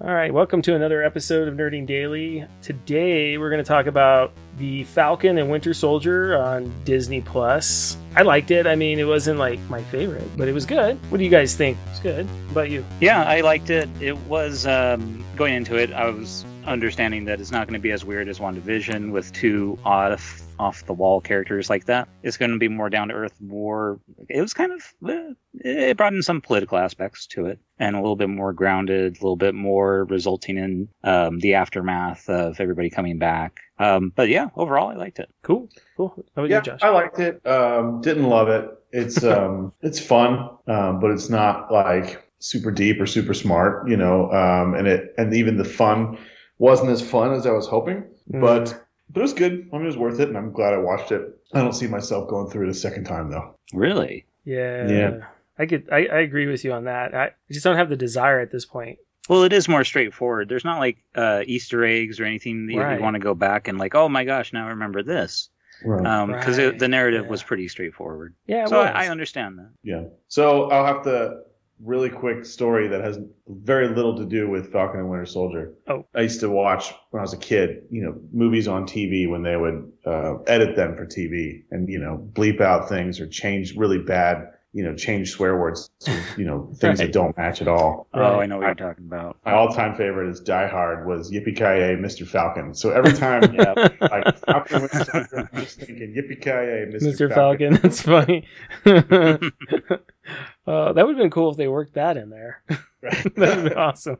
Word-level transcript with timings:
All 0.00 0.14
right, 0.14 0.32
welcome 0.32 0.62
to 0.62 0.76
another 0.76 1.02
episode 1.02 1.48
of 1.48 1.54
Nerding 1.54 1.84
Daily. 1.84 2.46
Today 2.62 3.36
we're 3.36 3.50
going 3.50 3.64
to 3.64 3.66
talk 3.66 3.86
about 3.86 4.32
the 4.56 4.84
Falcon 4.84 5.38
and 5.38 5.50
Winter 5.50 5.74
Soldier 5.74 6.36
on 6.36 6.72
Disney 6.84 7.20
Plus. 7.20 7.96
I 8.14 8.22
liked 8.22 8.52
it. 8.52 8.68
I 8.68 8.76
mean, 8.76 9.00
it 9.00 9.08
wasn't 9.08 9.40
like 9.40 9.58
my 9.68 9.82
favorite, 9.82 10.28
but 10.36 10.46
it 10.46 10.52
was 10.52 10.66
good. 10.66 10.96
What 11.10 11.18
do 11.18 11.24
you 11.24 11.30
guys 11.30 11.56
think? 11.56 11.76
It's 11.90 11.98
good. 11.98 12.28
About 12.52 12.70
you? 12.70 12.84
Yeah, 13.00 13.24
I 13.24 13.40
liked 13.40 13.70
it. 13.70 13.88
It 14.00 14.16
was 14.28 14.68
um, 14.68 15.24
going 15.34 15.54
into 15.54 15.74
it. 15.74 15.92
I 15.92 16.08
was 16.10 16.44
understanding 16.68 17.24
that 17.24 17.40
it's 17.40 17.50
not 17.50 17.66
going 17.66 17.78
to 17.78 17.82
be 17.82 17.90
as 17.90 18.04
weird 18.04 18.28
as 18.28 18.38
WandaVision 18.38 19.10
with 19.12 19.32
two 19.32 19.78
off 19.84 20.42
off 20.58 20.84
the 20.86 20.92
wall 20.92 21.20
characters 21.20 21.70
like 21.70 21.84
that. 21.86 22.08
It's 22.22 22.36
going 22.36 22.50
to 22.50 22.58
be 22.58 22.68
more 22.68 22.90
down 22.90 23.08
to 23.08 23.14
earth. 23.14 23.40
More. 23.40 24.00
It 24.28 24.40
was 24.40 24.54
kind 24.54 24.72
of. 24.72 24.82
eh, 25.08 25.32
It 25.64 25.96
brought 25.96 26.12
in 26.14 26.22
some 26.22 26.40
political 26.40 26.78
aspects 26.78 27.26
to 27.28 27.46
it, 27.46 27.58
and 27.78 27.94
a 27.96 28.00
little 28.00 28.16
bit 28.16 28.28
more 28.28 28.52
grounded. 28.52 29.16
A 29.16 29.22
little 29.22 29.36
bit 29.36 29.54
more 29.54 30.04
resulting 30.04 30.58
in 30.58 30.88
um, 31.04 31.38
the 31.38 31.54
aftermath 31.54 32.28
of 32.28 32.60
everybody 32.60 32.90
coming 32.90 33.18
back. 33.18 33.60
Um, 33.78 34.12
but 34.14 34.28
yeah, 34.28 34.48
overall, 34.56 34.88
I 34.88 34.94
liked 34.94 35.18
it. 35.20 35.30
Cool. 35.42 35.68
Cool. 35.96 36.12
How 36.34 36.42
about 36.42 36.50
yeah, 36.50 36.56
you, 36.58 36.62
Josh? 36.62 36.80
I 36.82 36.88
liked 36.90 37.18
it. 37.20 37.46
Um, 37.46 38.00
didn't 38.00 38.28
love 38.28 38.48
it. 38.48 38.68
It's 38.92 39.22
um, 39.34 39.72
it's 39.80 40.00
fun, 40.00 40.50
um, 40.66 41.00
but 41.00 41.12
it's 41.12 41.30
not 41.30 41.72
like 41.72 42.24
super 42.40 42.70
deep 42.70 43.00
or 43.00 43.06
super 43.06 43.34
smart, 43.34 43.88
you 43.88 43.96
know. 43.96 44.30
Um, 44.32 44.74
and 44.74 44.86
it 44.88 45.14
and 45.18 45.32
even 45.34 45.56
the 45.56 45.64
fun 45.64 46.18
wasn't 46.58 46.90
as 46.90 47.00
fun 47.02 47.32
as 47.34 47.46
I 47.46 47.50
was 47.52 47.66
hoping, 47.66 48.04
Mm. 48.32 48.40
but 48.40 48.82
but 49.10 49.20
it 49.20 49.22
was 49.22 49.32
good. 49.32 49.68
I 49.72 49.76
mean, 49.76 49.84
it 49.84 49.86
was 49.86 49.96
worth 49.96 50.20
it, 50.20 50.28
and 50.28 50.36
I'm 50.36 50.52
glad 50.52 50.74
I 50.74 50.78
watched 50.78 51.12
it. 51.12 51.22
I 51.54 51.60
don't 51.60 51.72
see 51.72 51.86
myself 51.86 52.28
going 52.28 52.50
through 52.50 52.66
it 52.66 52.70
a 52.70 52.74
second 52.74 53.04
time 53.04 53.30
though. 53.30 53.54
Really? 53.72 54.26
yeah. 54.44 54.88
Yeah. 54.88 55.24
I 55.58 55.66
could. 55.66 55.88
I, 55.90 56.06
I 56.06 56.18
agree 56.20 56.46
with 56.46 56.64
you 56.64 56.72
on 56.72 56.84
that. 56.84 57.14
I 57.14 57.32
just 57.50 57.64
don't 57.64 57.76
have 57.76 57.88
the 57.88 57.96
desire 57.96 58.38
at 58.40 58.52
this 58.52 58.64
point. 58.64 58.98
Well, 59.28 59.42
it 59.42 59.52
is 59.52 59.68
more 59.68 59.82
straightforward. 59.84 60.48
There's 60.48 60.64
not 60.64 60.78
like 60.78 60.98
uh, 61.14 61.42
Easter 61.46 61.84
eggs 61.84 62.20
or 62.20 62.24
anything 62.24 62.66
that 62.66 62.72
you- 62.74 62.80
Right. 62.80 62.96
you 62.98 63.02
want 63.02 63.14
to 63.14 63.20
go 63.20 63.34
back 63.34 63.66
and 63.68 63.76
like, 63.76 63.94
oh 63.94 64.08
my 64.08 64.24
gosh, 64.24 64.52
now 64.52 64.66
I 64.66 64.70
remember 64.70 65.02
this. 65.02 65.48
Right. 65.84 66.26
Because 66.26 66.58
Right, 66.58 66.78
the 66.78 66.88
narrative 66.88 67.24
yeah. 67.24 67.30
was 67.30 67.42
pretty 67.42 67.66
straightforward. 67.68 68.34
Yeah, 68.46 68.62
it 68.64 68.68
so 68.68 68.78
was. 68.78 68.90
I, 68.94 69.04
I 69.06 69.08
understand 69.08 69.58
that. 69.58 69.70
Yeah. 69.82 70.04
So 70.28 70.70
I'll 70.70 70.86
have 70.86 71.02
to 71.04 71.40
really 71.82 72.10
quick 72.10 72.44
story 72.44 72.88
that 72.88 73.00
has 73.02 73.18
very 73.46 73.88
little 73.88 74.16
to 74.16 74.24
do 74.24 74.48
with 74.48 74.72
Falcon 74.72 75.00
and 75.00 75.08
Winter 75.10 75.26
Soldier. 75.26 75.74
Oh. 75.86 76.04
I 76.14 76.22
used 76.22 76.40
to 76.40 76.50
watch 76.50 76.92
when 77.10 77.20
I 77.20 77.22
was 77.22 77.32
a 77.32 77.38
kid, 77.38 77.84
you 77.90 78.02
know, 78.02 78.16
movies 78.32 78.66
on 78.68 78.86
TV 78.86 79.28
when 79.30 79.42
they 79.42 79.56
would 79.56 79.92
uh, 80.04 80.38
edit 80.46 80.76
them 80.76 80.96
for 80.96 81.06
TV 81.06 81.62
and 81.70 81.88
you 81.88 81.98
know 81.98 82.28
bleep 82.32 82.60
out 82.60 82.88
things 82.88 83.20
or 83.20 83.26
change 83.28 83.74
really 83.76 83.98
bad, 83.98 84.48
you 84.72 84.82
know, 84.84 84.94
change 84.94 85.30
swear 85.30 85.56
words 85.56 85.88
to 86.00 86.20
you 86.36 86.44
know 86.44 86.66
things 86.78 86.98
Right. 86.98 87.06
that 87.06 87.12
don't 87.12 87.36
match 87.36 87.62
at 87.62 87.68
all. 87.68 88.08
Oh, 88.12 88.20
Right. 88.20 88.42
I 88.42 88.46
know 88.46 88.58
what 88.58 88.66
you're 88.66 88.74
talking 88.74 89.04
about. 89.06 89.36
My 89.46 89.52
all-time 89.52 89.94
favorite 89.96 90.28
is 90.30 90.40
Die 90.40 90.68
Hard 90.68 91.06
was 91.06 91.30
Yippee 91.30 91.56
Ki 91.56 91.62
Mr. 91.62 92.26
Falcon. 92.26 92.74
So 92.74 92.90
every 92.90 93.12
time 93.12 93.42
Yeah. 93.54 93.72
like 94.00 94.38
Falcon 94.44 94.74
and 94.76 94.82
Winter 94.82 95.04
Soldier, 95.04 95.48
I'm 95.52 95.60
just 95.62 95.78
thinking 95.80 96.14
Yippee 96.14 96.40
Ki 96.42 96.50
Mr. 96.96 97.02
Mr. 97.02 97.32
Falcon. 97.34 97.74
That's 97.74 98.02
funny. 98.02 98.46
uh, 100.68 100.92
that 100.92 101.06
would 101.06 101.16
have 101.16 101.22
been 101.22 101.30
cool 101.30 101.50
if 101.50 101.56
they 101.56 101.68
worked 101.68 101.94
that 101.94 102.16
in 102.16 102.30
there. 102.30 102.62
that 103.02 103.32
would 103.36 103.48
have 103.48 103.64
been 103.64 103.72
awesome. 103.78 104.18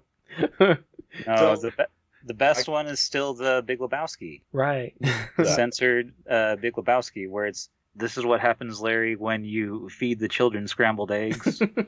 No, 0.61 0.77
So- 1.27 1.57
the 1.57 1.73
be- 1.77 1.85
the 2.25 2.35
best 2.35 2.69
one 2.69 2.87
is 2.87 3.01
still 3.01 3.33
the 3.33 3.63
Big 3.65 3.79
Lebowski, 3.79 4.43
right. 4.53 4.93
the 5.37 5.45
censored 5.47 6.13
uh, 6.29 6.57
Big 6.57 6.75
Lebowski, 6.75 7.31
where 7.31 7.47
it's 7.47 7.71
this 7.99 8.17
is 8.17 8.25
what 8.25 8.41
happens, 8.41 8.81
Larry, 8.81 9.17
when 9.17 9.45
you 9.45 9.89
feed 9.89 10.19
the 10.19 10.29
children 10.29 10.67
scrambled 10.69 11.11
eggs. 11.13 11.61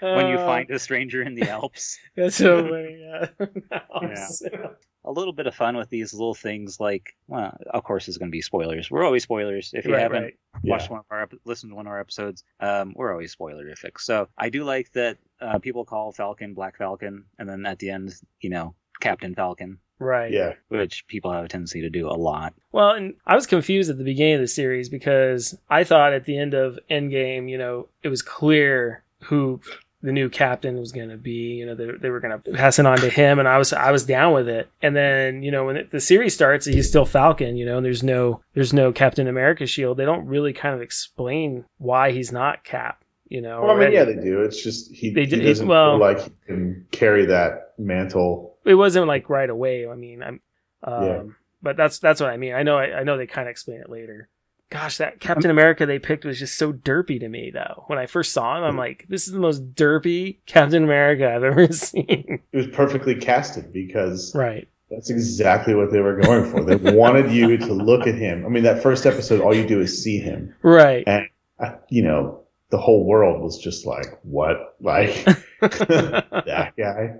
when 0.00 0.28
you 0.28 0.38
Uh, 0.38 0.46
find 0.46 0.70
a 0.70 0.78
stranger 0.78 1.22
in 1.22 1.34
the 1.34 1.48
Alps. 1.48 1.98
That's 2.16 2.36
so 2.36 2.62
funny. 2.68 3.00
Yeah. 3.00 4.68
A 5.04 5.12
little 5.12 5.32
bit 5.32 5.46
of 5.46 5.54
fun 5.54 5.76
with 5.76 5.88
these 5.88 6.12
little 6.12 6.34
things, 6.34 6.80
like, 6.80 7.14
well, 7.28 7.56
of 7.70 7.82
course, 7.84 8.08
it's 8.08 8.18
going 8.18 8.30
to 8.30 8.32
be 8.32 8.42
spoilers. 8.42 8.90
We're 8.90 9.04
always 9.04 9.22
spoilers. 9.22 9.70
If 9.72 9.86
you 9.86 9.92
Right, 9.92 10.02
haven't 10.02 10.22
right. 10.22 10.34
watched 10.64 10.86
Yeah. 10.86 10.90
one 10.92 11.00
of 11.00 11.06
our 11.10 11.28
listened 11.44 11.70
to 11.72 11.76
one 11.76 11.86
of 11.86 11.92
our 11.92 12.00
episodes, 12.00 12.44
um, 12.60 12.92
we're 12.96 13.12
always 13.12 13.34
spoilerific. 13.34 13.98
So 14.00 14.28
I 14.36 14.50
do 14.50 14.64
like 14.64 14.90
that 14.92 15.16
uh, 15.40 15.58
people 15.60 15.84
call 15.84 16.12
Falcon 16.12 16.52
Black 16.52 16.76
Falcon, 16.76 17.24
and 17.38 17.48
then 17.48 17.64
at 17.64 17.78
the 17.78 17.90
end, 17.90 18.12
you 18.40 18.50
know, 18.50 18.74
Captain 19.00 19.34
Falcon, 19.34 19.78
Right. 19.98 20.30
yeah. 20.32 20.54
which 20.68 21.06
people 21.08 21.32
have 21.32 21.44
a 21.44 21.48
tendency 21.48 21.80
to 21.82 21.90
do 21.90 22.08
a 22.08 22.14
lot. 22.14 22.54
Well, 22.72 22.90
and 22.90 23.14
I 23.26 23.34
was 23.34 23.46
confused 23.46 23.90
at 23.90 23.98
the 23.98 24.04
beginning 24.04 24.34
of 24.34 24.40
the 24.40 24.46
series 24.48 24.88
because 24.88 25.58
I 25.68 25.84
thought 25.84 26.12
at 26.12 26.24
the 26.24 26.38
end 26.38 26.54
of 26.54 26.78
Endgame, 26.90 27.50
you 27.50 27.58
know, 27.58 27.88
it 28.02 28.08
was 28.08 28.22
clear 28.22 29.02
who 29.24 29.60
the 30.00 30.12
new 30.12 30.28
captain 30.30 30.78
was 30.78 30.92
going 30.92 31.08
to 31.08 31.16
be. 31.16 31.54
You 31.56 31.66
know, 31.66 31.74
they, 31.74 31.86
they 32.00 32.10
were 32.10 32.20
going 32.20 32.40
to 32.40 32.52
pass 32.52 32.78
it 32.78 32.86
on 32.86 32.98
to 32.98 33.10
him, 33.10 33.40
and 33.40 33.48
I 33.48 33.58
was 33.58 33.72
I 33.72 33.90
was 33.90 34.04
down 34.06 34.32
with 34.32 34.48
it. 34.48 34.68
And 34.80 34.94
then 34.94 35.42
you 35.42 35.50
know 35.50 35.64
when 35.64 35.76
it, 35.76 35.90
the 35.90 35.98
series 35.98 36.34
starts, 36.34 36.66
he's 36.66 36.88
still 36.88 37.04
Falcon. 37.04 37.56
You 37.56 37.66
know, 37.66 37.78
and 37.78 37.84
there's 37.84 38.04
no 38.04 38.40
there's 38.54 38.72
no 38.72 38.92
Captain 38.92 39.26
America 39.26 39.66
shield. 39.66 39.96
They 39.96 40.04
don't 40.04 40.26
really 40.26 40.52
kind 40.52 40.72
of 40.76 40.82
explain 40.82 41.64
why 41.78 42.12
he's 42.12 42.30
not 42.30 42.62
Cap. 42.62 43.02
You 43.28 43.42
know, 43.42 43.60
Well, 43.62 43.72
I 43.72 43.74
mean, 43.74 43.88
already. 43.88 43.96
yeah, 43.96 44.04
they 44.04 44.14
do. 44.24 44.40
It's 44.42 44.62
just 44.62 44.90
he, 44.92 45.10
They 45.10 45.22
he 45.24 45.26
did- 45.26 45.42
doesn't 45.42 45.66
well- 45.66 45.98
feel 45.98 46.00
like 46.00 46.18
he 46.20 46.30
can 46.46 46.86
carry 46.92 47.26
that 47.26 47.74
mantle. 47.76 48.56
It 48.68 48.74
wasn't 48.74 49.06
like 49.08 49.28
right 49.30 49.50
away. 49.50 49.88
I 49.88 49.94
mean, 49.94 50.22
I'm, 50.22 50.40
um, 50.84 51.04
Yeah. 51.04 51.22
but 51.62 51.76
that's 51.76 51.98
that's 51.98 52.20
what 52.20 52.30
I 52.30 52.36
mean. 52.36 52.54
I 52.54 52.62
know 52.62 52.78
I, 52.78 53.00
I 53.00 53.02
know 53.04 53.16
they 53.16 53.26
kind 53.26 53.48
of 53.48 53.50
explain 53.50 53.80
it 53.80 53.90
later. 53.90 54.28
Gosh, 54.70 54.98
that 54.98 55.18
Captain 55.18 55.50
America 55.50 55.86
they 55.86 55.98
picked 55.98 56.26
was 56.26 56.38
just 56.38 56.58
so 56.58 56.74
derpy 56.74 57.18
to 57.20 57.28
me 57.28 57.50
though. 57.50 57.84
When 57.86 57.98
I 57.98 58.04
first 58.06 58.32
saw 58.34 58.58
him, 58.58 58.64
I'm 58.64 58.76
like, 58.76 59.06
this 59.08 59.26
is 59.26 59.32
the 59.32 59.40
most 59.40 59.74
derpy 59.74 60.38
Captain 60.44 60.84
America 60.84 61.26
I've 61.34 61.42
ever 61.42 61.72
seen. 61.72 62.40
It 62.52 62.56
was 62.56 62.66
perfectly 62.66 63.14
casted 63.14 63.72
because 63.72 64.34
right. 64.34 64.68
that's 64.90 65.08
exactly 65.08 65.74
what 65.74 65.90
they 65.90 66.00
were 66.00 66.20
going 66.20 66.50
for. 66.50 66.62
They 66.62 66.76
wanted 66.94 67.32
you 67.32 67.56
to 67.56 67.72
look 67.72 68.06
at 68.06 68.14
him. 68.16 68.44
I 68.44 68.50
mean, 68.50 68.62
that 68.64 68.82
first 68.82 69.06
episode, 69.06 69.40
all 69.40 69.54
you 69.54 69.66
do 69.66 69.80
is 69.80 70.02
see 70.02 70.18
him, 70.18 70.54
Right. 70.62 71.04
and 71.06 71.26
uh, 71.58 71.76
you 71.88 72.02
know 72.02 72.42
the 72.70 72.76
whole 72.78 73.06
world 73.06 73.40
was 73.42 73.58
just 73.58 73.86
like, 73.86 74.18
"What? 74.22 74.76
Like 74.82 75.24
that 75.62 76.72
guy?" 76.76 77.14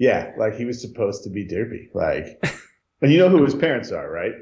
Yeah, 0.00 0.32
like 0.38 0.56
he 0.56 0.64
was 0.64 0.80
supposed 0.80 1.22
to 1.24 1.30
be 1.30 1.46
derpy. 1.46 1.94
Like, 1.94 2.42
and 3.02 3.12
you 3.12 3.18
know 3.18 3.28
who 3.28 3.44
his 3.44 3.54
parents 3.54 3.92
are, 3.92 4.10
right? 4.10 4.32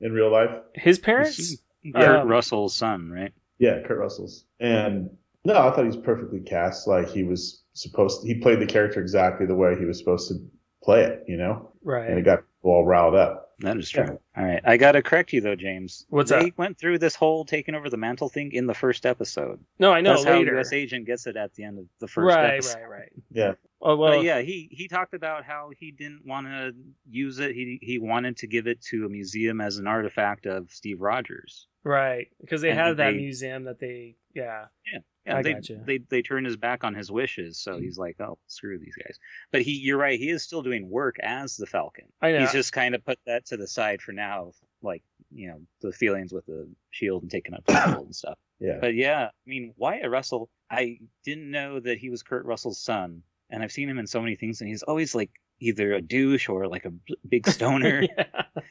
In 0.00 0.12
real 0.12 0.30
life, 0.30 0.50
His 0.74 0.98
parents? 0.98 1.56
Kurt 1.94 2.20
Um, 2.20 2.28
Russell's 2.28 2.74
son, 2.74 3.10
right? 3.10 3.32
Yeah, 3.58 3.80
Kurt 3.86 3.98
Russell's. 3.98 4.44
And 4.58 5.08
no, 5.44 5.54
I 5.54 5.70
thought 5.70 5.80
he 5.82 5.86
was 5.86 5.96
perfectly 5.96 6.40
cast. 6.40 6.88
Like 6.88 7.08
he 7.08 7.22
was 7.22 7.62
supposed 7.74 8.22
to, 8.22 8.26
he 8.26 8.40
played 8.40 8.58
the 8.58 8.66
character 8.66 9.00
exactly 9.00 9.46
the 9.46 9.54
way 9.54 9.78
he 9.78 9.84
was 9.84 9.98
supposed 9.98 10.28
to 10.28 10.34
play 10.82 11.02
it, 11.04 11.22
you 11.28 11.36
know? 11.36 11.70
Right? 11.84 12.10
And 12.10 12.18
it 12.18 12.24
got 12.24 12.42
all 12.62 12.84
riled 12.84 13.14
up. 13.14 13.43
That 13.60 13.76
is 13.76 13.88
true. 13.88 14.18
All 14.36 14.44
right, 14.44 14.60
I 14.64 14.76
got 14.76 14.92
to 14.92 15.02
correct 15.02 15.32
you 15.32 15.40
though, 15.40 15.54
James. 15.54 16.06
What's 16.08 16.30
they 16.30 16.46
that? 16.46 16.58
went 16.58 16.76
through 16.78 16.98
this 16.98 17.14
whole 17.14 17.44
taking 17.44 17.74
over 17.74 17.88
the 17.88 17.96
mantle 17.96 18.28
thing 18.28 18.52
in 18.52 18.66
the 18.66 18.74
first 18.74 19.06
episode. 19.06 19.60
No, 19.78 19.92
I 19.92 20.00
know 20.00 20.14
That's 20.14 20.24
later. 20.24 20.50
how 20.52 20.56
U.S. 20.56 20.72
Agent 20.72 21.06
gets 21.06 21.26
it 21.26 21.36
at 21.36 21.54
the 21.54 21.64
end 21.64 21.78
of 21.78 21.86
the 22.00 22.08
first 22.08 22.34
right, 22.34 22.54
episode. 22.54 22.78
right, 22.80 22.88
right. 22.90 23.12
Yeah. 23.30 23.52
Oh 23.80 23.96
well, 23.96 24.18
but 24.18 24.24
yeah, 24.24 24.40
he 24.40 24.68
he 24.72 24.88
talked 24.88 25.12
about 25.14 25.44
how 25.44 25.70
he 25.78 25.90
didn't 25.90 26.24
want 26.26 26.46
to 26.46 26.72
use 27.10 27.38
it. 27.38 27.52
He 27.54 27.78
he 27.82 27.98
wanted 27.98 28.38
to 28.38 28.46
give 28.46 28.66
it 28.66 28.80
to 28.86 29.04
a 29.04 29.08
museum 29.08 29.60
as 29.60 29.76
an 29.78 29.86
artifact 29.86 30.46
of 30.46 30.70
Steve 30.70 31.00
Rogers. 31.00 31.66
right, 31.84 32.28
because 32.40 32.60
they 32.62 32.70
And 32.70 32.78
have 32.78 32.96
that 32.96 33.10
they- 33.12 33.16
museum 33.18 33.64
that 33.64 33.78
they, 33.78 34.16
yeah, 34.34 34.66
Yeah, 34.92 35.00
I 35.26 35.42
they, 35.42 35.54
gotcha. 35.54 35.80
they 35.84 35.98
they 35.98 36.22
turned 36.22 36.46
his 36.46 36.56
back 36.56 36.84
on 36.84 36.94
his 36.94 37.10
wishes, 37.10 37.58
so 37.58 37.76
hmm. 37.76 37.82
he's 37.82 37.96
like, 37.96 38.20
oh, 38.20 38.38
screw 38.46 38.78
these 38.78 38.96
guys. 38.96 39.18
But 39.52 39.62
he, 39.62 39.72
you're 39.72 39.98
right, 39.98 40.18
he 40.18 40.28
is 40.28 40.42
still 40.42 40.62
doing 40.62 40.88
work 40.90 41.16
as 41.20 41.56
the 41.56 41.66
Falcon. 41.66 42.06
I 42.20 42.32
know. 42.32 42.40
He's 42.40 42.52
just 42.52 42.72
kind 42.72 42.94
of 42.94 43.04
put 43.04 43.18
that 43.26 43.46
to 43.46 43.56
the 43.56 43.66
side 43.66 44.02
for 44.02 44.12
now, 44.12 44.52
like 44.82 45.02
you 45.32 45.48
know 45.48 45.60
the 45.80 45.92
feelings 45.92 46.32
with 46.32 46.46
the 46.46 46.68
shield 46.90 47.22
and 47.22 47.30
taking 47.30 47.54
up 47.54 47.64
the 47.64 47.74
shield 47.84 48.06
and 48.06 48.14
stuff. 48.14 48.38
Yeah. 48.60 48.78
But 48.80 48.94
yeah, 48.94 49.26
I 49.26 49.48
mean 49.48 49.72
Wyatt 49.76 50.10
Russell, 50.10 50.50
I 50.70 50.98
didn't 51.24 51.50
know 51.50 51.80
that 51.80 51.98
he 51.98 52.10
was 52.10 52.22
Kurt 52.22 52.44
Russell's 52.44 52.80
son, 52.80 53.22
and 53.50 53.62
I've 53.62 53.72
seen 53.72 53.88
him 53.88 53.98
in 53.98 54.06
so 54.06 54.20
many 54.20 54.36
things, 54.36 54.60
and 54.60 54.68
he's 54.68 54.82
always 54.82 55.14
like 55.14 55.30
either 55.60 55.94
a 55.94 56.02
douche 56.02 56.48
or 56.48 56.66
like 56.68 56.84
a 56.84 56.90
b- 56.90 57.16
big 57.28 57.46
stoner. 57.48 58.02
yeah. 58.02 58.62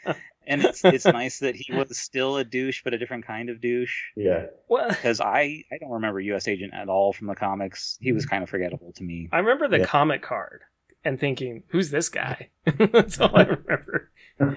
And 0.47 0.63
it's 0.63 0.83
it's 0.83 1.05
nice 1.05 1.39
that 1.39 1.55
he 1.55 1.73
was 1.73 1.97
still 1.97 2.37
a 2.37 2.43
douche, 2.43 2.81
but 2.83 2.93
a 2.93 2.97
different 2.97 3.25
kind 3.25 3.49
of 3.49 3.61
douche. 3.61 4.03
Yeah. 4.15 4.47
Well, 4.67 4.87
Because 4.89 5.19
I 5.21 5.63
I 5.71 5.77
don't 5.79 5.91
remember 5.91 6.19
U.S. 6.19 6.47
Agent 6.47 6.73
at 6.73 6.89
all 6.89 7.13
from 7.13 7.27
the 7.27 7.35
comics. 7.35 7.97
He 8.01 8.11
was 8.11 8.23
mm-hmm. 8.23 8.29
kind 8.29 8.43
of 8.43 8.49
forgettable 8.49 8.91
to 8.93 9.03
me. 9.03 9.29
I 9.31 9.39
remember 9.39 9.67
the 9.67 9.79
Yeah. 9.79 9.85
comic 9.85 10.21
card 10.21 10.61
and 11.03 11.19
thinking, 11.19 11.63
"Who's 11.67 11.89
this 11.91 12.09
guy?" 12.09 12.49
That's 12.65 13.19
all 13.19 13.35
I 13.35 13.43
remember. 13.43 14.11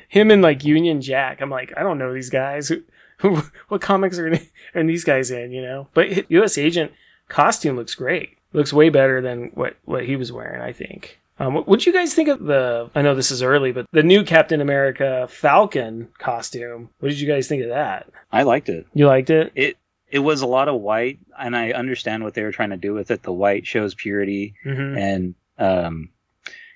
Him 0.09 0.31
and 0.31 0.43
like 0.43 0.65
Union 0.65 1.01
Jack. 1.01 1.41
I'm 1.41 1.51
like, 1.51 1.73
I 1.77 1.83
don't 1.83 1.99
know 1.99 2.13
these 2.13 2.31
guys. 2.31 2.69
Who, 2.69 2.83
who 3.19 3.43
what 3.69 3.81
comics 3.81 4.19
are, 4.19 4.33
are 4.75 4.85
these 4.85 5.05
guys 5.05 5.31
in? 5.31 5.53
You 5.53 5.63
know. 5.63 5.89
But 5.95 6.31
U.S. 6.31 6.59
Agent 6.59 6.93
costume 7.29 7.77
looks 7.77 7.95
great. 7.95 8.39
Looks 8.53 8.73
way 8.73 8.89
better 8.89 9.21
than 9.21 9.51
what 9.55 9.77
what 9.85 10.07
he 10.07 10.17
was 10.17 10.33
wearing. 10.33 10.61
I 10.61 10.73
think. 10.73 11.21
Um, 11.39 11.55
what 11.55 11.69
would 11.69 11.85
you 11.87 11.93
guys 11.93 12.15
think 12.15 12.29
of 12.29 12.41
the? 12.43 12.91
I 12.95 13.03
know 13.03 13.15
this 13.15 13.31
is 13.31 13.43
early, 13.43 13.73
but 13.73 13.87
the 13.93 14.03
new 14.03 14.25
Captain 14.25 14.61
America 14.61 15.27
Falcon 15.31 16.09
costume. 16.19 16.91
What 17.01 17.11
did 17.11 17.21
you 17.21 17.29
guys 17.29 17.47
think 17.49 17.63
of 17.63 17.69
that? 17.69 18.09
I 18.33 18.43
liked 18.45 18.69
it. 18.69 18.87
You 18.95 19.07
liked 19.07 19.31
it? 19.31 19.53
It 19.55 19.77
it 20.11 20.21
was 20.21 20.41
a 20.41 20.47
lot 20.47 20.69
of 20.69 20.81
white, 20.81 21.19
and 21.39 21.55
I 21.57 21.73
understand 21.73 22.23
what 22.25 22.35
they 22.35 22.43
were 22.43 22.53
trying 22.53 22.71
to 22.71 22.77
do 22.77 22.95
with 22.95 23.11
it. 23.11 23.23
The 23.23 23.33
white 23.33 23.67
shows 23.67 23.95
purity, 23.95 24.55
Mhm. 24.65 24.99
and 24.99 25.35
um, 25.59 26.09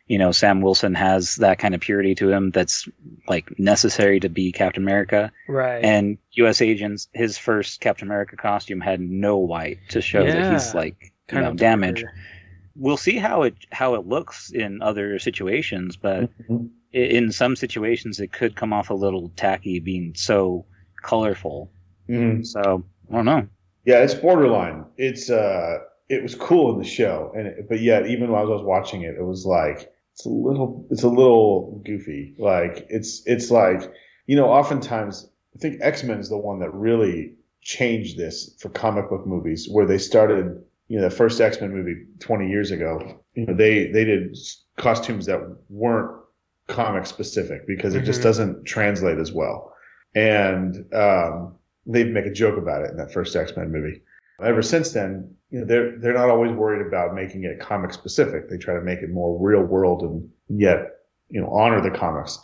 you 0.07 0.19
know, 0.19 0.33
Sam 0.33 0.61
Wilson 0.61 0.95
has 0.95 1.37
that 1.37 1.59
kind 1.61 1.75
of 1.75 1.81
purity 1.81 2.15
to 2.17 2.31
him 2.31 2.51
that's 2.51 2.89
like 3.29 3.59
necessary 3.59 4.19
to 4.21 4.29
be 4.29 4.51
Captain 4.53 4.83
America. 4.83 5.31
Right. 5.49 5.83
And 5.85 6.19
U.S. 6.33 6.61
agents, 6.61 7.09
his 7.15 7.39
first 7.39 7.81
Captain 7.81 8.09
America 8.09 8.37
costume 8.37 8.81
had 8.81 9.01
no 9.01 9.39
white 9.39 9.79
to 9.91 10.01
show 10.03 10.25
that 10.25 10.53
he's 10.53 10.75
Yeah. 10.75 10.81
like 10.81 10.97
you 11.03 11.09
kind 11.29 11.45
know 11.45 11.51
of 11.53 11.57
damaged. 11.57 12.05
We'll 12.81 12.97
see 12.97 13.17
how 13.19 13.43
it 13.43 13.55
how 13.71 13.95
it 13.95 14.07
looks 14.07 14.51
in 14.51 14.81
other 14.81 15.19
situations, 15.19 15.97
but 15.97 16.31
Mhm. 16.49 16.71
in 16.93 17.31
some 17.31 17.55
situations 17.55 18.19
it 18.21 18.33
could 18.33 18.57
come 18.57 18.73
off 18.73 18.89
a 18.89 18.95
little 18.95 19.31
tacky, 19.37 19.81
being 19.81 20.15
so 20.17 20.65
colorful. 21.03 21.71
Mhm. 22.09 22.45
So 22.47 22.83
I 23.11 23.17
don't 23.17 23.27
know. 23.27 23.47
Yeah, 23.85 24.03
it's 24.03 24.15
borderline. 24.15 24.85
It's 24.97 25.29
uh, 25.31 25.81
it 26.09 26.23
was 26.23 26.35
cool 26.35 26.73
in 26.73 26.79
the 26.79 26.85
show, 26.99 27.33
and 27.37 27.47
it, 27.49 27.69
but 27.69 27.81
yet 27.81 28.07
even 28.07 28.31
while 28.33 28.47
I 28.47 28.51
was 28.51 28.63
watching 28.63 29.03
it, 29.03 29.15
it 29.15 29.25
was 29.25 29.45
like 29.45 29.93
it's 30.15 30.25
a 30.25 30.31
little, 30.31 30.87
it's 30.91 31.03
a 31.03 31.09
little 31.09 31.83
goofy. 31.85 32.35
Like 32.39 32.87
it's 32.89 33.23
it's 33.27 33.51
like 33.51 33.93
you 34.27 34.37
know, 34.37 34.49
oftentimes 34.49 35.29
I 35.55 35.59
think 35.59 35.81
X 35.83 36.03
Men 36.03 36.19
is 36.19 36.31
the 36.31 36.39
one 36.39 36.61
that 36.61 36.73
really 36.73 37.35
changed 37.61 38.17
this 38.17 38.57
for 38.59 38.71
comic 38.71 39.11
book 39.11 39.27
movies, 39.27 39.69
where 39.71 39.85
they 39.87 39.99
started. 39.99 40.63
You 40.91 40.97
know, 40.97 41.09
the 41.09 41.15
first 41.15 41.41
X 41.41 41.61
Men 41.61 41.71
movie 41.73 42.05
20 42.19 42.49
years 42.49 42.73
ago. 42.73 43.23
You 43.35 43.47
know, 43.47 43.55
they 43.55 43.87
they 43.87 44.05
did 44.05 44.37
costumes 44.77 45.27
that 45.27 45.41
weren't 45.69 46.11
comic 46.67 47.07
specific 47.07 47.65
because 47.65 47.95
it 47.95 48.03
just 48.03 48.21
Mhm. 48.21 48.25
doesn't 48.25 48.65
translate 48.65 49.19
as 49.19 49.31
well. 49.33 49.73
And 50.17 50.93
um, 50.93 51.55
they 51.87 52.03
make 52.03 52.27
a 52.27 52.33
joke 52.33 52.59
about 52.59 52.83
it 52.83 52.91
in 52.91 52.97
that 52.97 53.13
first 53.13 53.37
X 53.37 53.57
Men 53.57 53.71
movie. 53.71 54.03
Ever 54.43 54.63
since 54.63 54.91
then, 54.91 55.33
you 55.51 55.61
know, 55.61 55.65
they're 55.65 55.97
they're 56.01 56.13
not 56.15 56.29
always 56.29 56.51
worried 56.51 56.85
about 56.85 57.15
making 57.15 57.45
it 57.45 57.61
comic 57.61 57.93
specific. 57.93 58.51
They 58.51 58.59
try 58.59 58.75
to 58.75 58.81
make 58.81 58.99
it 58.99 59.11
more 59.11 59.39
real 59.39 59.63
world 59.63 60.03
and 60.03 60.29
yet, 60.49 60.91
you 61.29 61.41
know, 61.41 61.51
honor 61.51 61.81
the 61.81 61.97
comics. 61.97 62.37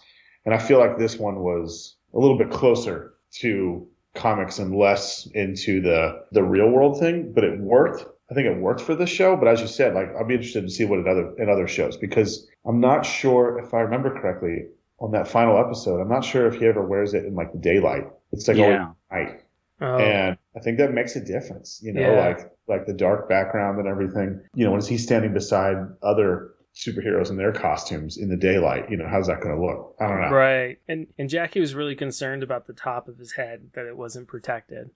And 0.44 0.54
I 0.54 0.58
feel 0.58 0.78
like 0.78 0.98
this 0.98 1.18
one 1.18 1.40
was 1.40 1.96
a 2.14 2.18
little 2.20 2.38
bit 2.38 2.50
closer 2.52 3.14
to 3.40 3.88
comics 4.14 4.60
and 4.60 4.76
less 4.76 5.26
into 5.34 5.80
the 5.80 6.22
the 6.30 6.44
real 6.44 6.70
world 6.70 7.00
thing, 7.00 7.32
but 7.32 7.42
it 7.42 7.58
worked. 7.58 8.04
I 8.30 8.34
think 8.34 8.46
it 8.46 8.56
worked 8.58 8.80
for 8.80 8.94
this 8.96 9.10
show, 9.10 9.36
but 9.36 9.46
as 9.48 9.60
you 9.60 9.68
said, 9.68 9.94
like 9.94 10.08
I'll 10.16 10.26
be 10.26 10.34
interested 10.34 10.62
to 10.62 10.68
see 10.70 10.84
what 10.84 10.98
it 10.98 11.06
other 11.06 11.34
in 11.38 11.48
other 11.48 11.68
shows 11.68 11.96
because 11.96 12.48
I'm 12.64 12.80
not 12.80 13.06
sure 13.06 13.58
if 13.58 13.72
I 13.72 13.80
remember 13.80 14.10
correctly 14.10 14.66
on 14.98 15.12
that 15.12 15.28
final 15.28 15.58
episode. 15.58 16.00
I'm 16.00 16.08
not 16.08 16.24
sure 16.24 16.46
if 16.46 16.56
he 16.58 16.66
ever 16.66 16.84
wears 16.84 17.14
it 17.14 17.24
in 17.24 17.34
like 17.34 17.52
the 17.52 17.58
daylight. 17.58 18.08
It's 18.32 18.48
like 18.48 18.56
Yeah. 18.56 18.64
always 18.64 19.28
night, 19.28 19.40
Oh, 19.80 19.98
and 19.98 20.38
I 20.56 20.60
think 20.60 20.78
that 20.78 20.92
makes 20.92 21.14
a 21.16 21.20
difference. 21.24 21.80
You 21.82 21.92
know, 21.92 22.00
Yeah. 22.00 22.20
like 22.20 22.50
like 22.66 22.86
the 22.86 22.94
dark 22.94 23.28
background 23.28 23.78
and 23.78 23.86
everything. 23.86 24.40
You 24.54 24.64
know, 24.64 24.72
when 24.72 24.80
he's 24.82 25.04
standing 25.04 25.32
beside 25.32 25.76
other 26.02 26.54
superheroes 26.76 27.30
in 27.30 27.36
their 27.36 27.52
costumes 27.52 28.18
in 28.18 28.28
the 28.28 28.36
daylight, 28.36 28.90
you 28.90 28.96
know, 28.98 29.08
how's 29.08 29.28
that 29.28 29.40
going 29.40 29.56
to 29.56 29.60
look? 29.62 29.96
I 29.98 30.08
don't 30.08 30.20
know. 30.20 30.30
right. 30.30 30.76
And 30.88 31.06
and 31.18 31.28
Jackie 31.28 31.60
was 31.60 31.74
really 31.74 31.96
concerned 31.96 32.42
about 32.42 32.66
the 32.66 32.74
top 32.74 33.08
of 33.08 33.16
his 33.18 33.32
head 33.32 33.70
that 33.74 33.86
it 33.86 33.96
wasn't 33.96 34.28
protected. 34.28 34.90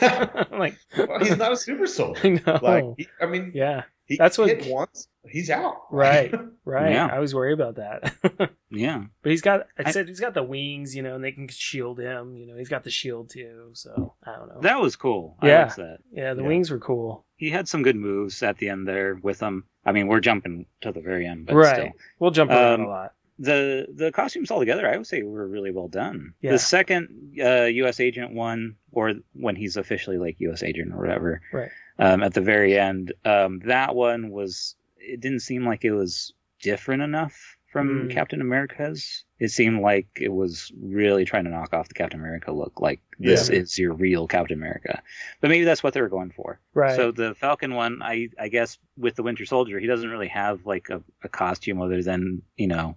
I'm 0.00 0.48
like, 0.58 0.76
Well, 0.96 1.20
he's 1.20 1.36
not 1.36 1.52
a 1.52 1.56
super 1.68 1.86
soldier. 1.86 2.20
I 2.24 2.28
know. 2.30 2.58
Like, 2.60 2.84
he, 2.98 3.08
I 3.20 3.26
mean, 3.26 3.52
yeah. 3.54 3.82
he 4.06 4.16
That's 4.16 4.36
what- 4.36 4.48
hit 4.48 4.66
once, 4.66 5.08
he's 5.28 5.48
out. 5.50 5.76
Right. 5.90 6.34
Right. 6.64 6.92
Yeah. 6.92 7.08
I 7.12 7.18
was 7.18 7.34
worried 7.34 7.54
about 7.58 7.74
that. 7.76 8.52
Yeah. 8.70 9.02
But 9.24 9.30
he's 9.30 9.42
got, 9.42 9.62
I 9.76 9.82
I- 9.88 9.90
said 9.90 10.06
he's 10.06 10.20
got 10.20 10.32
the 10.32 10.44
wings, 10.44 10.94
you 10.94 11.02
know, 11.02 11.16
and 11.16 11.24
they 11.24 11.32
can 11.32 11.48
shield 11.48 11.98
him. 11.98 12.36
You 12.36 12.46
know, 12.46 12.56
he's 12.56 12.68
got 12.68 12.84
the 12.84 12.90
shield 12.90 13.30
too. 13.30 13.70
So 13.72 14.14
I 14.24 14.36
don't 14.36 14.46
know. 14.48 14.60
That 14.60 14.80
was 14.80 14.94
cool. 14.94 15.36
Yeah. 15.42 15.64
liked 15.64 15.76
that. 15.76 15.98
yeah, 16.12 16.34
the 16.34 16.42
Yeah. 16.42 16.46
wings 16.48 16.70
were 16.70 16.78
cool. 16.78 17.26
He 17.34 17.50
had 17.50 17.66
some 17.66 17.82
good 17.82 17.96
moves 17.96 18.44
at 18.44 18.58
the 18.58 18.68
end 18.68 18.86
there 18.86 19.16
with 19.20 19.40
him. 19.40 19.64
I 19.84 19.92
mean, 19.92 20.06
we're 20.06 20.20
jumping 20.20 20.66
to 20.82 20.92
the 20.92 21.00
very 21.00 21.26
end, 21.26 21.46
but 21.46 21.54
right. 21.56 21.74
still. 21.76 21.88
We'll 22.18 22.30
jump 22.30 22.50
around 22.50 22.80
Um, 22.82 22.86
a 22.86 22.88
lot. 22.88 23.12
the 23.38 23.86
the 23.92 24.12
costumes 24.12 24.50
altogether, 24.50 24.88
I 24.88 24.96
would 24.96 25.06
say 25.06 25.22
were 25.22 25.46
really 25.48 25.72
well 25.72 25.88
done. 25.88 26.34
Yeah. 26.40 26.52
The 26.52 26.58
second 26.58 27.38
uh, 27.42 27.64
U.S. 27.64 27.98
agent 28.00 28.32
one, 28.32 28.76
or 28.92 29.14
when 29.34 29.56
he's 29.56 29.76
officially 29.76 30.18
like 30.18 30.36
U.S. 30.40 30.62
agent 30.62 30.92
or 30.92 30.98
whatever, 30.98 31.40
Right. 31.52 31.70
um, 31.98 32.22
at 32.22 32.34
the 32.34 32.40
very 32.40 32.78
end, 32.78 33.12
um, 33.24 33.60
that 33.66 33.94
one 33.94 34.30
was. 34.30 34.76
It 35.04 35.20
didn't 35.20 35.40
seem 35.40 35.66
like 35.66 35.84
it 35.84 35.90
was 35.92 36.32
different 36.60 37.02
enough 37.02 37.56
from 37.72 38.08
Mm. 38.08 38.10
Captain 38.10 38.40
America's. 38.42 39.24
It 39.38 39.48
seemed 39.50 39.80
like 39.80 40.06
it 40.20 40.28
was 40.32 40.70
really 40.80 41.24
trying 41.24 41.44
to 41.44 41.50
knock 41.50 41.72
off 41.72 41.88
the 41.88 41.94
Captain 41.94 42.20
America 42.20 42.52
look. 42.52 42.80
Like 42.80 43.00
this 43.18 43.48
Yeah. 43.48 43.56
is 43.56 43.78
your 43.78 43.92
real 43.94 44.28
Captain 44.28 44.56
America, 44.56 45.02
but 45.40 45.48
maybe 45.48 45.64
that's 45.64 45.82
what 45.82 45.94
they 45.94 46.00
were 46.02 46.08
going 46.10 46.30
for. 46.30 46.60
Right. 46.74 46.94
So 46.94 47.10
the 47.10 47.34
Falcon 47.34 47.74
one, 47.74 48.02
I 48.02 48.28
I 48.38 48.48
guess 48.48 48.78
with 48.96 49.16
the 49.16 49.22
Winter 49.24 49.46
Soldier, 49.46 49.80
he 49.80 49.86
doesn't 49.86 50.08
really 50.10 50.28
have 50.28 50.64
like 50.66 50.90
a, 50.90 51.02
a 51.24 51.28
costume 51.28 51.80
other 51.80 52.02
than 52.02 52.42
you 52.56 52.68
know 52.68 52.96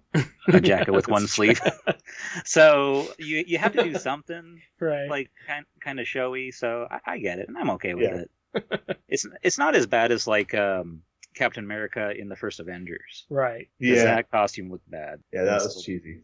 a 0.49 0.59
jacket 0.59 0.91
with 0.91 1.07
one 1.17 1.25
sleeve. 1.27 1.59
so 2.45 3.07
you 3.17 3.43
you 3.47 3.57
have 3.57 3.73
to 3.73 3.83
do 3.83 3.95
something 3.95 4.61
right. 4.79 5.09
like 5.09 5.31
kind 5.47 5.65
kind 5.79 5.99
of 5.99 6.07
showy. 6.07 6.51
So 6.51 6.87
I, 6.91 6.99
I 7.13 7.17
get 7.19 7.39
it, 7.39 7.47
and 7.47 7.57
I'm 7.57 7.69
okay 7.71 7.93
with 7.93 8.03
Yeah. 8.11 8.17
it. 8.17 8.97
It's 9.07 9.25
it's 9.41 9.57
not 9.57 9.75
as 9.75 9.85
bad 9.87 10.11
as 10.11 10.27
like 10.27 10.53
um, 10.53 11.01
Captain 11.35 11.63
America 11.63 12.11
in 12.17 12.29
the 12.29 12.35
first 12.35 12.59
Avengers. 12.59 13.25
Right. 13.29 13.67
Yeah. 13.79 14.03
that 14.05 14.31
costume 14.31 14.71
looked 14.71 14.89
bad. 14.89 15.19
Yeah, 15.33 15.43
that 15.43 15.55
It's- 15.57 15.75
was 15.75 15.83
cheesy. 15.83 16.21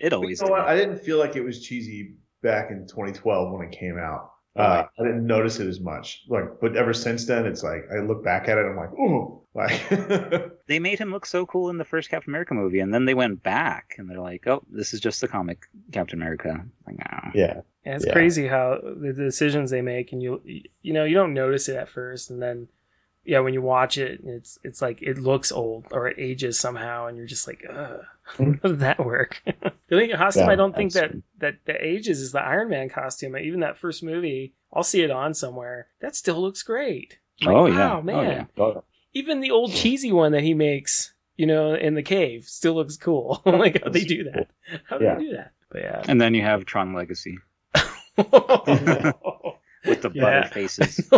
It 0.00 0.10
But 0.10 0.14
always 0.16 0.40
you 0.40 0.46
know 0.46 0.52
what? 0.52 0.62
I 0.66 0.74
didn't 0.76 0.98
feel 0.98 1.18
like 1.18 1.36
it 1.36 1.42
was 1.42 1.62
cheesy 1.64 2.14
back 2.42 2.70
in 2.70 2.86
2012 2.88 3.52
when 3.52 3.68
it 3.68 3.72
came 3.72 3.98
out. 3.98 4.30
Uh, 4.54 4.84
I 4.98 5.02
didn't 5.02 5.26
notice 5.26 5.60
it 5.60 5.66
as 5.68 5.80
much. 5.80 6.24
Like, 6.28 6.44
but 6.60 6.76
ever 6.76 6.92
since 6.92 7.24
then, 7.26 7.46
it's 7.46 7.62
like 7.62 7.84
I 7.94 8.00
look 8.00 8.22
back 8.22 8.48
at 8.48 8.58
it, 8.58 8.66
I'm 8.66 8.76
like, 8.76 8.92
ooh, 8.92 9.40
like, 9.54 9.80
They 10.66 10.78
made 10.78 10.98
him 10.98 11.10
look 11.10 11.24
so 11.24 11.46
cool 11.46 11.70
in 11.70 11.78
the 11.78 11.84
first 11.84 12.10
Captain 12.10 12.30
America 12.30 12.52
movie, 12.52 12.80
and 12.80 12.92
then 12.92 13.04
they 13.06 13.14
went 13.14 13.42
back 13.42 13.94
and 13.96 14.10
they're 14.10 14.20
like, 14.20 14.46
"Oh, 14.46 14.62
this 14.70 14.92
is 14.92 15.00
just 15.00 15.20
the 15.22 15.28
comic 15.28 15.62
Captain 15.92 16.18
America." 16.18 16.64
Like, 16.86 16.96
oh. 17.10 17.28
yeah, 17.34 17.60
Yeah, 17.86 17.94
it's 17.96 18.06
Yeah. 18.06 18.12
crazy 18.12 18.46
how 18.46 18.78
the 18.82 19.12
decisions 19.14 19.70
they 19.70 19.80
make, 19.82 20.12
and 20.12 20.22
you 20.22 20.42
you 20.82 20.92
know 20.92 21.04
you 21.04 21.14
don't 21.14 21.32
notice 21.34 21.68
it 21.68 21.76
at 21.76 21.88
first, 21.88 22.28
and 22.30 22.42
then 22.42 22.68
yeah, 23.24 23.40
when 23.40 23.54
you 23.54 23.62
watch 23.62 23.98
it, 23.98 24.20
it's 24.24 24.58
it's 24.64 24.82
like 24.82 25.00
it 25.02 25.18
looks 25.18 25.52
old 25.52 25.86
or 25.90 26.08
it 26.08 26.16
ages 26.18 26.58
somehow, 26.58 27.06
and 27.06 27.16
you're 27.16 27.26
just 27.26 27.46
like, 27.46 27.64
Ugh, 27.68 28.00
how 28.22 28.44
did 28.44 28.78
that 28.80 29.04
work? 29.04 29.40
the 29.44 29.72
only 29.92 30.08
costume 30.08 30.44
Yeah, 30.46 30.50
I 30.52 30.56
don't 30.56 30.74
think 30.74 30.92
that 30.92 31.00
that's- 31.12 31.22
that 31.38 31.54
that 31.66 31.84
ages 31.84 32.20
is 32.20 32.32
the 32.32 32.40
Iron 32.42 32.68
Man 32.68 32.88
costume. 32.88 33.36
Even 33.36 33.60
that 33.60 33.78
first 33.78 34.02
movie, 34.02 34.54
I'll 34.72 34.82
see 34.82 35.02
it 35.02 35.10
on 35.10 35.34
somewhere. 35.34 35.88
That 36.00 36.16
still 36.16 36.40
looks 36.40 36.62
great. 36.62 37.18
Like, 37.40 37.54
Oh, 37.56 37.62
wow, 37.62 37.66
yeah. 37.68 37.92
Oh, 37.96 38.02
man. 38.02 38.48
yeah. 38.56 38.72
Even 39.14 39.40
the 39.40 39.50
old 39.50 39.72
cheesy 39.72 40.10
one 40.12 40.32
that 40.32 40.42
he 40.42 40.54
makes, 40.54 41.12
you 41.36 41.46
know, 41.46 41.74
in 41.74 41.94
the 41.94 42.02
cave, 42.02 42.44
still 42.46 42.74
looks 42.74 42.96
cool. 42.96 43.42
I'm 43.44 43.58
like, 43.58 43.82
how 43.82 43.90
they 43.90 44.04
do 44.04 44.24
that? 44.24 44.48
How 44.84 44.98
do 44.98 45.04
Yeah. 45.04 45.14
they 45.16 45.24
do 45.24 45.32
that? 45.36 45.52
But 45.70 45.82
yeah. 45.82 46.02
And 46.08 46.20
then 46.20 46.34
you 46.34 46.42
have 46.42 46.64
Tron 46.64 46.94
Legacy 46.94 47.38
Oh, 48.18 49.56
with 49.84 50.02
the 50.02 50.10
butter 50.10 50.48
faces. 50.52 51.10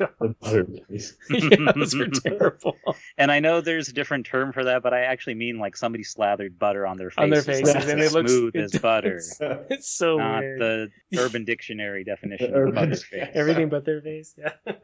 God. 0.00 0.14
the 0.20 0.28
butter 0.40 0.66
face. 0.88 1.14
Yeah, 1.30 1.72
those 1.76 1.94
are 1.94 2.08
terrible. 2.24 2.76
And 3.18 3.30
I 3.30 3.38
know 3.40 3.60
there's 3.60 3.88
a 3.88 3.92
different 3.92 4.26
term 4.26 4.52
for 4.52 4.64
that, 4.64 4.82
but 4.82 4.92
I 4.94 5.00
actually 5.02 5.34
mean 5.34 5.58
like 5.58 5.76
somebody 5.76 6.02
slathered 6.04 6.58
butter 6.58 6.86
on 6.86 6.96
their 6.96 7.10
faces. 7.10 7.22
On 7.22 7.30
their 7.30 7.38
like 7.38 7.46
faces, 7.46 7.74
it's 7.76 7.86
and 7.86 8.00
it 8.00 8.12
looks 8.12 8.32
smooth 8.32 8.56
it 8.56 8.60
as 8.62 8.72
butter. 8.80 9.14
does. 9.16 9.40
It's 9.70 9.90
so 9.90 10.16
Not 10.16 10.40
weird. 10.40 10.60
the 10.60 11.18
Urban 11.18 11.44
Dictionary 11.44 12.02
definition 12.04 12.52
Urban 12.54 12.68
of 12.70 12.74
butter's 12.74 13.04
face. 13.04 13.28
Everything 13.34 13.68
but 13.68 13.84
their 13.84 14.00
face. 14.00 14.34
Yeah. 14.38 14.52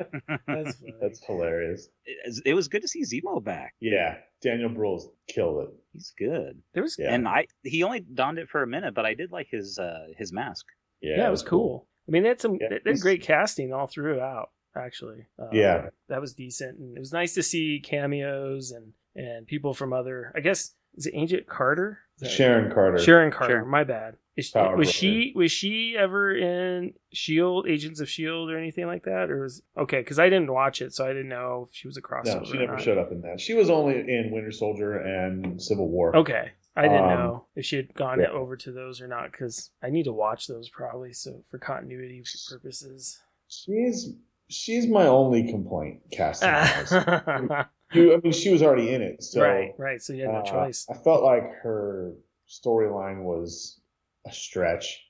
That's. 0.46 0.82
That's 1.00 1.24
hilarious. 1.26 1.88
It- 2.04 2.42
it 2.44 2.54
was 2.54 2.68
good 2.68 2.82
to 2.82 2.88
see 2.88 3.02
Zemo 3.02 3.42
back. 3.42 3.74
Yeah, 3.80 4.16
Daniel 4.42 4.68
Bruhl's 4.68 5.08
killed 5.28 5.64
it. 5.64 5.70
He's 5.92 6.12
good. 6.18 6.60
there 6.74 6.82
was 6.82 6.96
Yeah. 6.98 7.14
And 7.14 7.26
I 7.26 7.46
he 7.62 7.82
only 7.82 8.00
donned 8.00 8.38
it 8.38 8.48
for 8.48 8.62
a 8.62 8.66
minute, 8.66 8.94
but 8.94 9.06
I 9.06 9.14
did 9.14 9.32
like 9.32 9.48
his 9.50 9.78
uh 9.78 10.06
his 10.18 10.32
mask. 10.32 10.66
Yeah, 11.00 11.18
yeah, 11.18 11.28
it 11.28 11.30
was 11.30 11.42
cool. 11.42 11.86
I 12.08 12.12
mean, 12.12 12.22
they 12.22 12.28
had 12.30 12.40
some 12.40 12.58
Yeah, 12.60 12.68
they 12.84 12.90
had 12.92 13.00
great 13.00 13.22
casting 13.22 13.72
all 13.72 13.86
throughout. 13.86 14.50
Actually, 14.76 15.26
Uh, 15.38 15.48
Yeah. 15.52 15.90
that 16.08 16.20
was 16.20 16.34
decent, 16.34 16.78
and 16.78 16.96
it 16.96 17.00
was 17.00 17.12
nice 17.12 17.34
to 17.34 17.42
see 17.42 17.80
cameos 17.80 18.70
and 18.70 18.92
and 19.14 19.46
people 19.46 19.72
from 19.72 19.92
other. 19.94 20.30
I 20.34 20.40
guess 20.40 20.74
is 20.94 21.06
it 21.06 21.14
Agent 21.14 21.46
Carter? 21.46 22.00
Is 22.16 22.22
that- 22.22 22.28
Sharon 22.30 22.70
Carter. 22.70 22.98
Sharon 22.98 23.30
Carter. 23.30 23.54
Sure. 23.60 23.64
My 23.64 23.82
bad. 23.84 24.16
Is 24.36 24.52
was 24.54 24.90
she 24.92 25.32
was 25.34 25.50
she 25.50 25.96
ever 25.98 26.36
in 26.36 26.92
Shield, 27.14 27.66
Agents 27.66 28.00
of 28.00 28.08
Shield, 28.10 28.50
or 28.50 28.58
anything 28.58 28.86
like 28.86 29.04
that? 29.04 29.30
Or 29.30 29.40
was 29.44 29.62
okay? 29.78 30.00
Because 30.00 30.18
I 30.18 30.28
didn't 30.28 30.52
watch 30.52 30.82
it, 30.82 30.92
so 30.92 31.06
I 31.06 31.14
didn't 31.14 31.28
know 31.28 31.68
if 31.70 31.74
she 31.74 31.88
was 31.88 31.96
a 31.96 32.02
crossover. 32.02 32.40
No, 32.40 32.44
she 32.44 32.56
or 32.58 32.60
never 32.60 32.72
not. 32.72 32.82
showed 32.82 32.98
up 32.98 33.10
in 33.12 33.22
that. 33.22 33.40
She 33.40 33.54
was 33.54 33.70
only 33.70 33.98
in 33.98 34.30
Winter 34.30 34.50
Soldier 34.52 34.98
and 34.98 35.60
Civil 35.62 35.88
War. 35.88 36.14
Okay, 36.14 36.50
I 36.76 36.82
didn't 36.82 37.04
Um, 37.04 37.08
know 37.18 37.46
if 37.56 37.64
she 37.64 37.76
had 37.76 37.94
gone 37.94 38.20
yeah. 38.20 38.28
over 38.28 38.58
to 38.58 38.70
those 38.72 39.00
or 39.00 39.08
not 39.08 39.32
because 39.32 39.70
I 39.80 39.88
need 39.88 40.04
to 40.04 40.12
watch 40.12 40.46
those 40.46 40.68
probably. 40.68 41.14
So 41.14 41.42
for 41.50 41.56
continuity 41.58 42.22
purposes. 42.50 43.18
She's 43.48 44.14
she's 44.48 44.86
my 44.86 45.06
only 45.06 45.50
complaint 45.50 46.00
casting 46.12 46.50
wise. 46.50 46.92
I 47.92 48.20
mean, 48.22 48.32
she 48.32 48.50
was 48.50 48.62
already 48.62 48.92
in 48.92 49.02
it, 49.02 49.22
so 49.22 49.42
right. 49.42 49.72
right. 49.78 50.02
So 50.02 50.12
you 50.12 50.24
had 50.24 50.32
no 50.32 50.40
uh, 50.40 50.42
choice. 50.42 50.86
I 50.90 50.94
felt 50.94 51.22
like 51.22 51.44
her 51.62 52.14
storyline 52.48 53.22
was 53.22 53.80
a 54.26 54.32
stretch. 54.32 55.02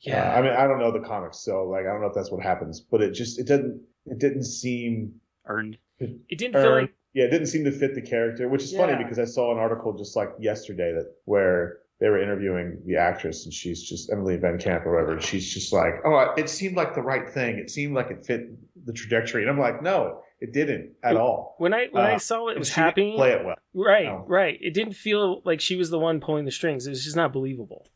Yeah. 0.00 0.32
Uh, 0.32 0.38
I 0.38 0.42
mean, 0.42 0.52
I 0.52 0.66
don't 0.66 0.78
know 0.78 0.92
the 0.92 1.06
comics, 1.06 1.38
so 1.38 1.64
like, 1.64 1.86
I 1.86 1.92
don't 1.92 2.00
know 2.00 2.06
if 2.06 2.14
that's 2.14 2.30
what 2.30 2.42
happens, 2.42 2.80
but 2.80 3.02
it 3.02 3.12
just 3.12 3.38
it 3.38 3.46
didn't 3.46 3.82
it 4.06 4.18
didn't 4.18 4.44
seem 4.44 5.14
Earned. 5.46 5.78
it 5.98 6.38
didn't 6.38 6.54
feel 6.54 6.72
like 6.72 6.94
yeah, 7.12 7.24
it 7.24 7.30
didn't 7.30 7.48
seem 7.48 7.64
to 7.64 7.72
fit 7.72 7.94
the 7.94 8.02
character, 8.02 8.48
which 8.48 8.62
is 8.62 8.72
funny 8.72 8.94
because 9.02 9.18
I 9.18 9.24
saw 9.24 9.52
an 9.52 9.58
article 9.58 9.92
just 9.96 10.14
like 10.14 10.30
yesterday 10.38 10.92
that 10.92 11.12
where 11.24 11.78
they 11.98 12.08
were 12.08 12.22
interviewing 12.22 12.80
the 12.86 12.96
actress 12.96 13.44
and 13.44 13.52
she's 13.52 13.82
just 13.82 14.10
Emily 14.10 14.36
Van 14.36 14.58
Camp 14.58 14.86
or 14.86 14.92
whatever, 14.92 15.12
and 15.12 15.22
she's 15.22 15.52
just 15.52 15.72
like, 15.72 15.94
oh, 16.04 16.32
it 16.36 16.48
seemed 16.48 16.76
like 16.76 16.94
the 16.94 17.02
right 17.02 17.28
thing. 17.28 17.58
It 17.58 17.68
seemed 17.68 17.94
like 17.94 18.10
it 18.10 18.24
fit 18.24 18.48
the 18.84 18.92
trajectory, 18.92 19.42
and 19.42 19.50
I'm 19.50 19.58
like, 19.58 19.82
no, 19.82 20.22
it 20.40 20.52
didn't 20.52 20.92
at 21.02 21.16
all. 21.16 21.54
when 21.58 21.74
I 21.74 21.88
when 21.90 22.04
I 22.04 22.14
Uh, 22.14 22.18
saw 22.18 22.48
it 22.48 22.58
was 22.58 22.70
happening. 22.70 23.16
Play 23.16 23.32
it 23.32 23.44
well. 23.44 23.56
Right, 23.74 24.06
No. 24.06 24.24
right. 24.26 24.58
It 24.60 24.72
didn't 24.74 24.94
feel 24.94 25.42
like 25.44 25.60
she 25.60 25.76
was 25.76 25.90
the 25.90 25.98
one 25.98 26.20
pulling 26.20 26.44
the 26.44 26.50
strings. 26.50 26.86
It 26.86 26.90
was 26.90 27.04
just 27.04 27.16
not 27.16 27.32
believable. 27.32 27.86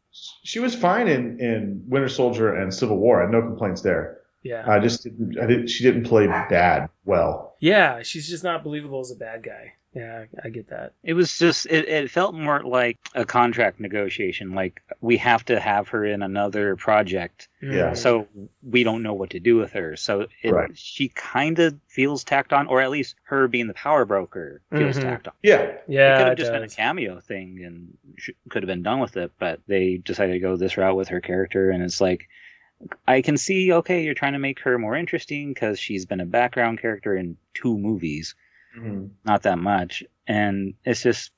She 0.44 0.60
was 0.60 0.74
fine 0.74 1.08
in 1.08 1.40
in 1.40 1.82
Winter 1.88 2.08
Soldier 2.08 2.54
and 2.54 2.72
Civil 2.72 2.98
War. 2.98 3.18
I 3.20 3.22
had 3.24 3.32
no 3.32 3.42
complaints 3.42 3.80
there. 3.82 4.18
Yeah. 4.42 4.62
I 4.70 4.78
just 4.78 5.02
didn't. 5.02 5.38
I 5.42 5.46
didn't. 5.46 5.68
She 5.68 5.82
didn't 5.82 6.04
play 6.04 6.26
bad 6.26 6.88
well. 7.04 7.56
yeah, 7.60 8.02
she's 8.02 8.28
just 8.28 8.44
not 8.44 8.62
believable 8.62 9.00
as 9.00 9.10
a 9.10 9.16
bad 9.16 9.42
guy. 9.42 9.72
Yeah, 9.94 10.24
I 10.42 10.48
get 10.48 10.68
that. 10.70 10.92
It 11.04 11.14
was 11.14 11.38
just 11.38 11.66
it, 11.66 11.88
it 11.88 12.10
felt 12.10 12.34
more 12.34 12.62
like 12.64 12.98
a 13.14 13.24
contract 13.24 13.78
negotiation. 13.78 14.52
Like 14.52 14.82
we 15.00 15.16
have 15.18 15.44
to 15.44 15.60
have 15.60 15.88
her 15.88 16.04
in 16.04 16.20
another 16.22 16.74
project, 16.74 17.48
Yeah. 17.62 17.94
So 17.94 18.26
we 18.62 18.82
don't 18.82 19.02
know 19.04 19.14
what 19.14 19.30
to 19.30 19.40
do 19.40 19.56
with 19.56 19.72
her. 19.72 19.94
So 19.96 20.26
it, 20.42 20.50
Right. 20.50 20.76
she 20.76 21.08
kind 21.10 21.58
of 21.60 21.78
feels 21.86 22.24
tacked 22.24 22.52
on, 22.52 22.66
or 22.66 22.80
at 22.80 22.90
least 22.90 23.14
her 23.22 23.46
being 23.46 23.68
the 23.68 23.74
power 23.74 24.04
broker 24.04 24.62
feels 24.72 24.98
Mhm. 24.98 25.02
tacked 25.02 25.28
on. 25.28 25.34
Yeah, 25.44 25.76
Yeah. 25.86 26.14
it 26.14 26.18
could 26.18 26.28
have 26.28 26.38
just 26.38 26.52
been 26.52 26.62
a 26.64 26.68
cameo 26.68 27.20
thing 27.20 27.62
and 27.64 27.96
sh- 28.16 28.30
could 28.48 28.64
have 28.64 28.68
been 28.68 28.82
done 28.82 28.98
with 28.98 29.16
it, 29.16 29.30
but 29.38 29.60
they 29.68 29.98
decided 29.98 30.32
to 30.32 30.40
go 30.40 30.56
this 30.56 30.76
route 30.76 30.96
with 30.96 31.08
her 31.08 31.20
character, 31.20 31.70
and 31.70 31.82
it's 31.82 32.00
like. 32.00 32.28
I 33.08 33.22
can 33.22 33.38
see, 33.38 33.72
okay, 33.72 34.02
you're 34.02 34.12
trying 34.14 34.34
to 34.34 34.38
make 34.38 34.58
her 34.60 34.76
more 34.78 34.94
interesting 34.94 35.54
because 35.54 35.78
she's 35.78 36.04
been 36.04 36.20
a 36.20 36.26
background 36.26 36.80
character 36.82 37.16
in 37.16 37.38
two 37.54 37.78
movies, 37.78 38.34
Mhm. 38.78 39.10
not 39.24 39.42
that 39.42 39.58
much. 39.58 40.02
And 40.26 40.74
it's 40.84 41.02
just, 41.02 41.32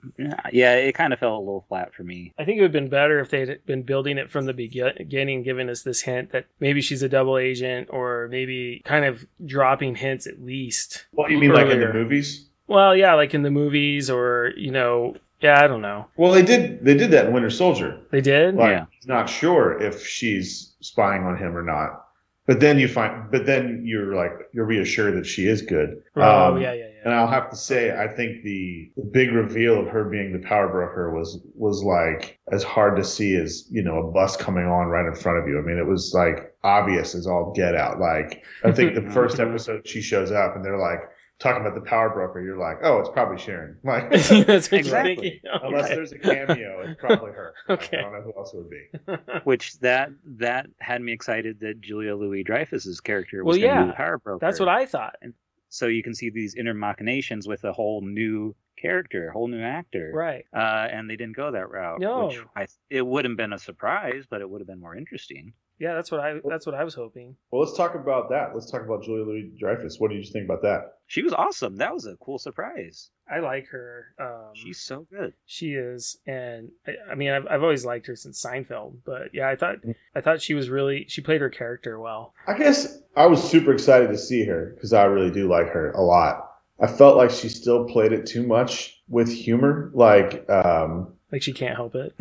yeah, 0.52 0.74
it 0.76 0.92
kind 0.94 1.12
of 1.12 1.18
fell 1.18 1.36
a 1.36 1.38
little 1.40 1.64
flat 1.68 1.92
for 1.92 2.04
me. 2.04 2.32
I 2.38 2.44
think 2.44 2.58
it 2.58 2.60
would 2.60 2.68
have 2.74 2.82
been 2.84 2.88
better 2.88 3.18
if 3.18 3.30
they'd 3.30 3.58
been 3.66 3.82
building 3.82 4.16
it 4.16 4.30
from 4.30 4.46
the 4.46 4.52
beginning, 4.54 5.42
giving 5.42 5.68
us 5.68 5.82
this 5.82 6.02
hint 6.02 6.30
that 6.30 6.46
maybe 6.60 6.80
she's 6.80 7.02
a 7.02 7.08
double 7.08 7.36
agent, 7.36 7.88
or 7.90 8.28
maybe 8.30 8.82
kind 8.84 9.04
of 9.04 9.26
dropping 9.44 9.96
hints 9.96 10.26
at 10.28 10.40
least. 10.40 11.06
What 11.10 11.30
you 11.32 11.38
mean, 11.38 11.52
like 11.52 11.66
in 11.68 11.80
the 11.80 11.92
movies? 11.92 12.48
Well, 12.68 12.94
yeah, 12.96 13.14
like 13.14 13.34
in 13.34 13.42
the 13.42 13.50
movies, 13.50 14.08
or 14.08 14.52
you 14.56 14.70
know, 14.70 15.16
yeah, 15.40 15.62
I 15.62 15.66
don't 15.66 15.82
know. 15.82 16.06
Well, 16.16 16.32
they 16.32 16.42
did. 16.42 16.84
They 16.84 16.94
did 16.94 17.10
that 17.10 17.26
in 17.26 17.32
Winter 17.32 17.50
Soldier. 17.50 17.98
They 18.12 18.20
did. 18.20 18.54
Like, 18.54 18.70
Yeah. 18.70 18.84
he's 18.90 19.06
not 19.08 19.28
sure 19.28 19.80
if 19.82 20.06
she's 20.06 20.74
spying 20.80 21.24
on 21.24 21.36
him 21.36 21.56
or 21.56 21.62
not. 21.62 22.04
But 22.46 22.60
then 22.60 22.78
you 22.78 22.86
find, 22.86 23.28
but 23.32 23.44
then 23.46 23.82
you're 23.84 24.14
like, 24.14 24.30
you're 24.52 24.64
reassured 24.64 25.16
that 25.16 25.26
she 25.26 25.48
is 25.48 25.62
good. 25.62 26.00
Oh, 26.14 26.54
Um, 26.54 26.60
yeah, 26.62 26.72
yeah, 26.74 26.86
And. 27.06 27.14
I'll 27.14 27.26
have 27.28 27.48
to 27.50 27.56
say, 27.56 27.96
I 27.96 28.08
think 28.08 28.42
the, 28.42 28.90
the 28.96 29.04
big 29.12 29.32
reveal 29.32 29.80
of 29.80 29.86
her 29.88 30.04
being 30.04 30.32
the 30.32 30.46
power 30.46 30.68
broker 30.68 31.10
was 31.16 31.40
was 31.54 31.82
like 31.82 32.38
as 32.52 32.62
hard 32.62 32.96
to 32.96 33.04
see 33.04 33.36
as 33.36 33.66
you 33.70 33.82
know 33.82 33.98
a 34.08 34.10
bus 34.12 34.36
coming 34.36 34.66
on 34.66 34.88
right 34.88 35.06
in 35.06 35.14
front 35.14 35.38
of 35.38 35.48
you. 35.48 35.58
I 35.58 35.62
mean, 35.62 35.78
it 35.78 35.86
was 35.86 36.12
like 36.14 36.54
obvious 36.64 37.14
as 37.14 37.26
all 37.26 37.52
get 37.56 37.75
out. 37.75 37.98
Like 38.00 38.44
I 38.64 38.72
think 38.72 38.94
the 38.94 39.10
first 39.12 39.40
episode 39.40 39.86
she 39.88 40.02
shows 40.02 40.30
up 40.32 40.56
and 40.56 40.64
they're 40.64 40.78
like 40.78 41.00
talking 41.38 41.60
about 41.60 41.75
the 41.75 41.82
power 41.88 42.08
broker. 42.10 42.40
You're 42.40 42.56
like, 42.58 42.78
oh, 42.82 42.98
it's 42.98 43.10
probably 43.10 43.38
Sharon. 43.38 43.76
Like 43.84 44.10
That's 44.10 44.30
what 44.30 44.70
you're 44.72 44.78
Exactly. 44.80 45.16
thinking. 45.16 45.40
unless 45.62 45.88
there's 45.90 46.12
a 46.12 46.18
cameo, 46.18 46.80
it's 46.82 47.00
probably 47.00 47.30
her. 47.32 47.54
Okay. 47.70 47.98
I 47.98 48.02
don't 48.02 48.12
know 48.14 48.22
who 48.22 48.32
else 48.36 48.52
it 48.54 48.56
would 48.56 48.70
be. 48.70 49.40
Which 49.44 49.78
that 49.80 50.10
that 50.38 50.66
had 50.80 51.02
me 51.02 51.12
excited 51.12 51.60
that 51.60 51.80
Julia 51.80 52.16
Louis 52.16 52.42
Dreyfus's 52.42 53.00
character 53.00 53.44
Well, 53.44 53.52
was 53.52 53.58
going 53.58 53.70
to 53.70 53.75
yeah. 53.75 53.82
be 53.84 53.88
the 53.90 53.94
power 53.96 54.18
broker. 54.18 54.38
That's 54.44 54.58
what 54.58 54.68
I 54.68 54.86
thought. 54.86 55.14
So 55.76 55.87
you 55.87 56.02
can 56.02 56.14
see 56.14 56.30
these 56.30 56.54
inner 56.54 56.75
machinations 56.75 57.47
with 57.47 57.64
a 57.64 57.73
whole 57.73 58.00
new 58.00 58.54
character, 58.78 59.28
a 59.28 59.33
whole 59.33 59.49
new 59.49 59.62
actor. 59.62 60.11
Right. 60.14 60.47
Uh, 60.54 60.88
and 60.90 61.09
they 61.09 61.16
didn't 61.16 61.37
go 61.37 61.50
that 61.50 61.71
route. 61.71 62.00
No. 62.00 62.26
Which 62.26 62.38
I 62.54 62.66
it 62.88 63.06
wouldn't 63.06 63.33
have 63.33 63.37
been 63.37 63.52
a 63.52 63.59
surprise, 63.59 64.25
but 64.28 64.40
it 64.40 64.49
would 64.49 64.61
have 64.61 64.68
been 64.68 64.80
more 64.80 64.97
interesting. 64.97 65.52
Yeah, 65.78 65.95
that's 65.95 66.11
what 66.11 66.21
I. 66.21 66.40
That's 66.49 66.64
what 66.66 66.75
I 66.75 66.85
was 66.85 66.95
hoping. 66.95 67.37
Well, 67.50 67.61
let's 67.62 67.76
talk 67.76 67.95
about 67.95 68.30
that. 68.30 68.54
Let's 68.54 68.71
talk 68.71 68.83
about 68.83 69.02
Julia 69.02 69.25
Louis 69.25 69.50
Dreyfus. 69.59 69.99
What 70.00 70.11
did 70.11 70.25
you 70.25 70.30
think 70.33 70.45
about 70.47 70.62
that? 70.62 70.95
She 71.06 71.23
was 71.23 71.33
awesome. 71.33 71.76
That 71.76 71.92
was 71.92 72.06
a 72.06 72.16
cool 72.16 72.38
surprise. 72.38 73.11
I 73.30 73.40
like 73.40 73.66
her. 73.68 74.06
Um, 74.18 74.52
She's 74.54 74.78
so 74.80 75.06
good. 75.11 75.35
she 75.47 75.75
is, 75.75 76.18
and 76.26 76.71
I, 76.87 76.92
I 77.12 77.14
mean, 77.14 77.30
I've, 77.30 77.47
I've 77.49 77.62
always 77.62 77.85
liked 77.85 78.06
her 78.06 78.16
since 78.16 78.42
Seinfeld. 78.42 78.97
But 79.04 79.35
yeah, 79.35 79.49
I 79.49 79.56
thought 79.56 79.76
I 80.14 80.21
thought 80.21 80.40
she 80.40 80.54
was 80.54 80.71
really 80.71 81.04
she 81.09 81.21
played 81.21 81.40
her 81.40 81.50
character 81.50 81.99
well. 82.00 82.33
I 82.47 82.56
guess 82.56 82.99
I 83.16 83.26
was 83.26 83.42
super 83.42 83.73
excited 83.73 84.09
to 84.09 84.18
see 84.18 84.45
her 84.45 84.73
because 84.75 84.92
I 84.92 85.04
really 85.04 85.30
do 85.30 85.49
like 85.49 85.68
her 85.68 85.90
a 85.92 86.00
lot. 86.00 86.52
I 86.78 86.87
felt 86.87 87.16
like 87.16 87.30
she 87.30 87.49
still 87.49 87.87
played 87.87 88.12
it 88.12 88.26
too 88.26 88.47
much 88.47 89.02
with 89.09 89.33
humor. 89.33 89.90
Like, 89.95 90.49
um, 90.50 91.14
Like 91.33 91.42
she 91.42 91.52
can't 91.52 91.75
help 91.75 91.95
it. 91.95 92.14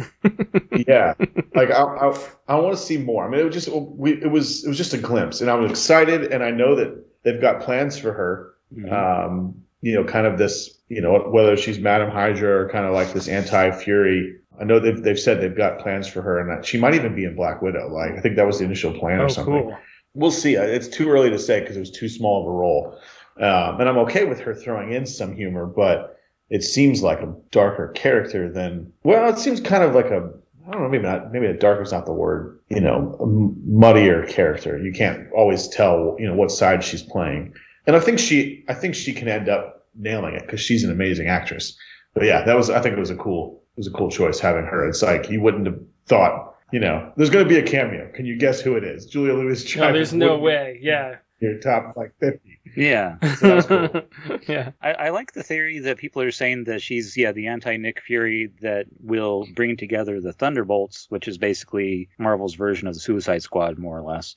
yeah, 0.88 1.14
like 1.54 1.70
I, 1.70 1.84
I, 1.84 2.28
I 2.48 2.56
want 2.56 2.76
to 2.76 2.82
see 2.82 2.98
more. 2.98 3.26
I 3.26 3.30
mean, 3.30 3.40
it 3.40 3.44
was 3.44 3.54
just 3.54 3.70
we, 3.70 4.14
it 4.14 4.32
was 4.32 4.66
it 4.66 4.68
was 4.68 4.78
just 4.78 4.94
a 4.94 4.98
glimpse, 4.98 5.42
and 5.42 5.50
I 5.50 5.56
was 5.56 5.70
excited, 5.70 6.32
and 6.34 6.44
I 6.44 6.52
know 6.52 6.76
that 6.76 7.06
they've 7.24 7.40
got 7.40 7.62
plans 7.62 7.98
for 7.98 8.14
her. 8.14 8.54
Mhm. 8.76 8.92
Um, 8.92 9.56
you 9.82 9.94
know, 9.94 10.04
kind 10.04 10.26
of 10.26 10.40
this, 10.40 10.80
you 10.90 11.00
know, 11.00 11.20
whether 11.30 11.56
she's 11.56 11.78
Madam 11.78 12.10
Hydra 12.10 12.64
or 12.64 12.70
kind 12.70 12.86
of 12.86 12.94
like 12.94 13.14
this 13.14 13.28
anti-Fury. 13.28 14.36
I 14.60 14.64
know 14.64 14.80
they've 14.80 15.02
they've 15.02 15.20
said 15.20 15.40
they've 15.42 15.56
got 15.56 15.78
plans 15.78 16.08
for 16.08 16.24
her, 16.24 16.40
and 16.40 16.50
that 16.50 16.66
she 16.66 16.80
might 16.80 16.96
even 16.96 17.14
be 17.14 17.26
in 17.26 17.36
Black 17.36 17.62
Widow. 17.62 17.94
Like, 17.94 18.14
I 18.18 18.22
think 18.22 18.36
that 18.38 18.48
was 18.48 18.58
the 18.58 18.66
initial 18.66 18.92
plan 18.98 19.20
oh, 19.20 19.26
or 19.26 19.30
something. 19.30 19.54
cool. 19.54 19.78
We'll 20.16 20.32
see. 20.32 20.56
It's 20.56 20.88
too 20.88 21.10
early 21.10 21.30
to 21.30 21.38
say 21.38 21.60
because 21.60 21.76
it 21.78 21.82
was 21.82 21.92
too 21.92 22.10
small 22.10 22.42
of 22.42 22.48
a 22.48 22.52
role. 22.52 22.98
Um, 23.38 23.80
and 23.82 23.90
I'm 23.90 23.98
okay 24.00 24.24
with 24.24 24.40
her 24.40 24.56
throwing 24.56 24.94
in 24.94 25.06
some 25.06 25.36
humor, 25.36 25.66
but 25.66 26.15
it 26.50 26.64
seems 26.64 27.02
like 27.02 27.20
a 27.20 27.34
darker 27.52 27.90
character 27.90 28.52
than. 28.52 28.92
Well, 29.04 29.30
it 29.30 29.40
seems 29.40 29.60
kind 29.60 29.84
of 29.84 29.96
like 29.96 30.08
a. 30.08 30.32
I 30.68 30.72
don't 30.72 30.82
know. 30.82 30.90
Maybe 30.90 31.04
not. 31.04 31.32
Maybe 31.32 31.46
a 31.46 31.54
darker 31.54 31.84
is 31.84 31.92
not 31.92 32.06
the 32.06 32.14
word. 32.14 32.60
You 32.70 32.82
know, 32.82 33.18
muddier 33.66 34.26
character. 34.26 34.78
You 34.78 34.92
can't 34.92 35.32
always 35.32 35.68
tell. 35.68 36.16
You 36.20 36.28
know 36.28 36.36
what 36.36 36.52
side 36.52 36.84
she's 36.84 37.04
playing. 37.04 37.54
And 37.88 37.96
I 37.96 38.00
think 38.00 38.20
she. 38.20 38.64
I 38.68 38.74
think 38.74 38.96
she 38.96 39.14
can 39.14 39.28
end 39.28 39.50
up 39.50 39.88
nailing 39.96 40.36
it 40.36 40.44
because 40.44 40.62
she's 40.62 40.84
an 40.84 40.92
amazing 40.92 41.28
actress. 41.28 41.78
But 42.14 42.26
yeah, 42.26 42.44
that 42.44 42.56
was. 42.56 42.70
I 42.70 42.82
think 42.82 42.96
it 42.96 43.00
was 43.00 43.12
a 43.12 43.16
cool. 43.16 43.62
It 43.76 43.80
was 43.80 43.88
a 43.88 43.92
cool 43.92 44.10
choice 44.10 44.40
having 44.40 44.66
her. 44.66 44.88
It's 44.88 45.02
like 45.02 45.30
you 45.30 45.42
wouldn't 45.42 45.66
have 45.66 45.80
thought. 46.06 46.54
You 46.72 46.80
know, 46.80 47.12
there's 47.16 47.30
going 47.30 47.46
to 47.46 47.50
be 47.50 47.58
a 47.58 47.64
cameo. 47.64 48.12
Can 48.14 48.26
you 48.26 48.38
guess 48.38 48.60
who 48.60 48.76
it 48.76 48.84
is? 48.84 49.06
Julia 49.06 49.34
Louis. 49.34 49.76
No, 49.76 49.94
there's 49.94 50.14
no 50.14 50.38
way. 50.38 50.80
Yeah. 50.82 51.18
Your 51.40 51.60
top 51.60 51.98
like 51.98 52.14
50. 52.20 52.60
Yeah. 52.78 53.18
So 53.36 53.48
that's 53.48 53.68
cool. 53.68 54.02
yeah. 54.48 54.72
I, 54.82 54.94
I 54.94 55.10
like 55.10 55.34
the 55.34 55.44
theory 55.44 55.80
that 55.80 55.98
people 55.98 56.22
are 56.22 56.32
saying 56.32 56.66
that 56.66 56.82
she's 56.82 57.18
yeah 57.18 57.34
the 57.34 57.48
anti 57.48 57.78
Nick 57.78 58.02
Fury 58.02 58.52
that 58.62 58.86
will 59.02 59.46
bring 59.54 59.78
together 59.78 60.22
the 60.22 60.34
Thunderbolts, 60.34 61.08
which 61.10 61.28
is 61.28 61.38
basically 61.38 62.10
Marvel's 62.18 62.56
version 62.56 62.88
of 62.88 62.94
the 62.94 63.00
Suicide 63.00 63.44
Squad, 63.44 63.78
more 63.78 63.98
or 63.98 64.04
less. 64.04 64.36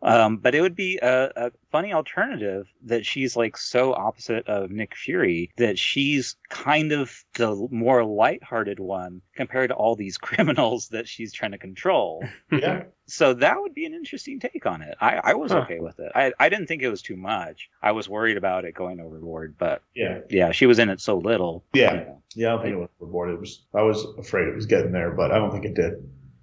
Um, 0.00 0.36
but 0.36 0.54
it 0.54 0.60
would 0.60 0.76
be 0.76 0.98
a, 1.02 1.32
a 1.34 1.52
funny 1.72 1.92
alternative 1.92 2.68
that 2.84 3.04
she's 3.04 3.36
like 3.36 3.56
so 3.56 3.92
opposite 3.92 4.46
of 4.46 4.70
Nick 4.70 4.94
Fury 4.94 5.50
that 5.56 5.76
she's 5.78 6.36
kind 6.48 6.92
of 6.92 7.24
the 7.34 7.66
more 7.72 8.04
lighthearted 8.04 8.78
one 8.78 9.22
compared 9.34 9.70
to 9.70 9.74
all 9.74 9.96
these 9.96 10.16
criminals 10.28 10.88
that 10.90 11.08
she's 11.08 11.32
trying 11.32 11.52
to 11.52 11.58
control. 11.58 12.24
Yeah. 12.52 12.84
So 13.10 13.34
that 13.34 13.58
would 13.60 13.72
be 13.74 13.86
an 13.86 13.94
interesting 13.94 14.38
take 14.38 14.66
on 14.66 14.82
it. 14.82 14.94
I, 15.00 15.20
I 15.24 15.34
was 15.34 15.50
Huh. 15.52 15.60
okay 15.60 15.80
with 15.80 15.98
it. 15.98 16.12
I, 16.14 16.32
I 16.38 16.48
didn't 16.50 16.66
think 16.66 16.82
it 16.82 16.90
was 16.90 17.00
too 17.02 17.16
much. 17.16 17.70
I 17.82 17.92
was 17.92 18.06
worried 18.08 18.36
about 18.36 18.66
it 18.66 18.74
going 18.74 19.00
overboard, 19.00 19.54
but 19.58 19.82
Yeah. 19.94 20.20
yeah, 20.28 20.52
she 20.52 20.66
was 20.66 20.78
in 20.78 20.90
it 20.90 21.00
so 21.00 21.16
little. 21.18 21.64
Yeah. 21.72 21.92
you 21.92 22.00
know. 22.00 22.22
Yeah. 22.34 22.48
I 22.48 22.50
don't 22.52 22.62
think 22.62 22.74
it 22.74 22.78
was 22.78 22.88
overboard. 23.00 23.30
It 23.30 23.40
was, 23.40 23.64
I 23.74 23.82
was 23.82 24.06
afraid 24.18 24.48
it 24.48 24.54
was 24.54 24.66
getting 24.66 24.92
there, 24.92 25.10
but 25.10 25.32
I 25.32 25.38
don't 25.38 25.50
think 25.50 25.64
it 25.64 25.74
did. 25.74 25.94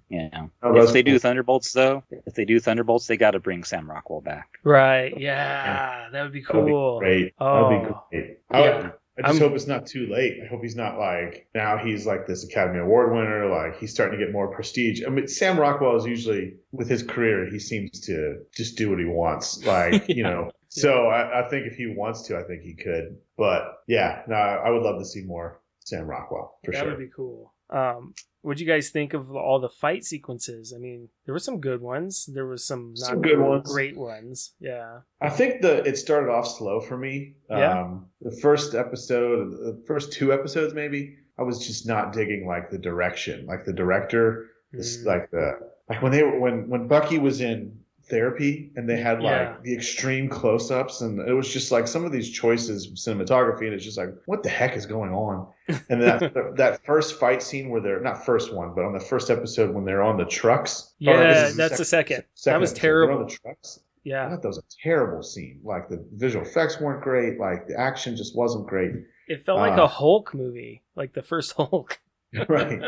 Yeah. 0.08 0.46
Oh, 0.62 0.70
if 0.74 0.80
that's 0.82 0.92
they 0.92 1.02
do. 1.02 1.18
Thunderbolts, 1.18 1.72
though, 1.72 2.04
if 2.26 2.34
they 2.34 2.44
do 2.44 2.60
Thunderbolts, 2.60 3.06
they 3.06 3.16
got 3.16 3.32
to 3.32 3.40
bring 3.40 3.64
Sam 3.64 3.90
Rockwell 3.90 4.20
back. 4.20 4.48
Right. 4.62 5.12
Yeah. 5.18 6.08
That 6.12 6.22
would 6.22 6.32
be 6.32 6.42
That 6.42 6.54
would 6.54 6.70
cool. 6.70 7.00
be 7.00 7.04
great. 7.06 7.34
Oh. 7.40 7.54
That 7.54 7.62
would 7.80 7.88
be 7.88 7.94
oh. 7.94 8.04
great. 8.10 8.38
I, 8.50 8.60
Yeah. 8.60 8.90
I 9.18 9.22
just 9.22 9.40
I'm- 9.40 9.48
hope 9.48 9.56
it's 9.56 9.66
not 9.66 9.86
too 9.86 10.06
late. 10.08 10.38
I 10.44 10.46
hope 10.46 10.62
he's 10.62 10.76
not 10.76 10.98
like, 10.98 11.48
now 11.54 11.78
he's 11.78 12.06
like 12.06 12.26
this 12.26 12.44
Academy 12.44 12.80
Award 12.80 13.14
winner. 13.14 13.46
Like 13.48 13.78
he's 13.80 13.90
starting 13.90 14.18
to 14.18 14.24
get 14.24 14.32
more 14.32 14.54
prestige. 14.54 15.02
I 15.06 15.08
mean, 15.08 15.26
Sam 15.26 15.58
Rockwell 15.58 15.96
is 15.96 16.04
usually, 16.04 16.56
with 16.70 16.88
his 16.88 17.02
career, 17.02 17.48
he 17.50 17.58
seems 17.58 18.00
to 18.02 18.42
just 18.54 18.76
do 18.76 18.90
what 18.90 18.98
he 18.98 19.06
wants. 19.06 19.64
Like, 19.64 20.06
you 20.08 20.16
Yeah. 20.22 20.30
know, 20.30 20.50
so 20.68 21.06
I, 21.06 21.46
I 21.46 21.48
think 21.48 21.66
if 21.66 21.76
he 21.76 21.86
wants 21.86 22.22
to, 22.28 22.36
I 22.36 22.42
think 22.42 22.60
he 22.62 22.74
could. 22.74 23.16
But 23.38 23.78
yeah, 23.88 24.20
no, 24.28 24.34
I 24.36 24.68
would 24.68 24.82
love 24.82 24.98
to 24.98 25.06
see 25.06 25.22
more 25.24 25.62
Sam 25.80 26.06
Rockwell 26.06 26.58
for 26.64 26.72
that 26.72 26.78
sure. 26.80 26.90
That 26.90 26.98
would 26.98 27.04
be 27.06 27.10
cool. 27.14 27.54
Um, 27.70 28.14
what 28.42 28.56
do 28.56 28.64
you 28.64 28.70
guys 28.70 28.90
think 28.90 29.12
of 29.12 29.34
all 29.34 29.58
the 29.60 29.68
fight 29.68 30.04
sequences? 30.04 30.72
I 30.74 30.78
mean, 30.78 31.08
there 31.24 31.32
were 31.32 31.40
some 31.40 31.58
good 31.60 31.80
ones. 31.80 32.28
There 32.32 32.46
was 32.46 32.64
some 32.66 32.94
not 32.96 33.06
Some 33.08 33.22
good 33.22 33.40
ones. 33.40 33.68
great 33.72 33.96
ones. 33.96 34.52
Yeah. 34.60 35.00
I 35.20 35.30
think 35.30 35.62
the 35.62 35.82
it 35.84 35.98
started 35.98 36.30
off 36.30 36.46
slow 36.46 36.80
for 36.80 36.96
me. 36.96 37.34
Yeah. 37.50 37.80
Um, 37.82 38.06
the 38.20 38.36
first 38.40 38.74
episode, 38.76 39.50
the 39.50 39.82
first 39.86 40.12
two 40.12 40.32
episodes, 40.32 40.74
maybe 40.74 41.16
I 41.38 41.42
was 41.42 41.66
just 41.66 41.86
not 41.88 42.12
digging 42.12 42.46
like 42.46 42.70
the 42.70 42.78
direction, 42.78 43.46
like 43.46 43.64
the 43.64 43.72
director, 43.72 44.46
this, 44.72 44.98
Mm. 44.98 45.06
like 45.06 45.30
the 45.32 45.52
like 45.88 46.02
when 46.02 46.12
they 46.12 46.22
were 46.22 46.38
when 46.38 46.68
when 46.68 46.86
Bucky 46.86 47.18
was 47.18 47.40
in 47.40 47.80
therapy 48.08 48.70
and 48.76 48.88
they 48.88 48.96
had 48.96 49.20
like 49.22 49.48
Yeah. 49.48 49.56
the 49.62 49.74
extreme 49.74 50.28
close-ups 50.28 51.00
and 51.00 51.18
it 51.20 51.32
was 51.32 51.52
just 51.52 51.72
like 51.72 51.88
some 51.88 52.04
of 52.04 52.12
these 52.12 52.30
choices 52.30 52.86
of 52.86 52.92
cinematography 52.94 53.62
and 53.66 53.74
it's 53.74 53.84
just 53.84 53.98
like 53.98 54.10
what 54.26 54.42
the 54.42 54.48
heck 54.48 54.76
is 54.76 54.86
going 54.86 55.12
on 55.12 55.46
and 55.90 56.00
that 56.02 56.32
that 56.56 56.84
first 56.84 57.18
fight 57.18 57.42
scene 57.42 57.68
where 57.68 57.80
they're 57.80 58.00
not 58.00 58.24
first 58.24 58.54
one 58.54 58.72
but 58.74 58.84
on 58.84 58.92
the 58.92 59.00
first 59.00 59.30
episode 59.30 59.74
when 59.74 59.84
they're 59.84 60.02
on 60.02 60.16
the 60.16 60.24
trucks 60.24 60.94
Yeah, 60.98 61.20
is 61.48 61.56
that's 61.56 61.78
the 61.78 61.84
second. 61.84 62.24
second 62.34 62.54
That 62.54 62.60
was 62.60 62.70
episode, 62.70 62.82
they're 62.82 63.02
on 63.02 63.08
terrible. 63.08 63.28
the 63.28 63.36
trucks 63.36 63.78
I 63.80 63.82
Yeah, 64.04 64.30
thought 64.30 64.42
that 64.42 64.48
was 64.48 64.58
a 64.58 64.62
terrible 64.82 65.22
scene 65.22 65.60
like 65.64 65.88
the 65.88 66.06
visual 66.14 66.44
effects 66.44 66.80
weren't 66.80 67.02
great 67.02 67.40
like 67.40 67.66
the 67.66 67.78
action 67.78 68.14
just 68.16 68.36
wasn't 68.36 68.66
great 68.68 68.92
it 69.28 69.44
felt 69.44 69.58
like 69.58 69.76
Uh, 69.76 69.82
a 69.82 69.88
Hulk 69.88 70.32
movie, 70.34 70.82
like 70.94 71.12
the 71.12 71.22
first 71.22 71.52
Hulk. 71.56 71.98
right 72.48 72.80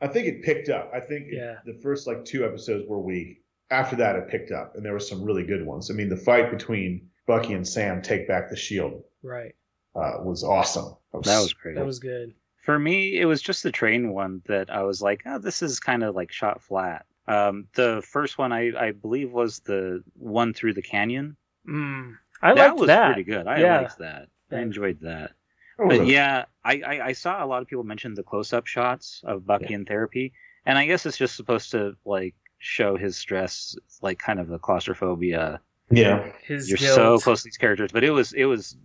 I 0.00 0.06
think 0.08 0.26
it 0.26 0.42
picked 0.42 0.68
up. 0.70 0.90
I 0.94 1.00
think 1.00 1.26
it- 1.28 1.58
the 1.66 1.78
first 1.82 2.06
like 2.06 2.24
two 2.24 2.44
episodes 2.46 2.84
were 2.88 2.98
weak. 3.00 3.41
After 3.72 3.96
that, 3.96 4.16
it 4.16 4.28
picked 4.28 4.52
up, 4.52 4.74
and 4.76 4.84
there 4.84 4.92
were 4.92 5.00
some 5.00 5.22
really 5.24 5.44
good 5.44 5.64
ones. 5.66 5.90
I 5.90 5.94
mean, 5.94 6.08
the 6.08 6.16
fight 6.16 6.50
between 6.50 7.08
Bucky 7.26 7.54
and 7.54 7.66
Sam 7.66 8.02
take 8.02 8.28
back 8.28 8.50
the 8.50 8.56
shield 8.56 9.02
right. 9.22 9.54
uh, 9.96 10.18
was 10.20 10.44
awesome. 10.44 10.94
That 11.12 11.38
was 11.40 11.52
great. 11.54 11.76
That 11.76 11.86
was 11.86 11.98
good. 11.98 12.34
For 12.58 12.78
me, 12.78 13.18
it 13.18 13.24
was 13.24 13.42
just 13.42 13.62
the 13.62 13.72
train 13.72 14.12
one 14.12 14.42
that 14.46 14.70
I 14.70 14.82
was 14.82 15.00
like, 15.02 15.22
oh, 15.26 15.38
this 15.38 15.62
is 15.62 15.80
kind 15.80 16.04
of 16.04 16.14
like 16.14 16.30
shot 16.30 16.62
flat. 16.62 17.06
Um, 17.26 17.66
the 17.74 18.02
first 18.06 18.38
one 18.38 18.52
I, 18.52 18.72
I 18.78 18.92
believe 18.92 19.32
was 19.32 19.60
the 19.60 20.02
one 20.14 20.52
through 20.54 20.74
the 20.74 20.82
canyon. 20.82 21.36
Mm. 21.68 22.16
I 22.42 22.54
that 22.54 22.68
liked 22.68 22.78
was 22.80 22.86
that. 22.88 23.06
pretty 23.14 23.24
good. 23.30 23.46
I 23.46 23.60
Yeah. 23.60 23.78
liked 23.80 23.98
that. 23.98 24.28
I 24.50 24.58
enjoyed 24.60 25.00
that. 25.00 25.32
That 25.78 25.88
But 25.88 26.00
a- 26.02 26.04
yeah, 26.04 26.44
I, 26.64 26.82
I, 26.82 27.06
I 27.06 27.12
saw 27.12 27.44
a 27.44 27.46
lot 27.46 27.62
of 27.62 27.68
people 27.68 27.84
mention 27.84 28.14
the 28.14 28.22
close-up 28.22 28.66
shots 28.66 29.22
of 29.24 29.46
Bucky 29.46 29.66
Yeah. 29.70 29.76
in 29.76 29.84
therapy, 29.84 30.32
and 30.66 30.76
I 30.78 30.86
guess 30.86 31.06
it's 31.06 31.16
just 31.16 31.36
supposed 31.36 31.70
to 31.72 31.96
like 32.04 32.34
show 32.64 32.96
his 32.96 33.16
stress, 33.18 33.76
like 34.02 34.18
kind 34.20 34.38
of 34.38 34.46
the 34.48 34.58
claustrophobia. 34.58 35.60
yeah, 35.90 36.30
His 36.42 36.68
You're 36.68 36.78
guilt. 36.78 36.94
so 36.94 37.18
close 37.18 37.42
to 37.42 37.44
these 37.48 37.56
characters, 37.56 37.90
but 37.92 38.04
it 38.04 38.10
was 38.10 38.32
it 38.32 38.44
was 38.44 38.76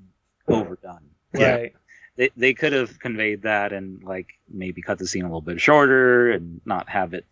overdone. 0.48 1.10
Yeah. 1.34 1.55
Right. 1.55 1.74
They 2.15 2.29
they 2.36 2.53
could 2.55 2.74
have 2.74 3.00
conveyed 3.00 3.43
that 3.43 3.72
and 3.74 4.03
like 4.03 4.27
maybe 4.50 4.81
cut 4.81 4.98
the 4.98 5.05
scene 5.05 5.24
a 5.24 5.27
little 5.27 5.41
bit 5.41 5.62
shorter 5.62 6.31
and 6.31 6.60
not 6.65 6.89
have 6.89 7.13
it 7.13 7.25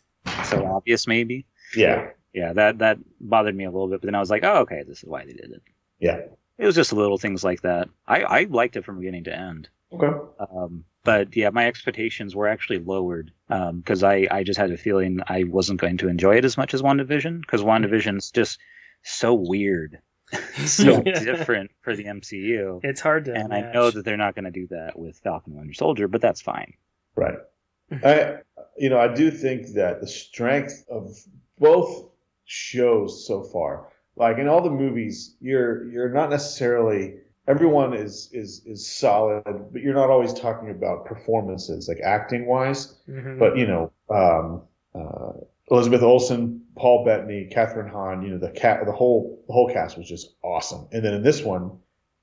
so 0.44 0.64
obvious. 0.66 1.08
Maybe 1.08 1.48
yeah, 1.76 2.10
yeah, 2.34 2.54
that 2.54 2.78
that 2.78 3.00
bothered 3.20 3.56
me 3.56 3.64
a 3.64 3.72
little 3.72 3.88
bit. 3.88 4.02
But 4.02 4.08
then 4.08 4.16
I 4.16 4.20
was 4.20 4.30
like, 4.30 4.44
oh 4.44 4.58
okay, 4.62 4.84
this 4.88 5.00
is 5.00 5.06
why 5.10 5.26
they 5.26 5.34
did 5.34 5.52
it. 5.52 5.62
yeah. 6.00 6.20
It 6.58 6.66
was 6.66 6.76
just 6.76 6.94
little 6.94 7.18
things 7.18 7.44
like 7.44 7.62
that. 7.64 7.90
I 8.08 8.22
I 8.24 8.44
liked 8.44 8.76
it 8.78 8.86
from 8.86 9.00
beginning 9.00 9.24
to 9.26 9.36
end. 9.36 9.68
Okay. 9.92 10.08
Um, 10.40 10.86
but 11.06 11.36
yeah, 11.38 11.52
my 11.52 11.68
expectations 11.68 12.36
were 12.36 12.48
actually 12.50 12.80
lowered 12.80 13.32
um, 13.50 13.78
because 13.80 14.04
I, 14.04 14.28
I 14.30 14.44
just 14.44 14.60
had 14.60 14.72
a 14.72 14.78
feeling 14.78 15.20
I 15.28 15.44
wasn't 15.44 15.80
going 15.80 15.98
to 16.00 16.10
enjoy 16.10 16.36
it 16.38 16.44
as 16.46 16.58
much 16.58 16.74
as 16.74 16.82
WandaVision 16.82 17.40
because 17.42 17.62
WandaVision's 17.62 18.32
just 18.32 18.60
so 19.04 19.34
weird, 19.36 20.00
so 20.66 21.04
Yeah. 21.06 21.20
different 21.24 21.72
for 21.82 21.96
the 21.96 22.06
MCU. 22.06 22.82
It's 22.84 23.00
hard 23.00 23.26
to. 23.26 23.34
And 23.36 23.54
I 23.54 23.72
know 23.72 23.92
that 23.92 24.04
they're 24.04 24.18
not 24.18 24.36
going 24.36 24.46
to 24.46 24.52
do 24.52 24.68
that 24.72 25.00
with 25.00 25.18
Falcon 25.20 25.54
and 25.54 25.60
Winter 25.62 25.74
Soldier, 25.74 26.08
but 26.10 26.22
that's 26.22 26.42
fine. 26.42 26.74
Right. 27.16 27.38
I, 28.04 28.38
you 28.78 28.90
know, 28.90 29.00
I 29.00 29.14
do 29.14 29.30
think 29.32 29.76
that 29.76 30.02
the 30.02 30.08
strength 30.08 30.84
of 30.90 31.16
both 31.60 32.10
shows 32.46 33.26
so 33.28 33.44
far, 33.44 33.88
like 34.16 34.38
in 34.40 34.48
all 34.48 34.62
the 34.62 34.72
movies, 34.72 35.36
you're 35.40 35.90
you're 35.92 36.10
not 36.10 36.30
necessarily 36.30 37.16
everyone 37.48 37.94
is 37.94 38.30
is 38.34 38.62
is 38.66 38.88
solid, 38.88 39.44
but 39.46 39.82
you're 39.82 39.94
not 39.94 40.10
always 40.10 40.34
talking 40.34 40.70
about 40.70 41.06
performances, 41.06 41.88
like 41.88 42.00
acting 42.04 42.46
wise. 42.46 42.96
Mhm. 43.08 43.40
But 43.40 43.58
you 43.58 43.68
know, 43.68 43.92
um, 44.10 44.64
uh, 44.94 45.34
Elizabeth 45.72 46.02
Olsen, 46.02 46.62
Paul 46.76 47.06
Bettany, 47.06 47.50
Kathryn 47.52 47.90
Hahn, 47.90 48.22
you 48.22 48.30
know, 48.30 48.38
the 48.38 48.52
cat, 48.52 48.86
the 48.86 48.92
whole 48.92 49.44
the 49.48 49.54
whole 49.54 49.70
cast 49.72 49.98
was 49.98 50.08
just 50.08 50.36
awesome. 50.44 50.88
And 50.92 51.04
then 51.04 51.14
in 51.14 51.24
this 51.24 51.44
one, 51.44 51.72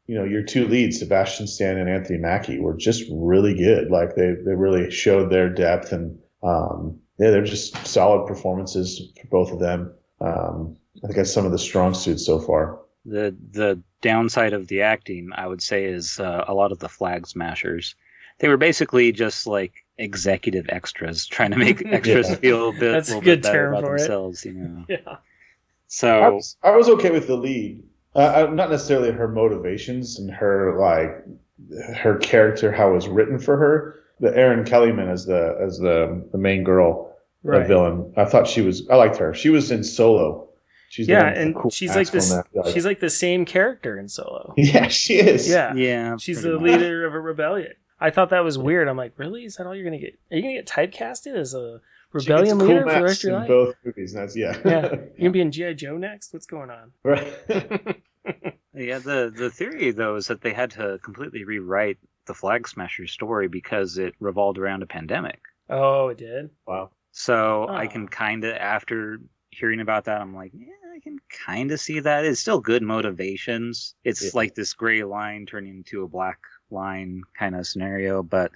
you 0.07 0.15
know, 0.15 0.25
your 0.25 0.43
two 0.43 0.67
leads, 0.69 0.99
Sebastian 0.99 1.47
Stan 1.47 1.79
and 1.79 1.89
Anthony 1.89 2.19
Mackie, 2.19 2.61
were 2.61 2.77
just 2.77 3.05
really 3.11 3.55
good. 3.55 3.91
Like 3.91 4.15
they 4.15 4.35
they 4.45 4.55
really 4.55 4.91
showed 4.91 5.31
their 5.31 5.49
depth 5.49 5.93
and 5.93 6.19
um, 6.43 6.99
yeah, 7.19 7.31
they're 7.31 7.45
just 7.45 7.87
solid 7.87 8.27
performances 8.27 9.13
for 9.21 9.27
both 9.29 9.53
of 9.53 9.61
them. 9.61 9.95
Um, 10.21 10.77
I 10.99 11.07
think 11.07 11.17
that's 11.17 11.33
some 11.33 11.47
of 11.47 11.53
the 11.53 11.59
strong 11.59 11.95
suits 11.95 12.27
so 12.27 12.41
far. 12.41 12.81
The 13.05 13.35
the 13.51 13.83
downside 14.03 14.53
of 14.53 14.69
the 14.69 14.83
acting, 14.83 15.31
I 15.35 15.47
would 15.47 15.63
say, 15.63 15.85
is 15.87 16.21
uh, 16.21 16.45
a 16.47 16.55
lot 16.55 16.73
of 16.73 16.79
the 16.81 16.89
flag 16.91 17.27
smashers. 17.27 17.95
They 18.39 18.49
were 18.49 18.59
basically 18.59 19.13
just 19.13 19.47
like 19.47 19.73
executive 19.99 20.67
extras 20.69 21.27
trying 21.27 21.53
to 21.53 21.59
make 21.59 21.83
extras 21.87 22.29
Yeah. 22.31 22.35
feel 22.37 22.69
a 22.71 22.73
bit, 22.73 22.93
That's 22.93 23.09
a 23.09 23.13
little 23.13 23.23
good 23.25 23.43
bit 23.43 23.45
better 23.45 23.59
term 23.59 23.73
about 23.75 23.85
for 23.85 23.95
it. 23.97 23.99
themselves, 24.01 24.45
you 24.45 24.53
know. 24.55 24.85
Yeah. 24.89 24.99
I 25.07 25.17
So 25.87 26.35
was, 26.35 26.57
I 26.63 26.77
was 26.77 26.89
okay 26.91 27.11
with 27.11 27.27
the 27.27 27.37
lead. 27.37 27.83
Uh, 28.15 28.47
uh, 28.49 28.51
not 28.53 28.71
necessarily 28.71 29.11
her 29.11 29.29
motivations 29.29 30.19
and 30.19 30.31
her 30.31 30.79
like 30.79 31.25
her 31.97 32.17
character, 32.19 32.73
how 32.73 32.91
it 32.91 32.95
was 32.95 33.09
written 33.09 33.39
for 33.39 33.57
her. 33.57 34.01
The 34.21 34.37
Erin 34.37 34.65
Kellyman 34.65 35.09
as 35.11 35.25
the 35.27 35.57
as 35.61 35.79
the 35.79 36.23
the 36.33 36.39
main 36.39 36.63
girl, 36.65 37.17
the 37.45 37.65
villain. 37.65 38.13
I 38.17 38.25
thought 38.25 38.47
she 38.47 38.61
was. 38.63 38.89
I 38.89 38.97
liked 38.97 39.17
her. 39.17 39.35
She 39.35 39.49
was 39.51 39.71
in 39.71 39.83
Solo. 39.85 40.49
She's 40.93 41.09
Yeah, 41.09 41.27
and 41.27 41.55
cool 41.57 41.71
she's 41.71 41.97
like 41.97 42.11
this. 42.11 42.31
in 42.31 42.37
that. 42.37 42.47
Yeah. 42.53 42.71
She's 42.71 42.85
like 42.85 43.01
the 43.01 43.09
same 43.09 43.47
character 43.47 43.99
in 43.99 44.09
Solo. 44.11 44.53
yeah, 44.59 44.89
she 44.89 45.15
is. 45.15 45.49
Yeah. 45.49 45.73
yeah, 45.75 46.17
She's 46.19 46.43
the 46.43 46.53
much. 46.59 46.63
leader 46.63 47.07
of 47.07 47.15
a 47.15 47.19
rebellion. 47.21 47.73
I 47.99 48.11
thought 48.11 48.29
that 48.29 48.45
was 48.45 48.59
weird. 48.59 48.89
I'm 48.89 48.97
like, 48.99 49.15
really? 49.17 49.45
Is 49.47 49.57
that 49.57 49.67
all 49.67 49.75
you're 49.75 49.85
gonna 49.85 49.99
get? 49.99 50.19
Are 50.31 50.37
you 50.37 50.43
gonna 50.43 50.55
get 50.55 50.67
typecasted 50.67 51.35
as 51.35 51.55
a 51.55 51.81
She 52.13 52.19
gets 52.19 52.29
rebellion 52.29 52.59
cool 52.59 52.69
leader 52.69 52.83
for 52.87 52.93
the 52.93 53.03
rest 53.03 53.25
of 53.25 53.29
your 53.29 53.33
in 53.37 53.41
life? 53.41 53.49
both 53.49 53.75
movies. 53.87 54.13
That's 54.13 54.37
yeah. 54.37 54.59
Yeah. 54.67 54.89
You 55.17 55.19
gonna 55.21 55.31
be 55.31 55.41
in 55.41 55.51
GI 55.51 55.75
Joe 55.77 55.97
next? 55.97 56.35
What's 56.35 56.45
going 56.47 56.69
on? 56.69 56.93
right. 57.05 58.03
Yeah, 58.75 58.99
the 58.99 59.33
the 59.35 59.51
theory 59.51 59.91
though 59.93 60.17
is 60.17 60.27
that 60.27 60.41
they 60.43 60.53
had 60.53 60.73
to 60.73 60.99
completely 61.03 61.45
rewrite 61.45 61.99
the 62.27 62.35
Flag 62.35 62.69
Smasher 62.69 63.07
story 63.07 63.49
because 63.49 63.97
it 63.99 64.15
revolved 64.21 64.59
around 64.59 64.83
a 64.83 64.87
pandemic. 64.87 65.41
Oh, 65.71 66.09
it 66.09 66.19
did. 66.19 66.51
wow. 66.67 66.91
So 67.13 67.65
I 67.65 67.87
Oh. 67.87 67.89
can 67.89 68.09
kind 68.09 68.45
of, 68.45 68.55
after 68.57 69.19
hearing 69.51 69.81
about 69.81 70.05
that, 70.07 70.21
I'm 70.23 70.35
like, 70.35 70.53
yeah, 70.55 70.67
I 70.95 71.01
can 71.01 71.19
kind 71.47 71.71
of 71.73 71.81
see 71.81 72.01
that. 72.01 72.25
It's 72.25 72.41
still 72.41 72.61
good 72.61 72.83
motivations. 72.83 73.95
It's 74.05 74.23
Yeah. 74.23 74.31
like 74.35 74.55
this 74.55 74.75
gray 74.75 75.03
line 75.05 75.47
turning 75.47 75.77
into 75.79 76.03
a 76.03 76.09
black 76.09 76.39
line 76.71 77.23
kind 77.39 77.55
of 77.57 77.67
scenario. 77.67 78.23
But 78.23 78.53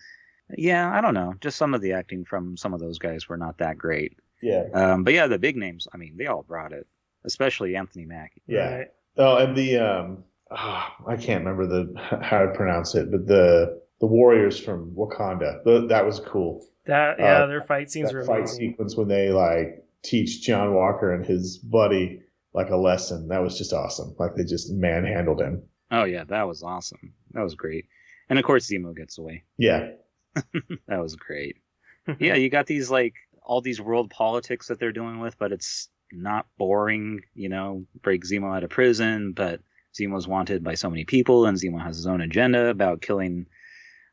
yeah, 0.56 0.90
I 0.92 1.00
don't 1.00 1.14
know. 1.14 1.34
Just 1.40 1.56
some 1.56 1.74
of 1.74 1.80
the 1.80 1.92
acting 1.92 2.24
from 2.24 2.56
some 2.56 2.74
of 2.74 2.80
those 2.80 2.98
guys 2.98 3.28
were 3.28 3.36
not 3.36 3.58
that 3.58 3.78
great. 3.78 4.18
Yeah. 4.42 4.64
Um, 4.74 5.02
but 5.04 5.14
yeah, 5.14 5.26
the 5.26 5.38
big 5.38 5.56
names, 5.56 5.88
I 5.92 5.96
mean, 5.96 6.16
they 6.16 6.26
all 6.26 6.42
brought 6.42 6.72
it, 6.72 6.86
especially 7.24 7.74
Anthony 7.76 8.04
Mackie. 8.04 8.42
Yeah. 8.46 8.76
Right. 8.76 8.88
Oh, 9.16 9.36
and 9.38 9.56
the 9.56 9.78
um, 9.78 10.24
ah, 10.50 10.94
I 11.06 11.16
can't 11.16 11.44
remember 11.44 11.66
the 11.66 11.98
how 12.22 12.40
to 12.44 12.52
pronounce 12.52 12.94
it, 12.94 13.10
but 13.10 13.26
the 13.26 13.80
the 14.00 14.06
warriors 14.06 14.60
from 14.60 14.90
Wakanda. 14.94 15.64
The, 15.64 15.86
that 15.88 16.04
was 16.04 16.20
cool. 16.20 16.66
That 16.84 17.18
yeah, 17.18 17.44
Uh, 17.44 17.46
their 17.46 17.62
fight 17.62 17.90
scenes 17.90 18.10
that 18.10 18.14
were 18.14 18.24
fight 18.24 18.40
amazing. 18.40 18.70
sequence 18.72 18.94
when 18.94 19.08
they 19.08 19.30
like 19.30 19.82
teach 20.02 20.42
John 20.42 20.74
Walker 20.74 21.12
and 21.14 21.24
his 21.24 21.56
buddy 21.58 22.20
like 22.56 22.70
a 22.70 22.76
lesson. 22.76 23.28
That 23.28 23.42
was 23.42 23.56
just 23.56 23.74
awesome. 23.74 24.16
Like 24.18 24.34
they 24.34 24.44
just 24.44 24.72
manhandled 24.72 25.40
him. 25.40 25.62
Oh 25.90 26.04
yeah, 26.04 26.24
that 26.24 26.48
was 26.48 26.62
awesome. 26.62 27.12
That 27.32 27.42
was 27.42 27.54
great. 27.54 27.86
And 28.28 28.38
of 28.38 28.44
course, 28.44 28.68
Zemo 28.68 28.96
gets 28.96 29.18
away. 29.18 29.44
Yeah. 29.56 29.90
That 30.88 31.00
was 31.00 31.16
great. 31.16 31.56
yeah, 32.18 32.34
you 32.34 32.50
got 32.50 32.66
these 32.66 32.90
like 32.90 33.14
all 33.42 33.60
these 33.60 33.80
world 33.80 34.10
politics 34.10 34.68
that 34.68 34.78
they're 34.78 34.92
dealing 34.92 35.20
with, 35.20 35.38
but 35.38 35.52
it's 35.52 35.88
not 36.12 36.46
boring. 36.58 37.22
You 37.34 37.48
know, 37.48 37.86
break 38.02 38.24
Zemo 38.24 38.54
out 38.54 38.64
of 38.64 38.70
prison, 38.70 39.32
but 39.32 39.60
Zemo's 39.98 40.28
wanted 40.28 40.62
by 40.62 40.74
so 40.74 40.90
many 40.90 41.04
people, 41.04 41.46
and 41.46 41.56
Zemo 41.56 41.82
has 41.82 41.96
his 41.96 42.06
own 42.06 42.20
agenda 42.20 42.66
about 42.68 43.00
killing 43.00 43.46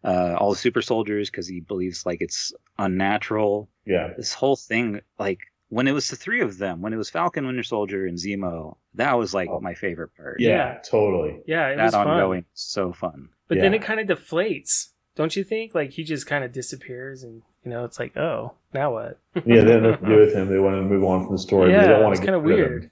uh, 0.03 0.36
all 0.38 0.51
the 0.51 0.58
super 0.58 0.82
soldiers 0.82 1.29
because 1.29 1.47
he 1.47 1.60
believes 1.60 2.06
like 2.06 2.21
it's 2.21 2.53
unnatural. 2.77 3.69
Yeah. 3.86 4.13
This 4.15 4.34
whole 4.34 4.56
thing, 4.56 5.01
like 5.19 5.39
when 5.73 5.88
it 5.88 5.91
was 5.91 6.07
the 6.09 6.15
three 6.15 6.41
of 6.41 6.57
them, 6.57 6.81
when 6.81 6.93
it 6.93 6.97
was 6.97 7.09
Falcon, 7.09 7.45
Winter 7.45 7.63
Soldier, 7.63 8.05
and 8.05 8.17
Zemo, 8.17 8.77
that 8.95 9.13
was 9.17 9.33
like 9.33 9.49
Oh. 9.49 9.59
my 9.59 9.73
favorite 9.73 10.15
part. 10.15 10.39
Yeah. 10.39 10.49
Yeah. 10.49 10.79
Totally. 10.83 11.41
Yeah, 11.47 11.69
it 11.69 11.77
that 11.77 11.86
was 11.86 11.93
fun. 11.93 12.07
ongoing, 12.07 12.45
so 12.53 12.93
fun. 12.93 13.29
But 13.47 13.59
then 13.59 13.73
it 13.73 13.81
kind 13.81 13.99
of 13.99 14.07
deflates, 14.17 14.89
don't 15.15 15.36
you 15.36 15.43
think? 15.43 15.73
Like 15.75 15.91
he 15.91 16.03
just 16.03 16.25
kind 16.27 16.43
of 16.43 16.51
disappears, 16.51 17.23
and 17.23 17.41
you 17.63 17.71
know, 17.71 17.83
it's 17.86 17.99
like, 17.99 18.15
oh, 18.17 18.53
now 18.73 18.93
what? 18.93 19.19
Yeah. 19.45 19.63
They 19.63 19.71
had 19.73 19.83
nothing 19.83 20.05
to 20.07 20.12
do 20.15 20.19
with 20.21 20.33
him. 20.33 20.49
They 20.49 20.59
wanted 20.59 20.77
to 20.77 20.83
move 20.83 21.03
on 21.03 21.23
from 21.25 21.33
the 21.36 21.39
story. 21.39 21.71
but 21.71 21.77
they 21.77 21.83
yeah, 21.83 21.88
don't 21.93 22.03
want 22.03 22.13
it's 22.13 22.19
to 22.21 22.25
kind 22.25 22.36
of 22.36 22.43
weird. 22.43 22.89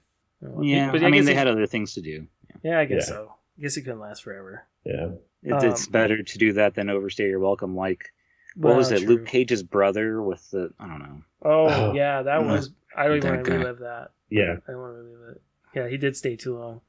Yeah, 0.60 0.90
But 0.90 1.04
I 1.04 1.10
mean 1.10 1.24
they 1.24 1.32
it- 1.32 1.36
had 1.38 1.46
other 1.46 1.66
things 1.66 1.94
to 1.94 2.00
do. 2.00 2.26
Yeah, 2.62 2.78
I 2.80 2.84
guess 2.84 3.06
Yeah. 3.08 3.14
so. 3.16 3.34
I 3.58 3.62
guess 3.62 3.76
it 3.76 3.82
couldn't 3.82 4.00
last 4.00 4.22
forever. 4.24 4.64
Yeah. 4.84 5.10
It's 5.44 5.86
Um, 5.86 5.92
better 5.92 6.22
to 6.22 6.38
do 6.38 6.52
that 6.54 6.74
than 6.74 6.88
overstay 6.90 7.28
your 7.28 7.38
welcome. 7.40 7.76
Like 7.76 8.12
what 8.54 8.68
Well, 8.70 8.76
was 8.78 8.90
it, 8.92 8.98
true. 9.00 9.08
Luke 9.08 9.26
Cage's 9.26 9.62
brother 9.62 10.22
with 10.22 10.48
the 10.50 10.70
I 10.78 10.86
don't 10.86 10.98
know. 11.00 11.22
Oh, 11.44 11.66
Oh. 11.68 11.92
yeah, 11.94 12.22
that 12.22 12.44
was. 12.44 12.70
I 12.96 13.06
don't 13.08 13.16
even 13.18 13.34
want 13.34 13.44
to 13.46 13.52
relive 13.58 13.78
that. 13.80 14.08
Yeah. 14.30 14.56
I 14.68 14.70
don't 14.72 14.80
want 14.80 14.94
to 14.94 15.02
relive 15.02 15.36
it. 15.36 15.42
Yeah, 15.74 15.88
he 15.88 15.96
did 15.96 16.16
stay 16.16 16.36
too 16.36 16.58
long. 16.58 16.80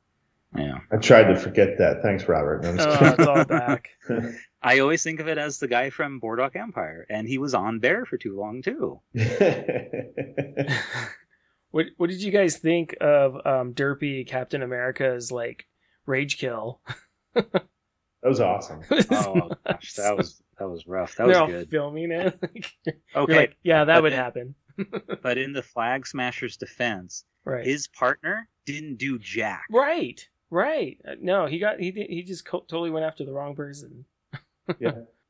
Yeah, 0.56 0.80
I 0.92 0.98
tried 0.98 1.24
to 1.34 1.36
forget 1.36 1.80
that. 1.80 2.04
Thanks, 2.04 2.28
Robert. 2.28 2.62
No, 2.62 2.70
I'm 2.72 2.80
Oh, 2.80 3.08
it's 3.18 3.26
all 3.28 3.46
back. 3.46 3.90
I 4.62 4.80
always 4.80 5.02
think 5.02 5.20
of 5.20 5.28
it 5.28 5.38
as 5.40 5.58
the 5.58 5.68
guy 5.68 5.90
from 5.90 6.20
Boardwalk 6.20 6.56
Empire, 6.56 7.06
and 7.10 7.28
he 7.28 7.38
was 7.40 7.54
on 7.56 7.80
Bear 7.80 8.06
for 8.06 8.18
too 8.18 8.38
long 8.38 8.62
too. 8.62 9.00
What 11.72 11.88
What 11.98 12.10
did 12.12 12.22
you 12.22 12.32
guys 12.32 12.58
think 12.60 12.96
of 13.02 13.34
um, 13.48 13.74
Derpy 13.74 14.28
Captain 14.28 14.62
America's 14.62 15.32
like 15.32 15.66
rage 16.06 16.38
kill? 16.38 16.82
That 17.36 18.30
was 18.30 18.40
awesome. 18.40 18.82
Oh 19.12 19.50
gosh, 19.68 19.94
that 19.96 20.16
was 20.16 20.42
that 20.60 20.70
was 20.70 20.86
rough. 20.88 21.16
That 21.16 21.24
They're 21.28 21.28
was 21.28 21.38
all 21.38 21.48
good. 21.48 21.70
filming 21.70 22.12
it. 22.12 22.40
You're 22.86 22.96
Okay, 23.24 23.36
like, 23.36 23.58
yeah, 23.64 23.86
that 23.86 23.96
but 23.96 24.04
would 24.04 24.14
then- 24.14 24.20
happen. 24.20 24.56
but 25.22 25.38
in 25.38 25.54
the 25.54 25.62
Flag 25.64 26.06
Smasher's 26.08 26.58
defense, 26.58 27.24
Right. 27.46 27.66
his 27.66 27.88
partner 27.88 28.48
didn't 28.66 28.96
do 28.98 29.20
jack. 29.20 29.66
right. 29.72 30.20
Right. 30.50 30.98
Uh, 31.08 31.16
No, 31.20 31.46
he 31.48 31.58
got 31.60 31.80
he 31.80 31.92
did, 31.92 32.10
he 32.10 32.22
just 32.24 32.46
co- 32.46 32.60
totally 32.68 32.92
went 32.92 33.06
after 33.06 33.26
the 33.26 33.34
wrong 33.34 33.56
person. 33.56 34.06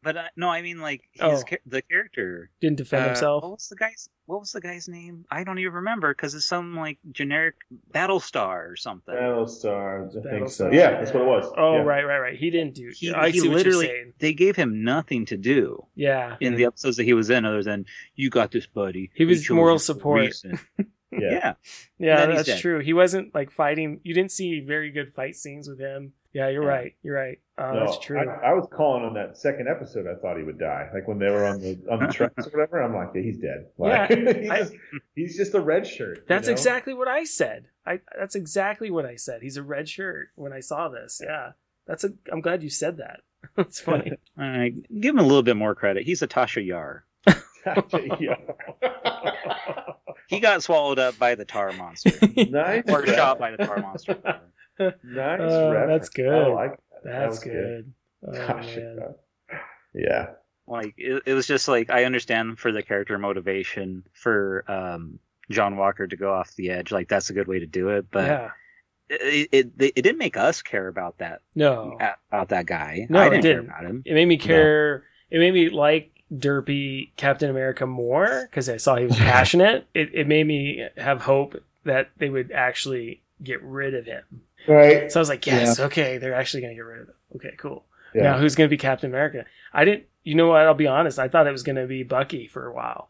But 0.03 0.17
uh, 0.17 0.23
no, 0.35 0.49
I 0.49 0.61
mean 0.61 0.79
like 0.81 1.01
his 1.13 1.21
Oh. 1.23 1.43
cha- 1.43 1.55
the 1.65 1.81
character. 1.81 2.49
Didn't 2.61 2.77
defend 2.77 3.03
uh, 3.03 3.07
himself. 3.07 3.43
What 3.43 3.51
was 3.53 3.67
the 3.69 3.75
guy's 3.77 4.09
What 4.25 4.39
was 4.41 4.51
the 4.51 4.61
guy's 4.61 4.87
name? 4.87 5.25
I 5.31 5.43
don't 5.43 5.59
even 5.59 5.73
remember 5.73 6.13
because 6.13 6.33
it's 6.35 6.45
some 6.45 6.75
like 6.75 6.97
generic 7.11 7.55
Battlestar 7.93 8.69
or 8.71 8.75
something. 8.75 9.13
Battlestar, 9.15 10.07
I 10.09 10.11
think 10.11 10.49
so. 10.49 10.65
Battlestar. 10.65 10.73
Yeah, 10.73 10.91
that's 10.91 11.13
what 11.13 11.21
it 11.23 11.27
was. 11.27 11.51
Oh, 11.57 11.75
yeah. 11.77 11.81
right, 11.83 12.03
right, 12.03 12.19
right. 12.19 12.37
He 12.37 12.49
didn't 12.49 12.75
do. 12.75 12.91
He, 12.93 13.13
I 13.13 13.29
he 13.29 13.39
see 13.39 13.47
what 13.47 13.57
literally 13.57 13.85
you're 13.87 13.95
saying. 13.95 14.13
they 14.19 14.33
gave 14.33 14.55
him 14.55 14.83
nothing 14.83 15.25
to 15.27 15.37
do 15.37 15.85
Yeah. 15.95 16.35
in 16.39 16.55
the 16.55 16.65
episodes 16.65 16.97
that 16.97 17.03
he 17.05 17.13
was 17.13 17.29
in 17.29 17.45
other 17.45 17.63
than 17.63 17.85
you 18.15 18.29
got 18.29 18.51
this 18.51 18.67
buddy. 18.67 19.11
He 19.13 19.25
was 19.25 19.43
chose 19.43 19.55
moral 19.55 19.75
you 19.75 19.79
for 19.79 19.83
a 19.83 19.85
support. 19.85 20.35
Yeah. 21.15 21.19
yeah. 21.31 21.53
Yeah, 21.99 22.25
that's 22.25 22.47
dead. 22.47 22.59
true. 22.59 22.79
He 22.79 22.91
wasn't 22.91 23.35
like 23.35 23.51
fighting. 23.51 23.99
You 24.03 24.15
didn't 24.15 24.31
see 24.31 24.61
very 24.61 24.89
good 24.89 25.13
fight 25.13 25.35
scenes 25.35 25.69
with 25.69 25.79
him. 25.79 26.13
Yeah, 26.33 26.49
you're 26.49 26.63
Yeah. 26.63 26.69
right. 26.69 26.95
You're 27.03 27.15
right. 27.15 27.39
Uh, 27.57 27.73
No, 27.73 27.79
that's 27.85 27.99
true. 27.99 28.17
I, 28.19 28.49
I 28.49 28.53
was 28.53 28.67
calling 28.71 29.05
on 29.05 29.13
that 29.13 29.37
second 29.37 29.67
episode. 29.69 30.07
I 30.07 30.15
thought 30.19 30.37
he 30.37 30.43
would 30.43 30.57
die, 30.57 30.89
like 30.93 31.07
when 31.07 31.19
they 31.19 31.29
were 31.29 31.45
on 31.45 31.61
the 31.61 31.77
on 31.91 31.99
the 31.99 32.07
tracks 32.07 32.47
or 32.47 32.49
whatever. 32.49 32.81
I'm 32.81 32.95
like, 32.95 33.09
yeah, 33.13 33.21
he's 33.21 33.37
dead. 33.37 33.67
Like, 33.77 34.09
he's, 34.39 34.49
I- 34.49 34.57
just, 34.59 34.73
he's 35.15 35.37
just 35.37 35.53
a 35.53 35.59
red 35.61 35.85
shirt. 35.85 36.17
you 36.17 36.23
That's 36.27 36.47
know? 36.47 36.53
exactly 36.53 36.93
what 36.95 37.07
I 37.07 37.23
said. 37.23 37.67
I 37.85 37.99
that's 38.17 38.33
exactly 38.35 38.89
what 38.89 39.05
I 39.05 39.15
said. 39.15 39.41
He's 39.43 39.57
a 39.57 39.63
red 39.63 39.87
shirt 39.87 40.29
when 40.35 40.51
I 40.53 40.59
saw 40.61 40.89
this. 40.89 41.21
Yeah. 41.23 41.51
That's 41.85 42.03
a 42.03 42.13
I'm 42.31 42.41
glad 42.41 42.63
you 42.63 42.69
said 42.69 42.97
that. 42.97 43.19
That's 43.57 43.79
funny. 43.79 44.13
All 44.39 44.47
right, 44.49 44.73
give 44.99 45.13
him 45.15 45.19
a 45.19 45.23
little 45.23 45.43
bit 45.43 45.57
more 45.57 45.75
credit. 45.75 46.05
He's 46.05 46.21
a 46.21 46.27
Tasha 46.27 46.65
Yar. 46.65 47.03
yeah. 48.19 48.35
He 50.27 50.39
got 50.39 50.63
swallowed 50.63 50.97
up 50.99 51.19
by 51.19 51.35
the 51.35 51.45
tar 51.45 51.71
monster, 51.73 52.11
nice. 52.49 52.83
or 52.87 53.05
shot 53.05 53.37
by 53.39 53.51
the 53.51 53.57
tar 53.65 53.77
monster. 53.81 54.17
Nice. 54.79 55.39
Oh, 55.41 55.71
reference. 55.71 55.89
that's 56.01 56.09
good. 56.09 56.29
I 56.33 56.47
like 56.47 56.71
that. 56.71 57.03
That 57.03 57.19
That's 57.19 57.29
was 57.31 57.39
good. 57.39 57.93
Oh, 58.25 58.31
Gosh, 58.31 58.75
man. 58.77 58.99
yeah. 59.93 60.27
Like 60.65 60.93
it, 60.97 61.23
it 61.25 61.33
was 61.33 61.45
just 61.45 61.67
like 61.67 61.89
I 61.89 62.05
understand 62.05 62.57
for 62.57 62.71
the 62.71 62.81
character 62.81 63.17
motivation 63.17 64.05
for 64.13 64.63
um, 64.71 65.19
John 65.51 65.75
Walker 65.75 66.07
to 66.07 66.15
go 66.15 66.33
off 66.33 66.55
the 66.55 66.69
edge. 66.69 66.89
Like 66.93 67.09
that's 67.09 67.29
a 67.29 67.33
good 67.33 67.47
way 67.49 67.59
to 67.59 67.65
do 67.65 67.89
it, 67.89 68.05
but 68.11 68.25
yeah. 68.27 68.49
it, 69.09 69.49
it 69.51 69.71
it 69.77 70.01
didn't 70.01 70.19
make 70.19 70.37
us 70.37 70.61
care 70.61 70.87
about 70.87 71.17
that 71.17 71.41
No. 71.53 71.97
about 72.31 72.47
that 72.49 72.65
guy. 72.65 73.07
No, 73.09 73.19
I 73.19 73.25
it 73.25 73.29
didn't, 73.31 73.41
didn't. 73.41 73.65
care 73.67 73.75
about 73.75 73.85
him. 73.89 74.03
It 74.05 74.13
made 74.13 74.25
me 74.27 74.37
care. 74.37 75.03
It 75.29 75.39
made 75.39 75.53
me 75.53 75.69
like 75.69 76.11
Derpy 76.33 77.11
Captain 77.17 77.49
America 77.49 77.85
more 77.85 78.47
because 78.49 78.69
I 78.69 78.77
saw 78.77 78.95
he 78.95 79.05
was 79.05 79.17
passionate. 79.17 79.85
It, 79.93 80.11
it 80.13 80.27
made 80.29 80.47
me 80.47 80.87
have 80.95 81.19
hope 81.21 81.61
that 81.83 82.11
they 82.17 82.29
would 82.29 82.53
actually 82.53 83.21
get 83.43 83.61
rid 83.61 83.93
of 83.95 84.05
him. 84.05 84.23
Right. 84.67 85.11
So 85.11 85.19
I 85.19 85.21
was 85.21 85.29
like, 85.29 85.45
yes, 85.45 85.79
okay, 85.79 86.17
they're 86.17 86.33
actually 86.35 86.61
going 86.61 86.71
to 86.71 86.75
get 86.75 86.85
rid 86.85 87.01
of 87.01 87.07
him. 87.09 87.15
Okay, 87.35 87.53
cool. 87.57 87.83
Yeah. 88.15 88.23
Now 88.23 88.37
who's 88.37 88.55
going 88.55 88.67
to 88.67 88.73
be 88.73 88.77
Captain 88.77 89.09
America? 89.09 89.45
I 89.73 89.85
didn't. 89.85 90.05
You 90.23 90.35
know 90.35 90.47
what? 90.47 90.61
I'll 90.61 90.73
be 90.73 90.87
honest. 90.87 91.19
I 91.19 91.27
thought 91.27 91.47
it 91.47 91.51
was 91.51 91.63
going 91.63 91.75
to 91.75 91.87
be 91.87 92.03
Bucky 92.03 92.47
for 92.47 92.65
a 92.67 92.73
while. 92.73 93.09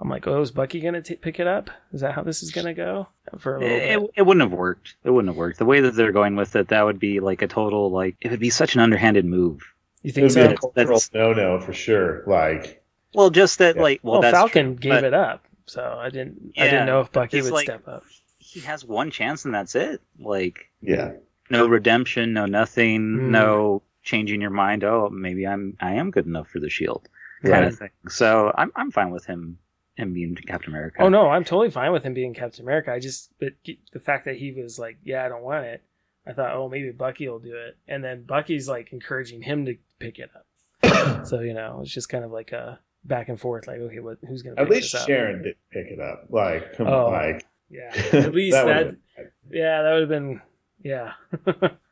I'm 0.00 0.08
like, 0.08 0.26
oh, 0.28 0.40
is 0.40 0.50
Bucky 0.52 0.80
going 0.80 1.00
to 1.02 1.16
pick 1.16 1.40
it 1.40 1.46
up? 1.48 1.70
Is 1.92 2.00
that 2.02 2.12
how 2.14 2.22
this 2.22 2.42
is 2.42 2.50
going 2.52 2.66
to 2.66 2.74
go 2.74 3.08
for 3.38 3.56
a 3.56 3.60
little 3.60 3.76
It, 3.76 4.00
bit? 4.00 4.10
it 4.16 4.22
wouldn't 4.22 4.48
have 4.48 4.56
worked. 4.56 4.94
It 5.04 5.10
wouldn't 5.10 5.28
have 5.28 5.36
worked. 5.36 5.58
The 5.58 5.64
way 5.64 5.80
that 5.80 5.94
they're 5.96 6.12
going 6.12 6.36
with 6.36 6.54
it, 6.56 6.68
that 6.68 6.82
would 6.84 6.98
be 7.00 7.18
like 7.20 7.42
a 7.42 7.48
total 7.48 7.90
like 7.90 8.16
it 8.20 8.30
would 8.30 8.38
be 8.40 8.50
such 8.50 8.74
an 8.74 8.80
underhanded 8.80 9.24
move. 9.24 9.60
You 10.02 10.12
think 10.12 10.30
so? 10.30 10.40
That's- 10.42 10.60
cultural 10.60 11.00
no-no 11.34 11.60
for 11.60 11.72
sure. 11.72 12.22
Like, 12.28 12.82
Well, 13.14 13.30
just 13.30 13.58
that 13.58 13.74
Yeah. 13.76 13.82
like 13.82 14.00
well, 14.04 14.14
Well, 14.14 14.22
that's 14.22 14.36
Falcon 14.36 14.76
true, 14.76 14.76
gave 14.76 14.92
but 14.92 15.04
it 15.04 15.14
up, 15.14 15.44
so 15.66 15.82
I 16.00 16.10
didn't. 16.10 16.52
I 16.56 16.64
didn't 16.64 16.86
know 16.86 17.00
if 17.00 17.10
Bucky 17.10 17.42
would 17.42 17.52
like- 17.52 17.64
step 17.66 17.86
up. 17.88 18.04
He 18.48 18.60
has 18.60 18.84
one 18.84 19.10
chance 19.10 19.44
and 19.44 19.54
that's 19.54 19.74
it. 19.74 20.00
Like 20.18 20.70
yeah. 20.80 21.12
no 21.50 21.66
redemption, 21.68 22.32
no 22.32 22.46
nothing, 22.46 23.16
Hmm. 23.18 23.30
no 23.30 23.82
changing 24.02 24.40
your 24.40 24.50
mind. 24.50 24.84
Oh, 24.84 25.10
maybe 25.10 25.46
I'm 25.46 25.76
I 25.80 25.94
am 25.94 26.10
good 26.10 26.26
enough 26.26 26.48
for 26.48 26.60
the 26.60 26.70
shield 26.70 27.08
kind 27.42 27.52
Right. 27.52 27.64
of 27.64 27.78
thing. 27.78 27.90
So 28.08 28.52
I'm 28.56 28.72
I'm 28.74 28.90
fine 28.90 29.10
with 29.10 29.26
him 29.26 29.58
him 29.96 30.12
being 30.14 30.34
Captain 30.36 30.70
America. 30.72 30.98
Oh 31.02 31.08
no, 31.08 31.28
I'm 31.28 31.44
totally 31.44 31.70
fine 31.70 31.92
with 31.92 32.04
him 32.04 32.14
being 32.14 32.32
Captain 32.32 32.64
America. 32.64 32.92
I 32.92 33.00
just 33.00 33.30
but 33.40 33.54
the 33.64 34.00
fact 34.00 34.24
that 34.26 34.36
he 34.36 34.52
was 34.52 34.78
like, 34.78 34.96
"Yeah, 35.04 35.24
I 35.24 35.28
don't 35.28 35.42
want 35.42 35.66
it." 35.66 35.82
I 36.26 36.32
thought, 36.32 36.54
"Oh, 36.54 36.68
maybe 36.68 36.90
Bucky 36.92 37.28
will 37.28 37.38
do 37.40 37.54
it," 37.56 37.76
and 37.88 38.02
then 38.04 38.22
Bucky's 38.22 38.68
like 38.68 38.92
encouraging 38.92 39.42
him 39.42 39.66
to 39.66 39.76
pick 39.98 40.18
it 40.18 40.30
up. 40.36 41.26
so 41.26 41.40
you 41.40 41.52
know, 41.54 41.80
it's 41.82 41.92
just 41.92 42.08
kind 42.08 42.24
of 42.24 42.30
like 42.30 42.52
a 42.52 42.78
back 43.04 43.28
and 43.28 43.40
forth. 43.40 43.66
Like, 43.66 43.78
okay, 43.80 43.98
what? 44.00 44.18
Who's 44.28 44.42
gonna? 44.42 44.54
At 44.60 44.66
pick 44.68 44.74
least 44.76 44.92
this 44.92 45.02
up? 45.02 45.08
Sharon 45.08 45.42
did 45.42 45.56
pick 45.72 45.86
it 45.88 46.00
up. 46.00 46.26
Like, 46.30 46.74
come 46.76 46.86
Oh. 46.86 47.06
on, 47.06 47.12
like. 47.12 47.44
Yeah, 47.70 47.90
at 48.12 48.34
least 48.34 48.54
that. 48.54 48.66
would've 48.66 48.86
been- 49.16 49.30
yeah, 49.50 49.82
that 49.82 49.92
would 49.92 50.00
have 50.00 50.08
been. 50.08 50.40
Yeah. 50.82 51.12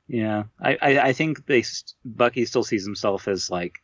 Yeah, 0.09 0.45
I, 0.61 0.79
I, 0.81 0.99
I 1.09 1.13
think 1.13 1.47
they 1.47 1.65
Bucky 2.05 2.45
still 2.45 2.63
sees 2.63 2.85
himself 2.85 3.27
as 3.27 3.51
like 3.51 3.75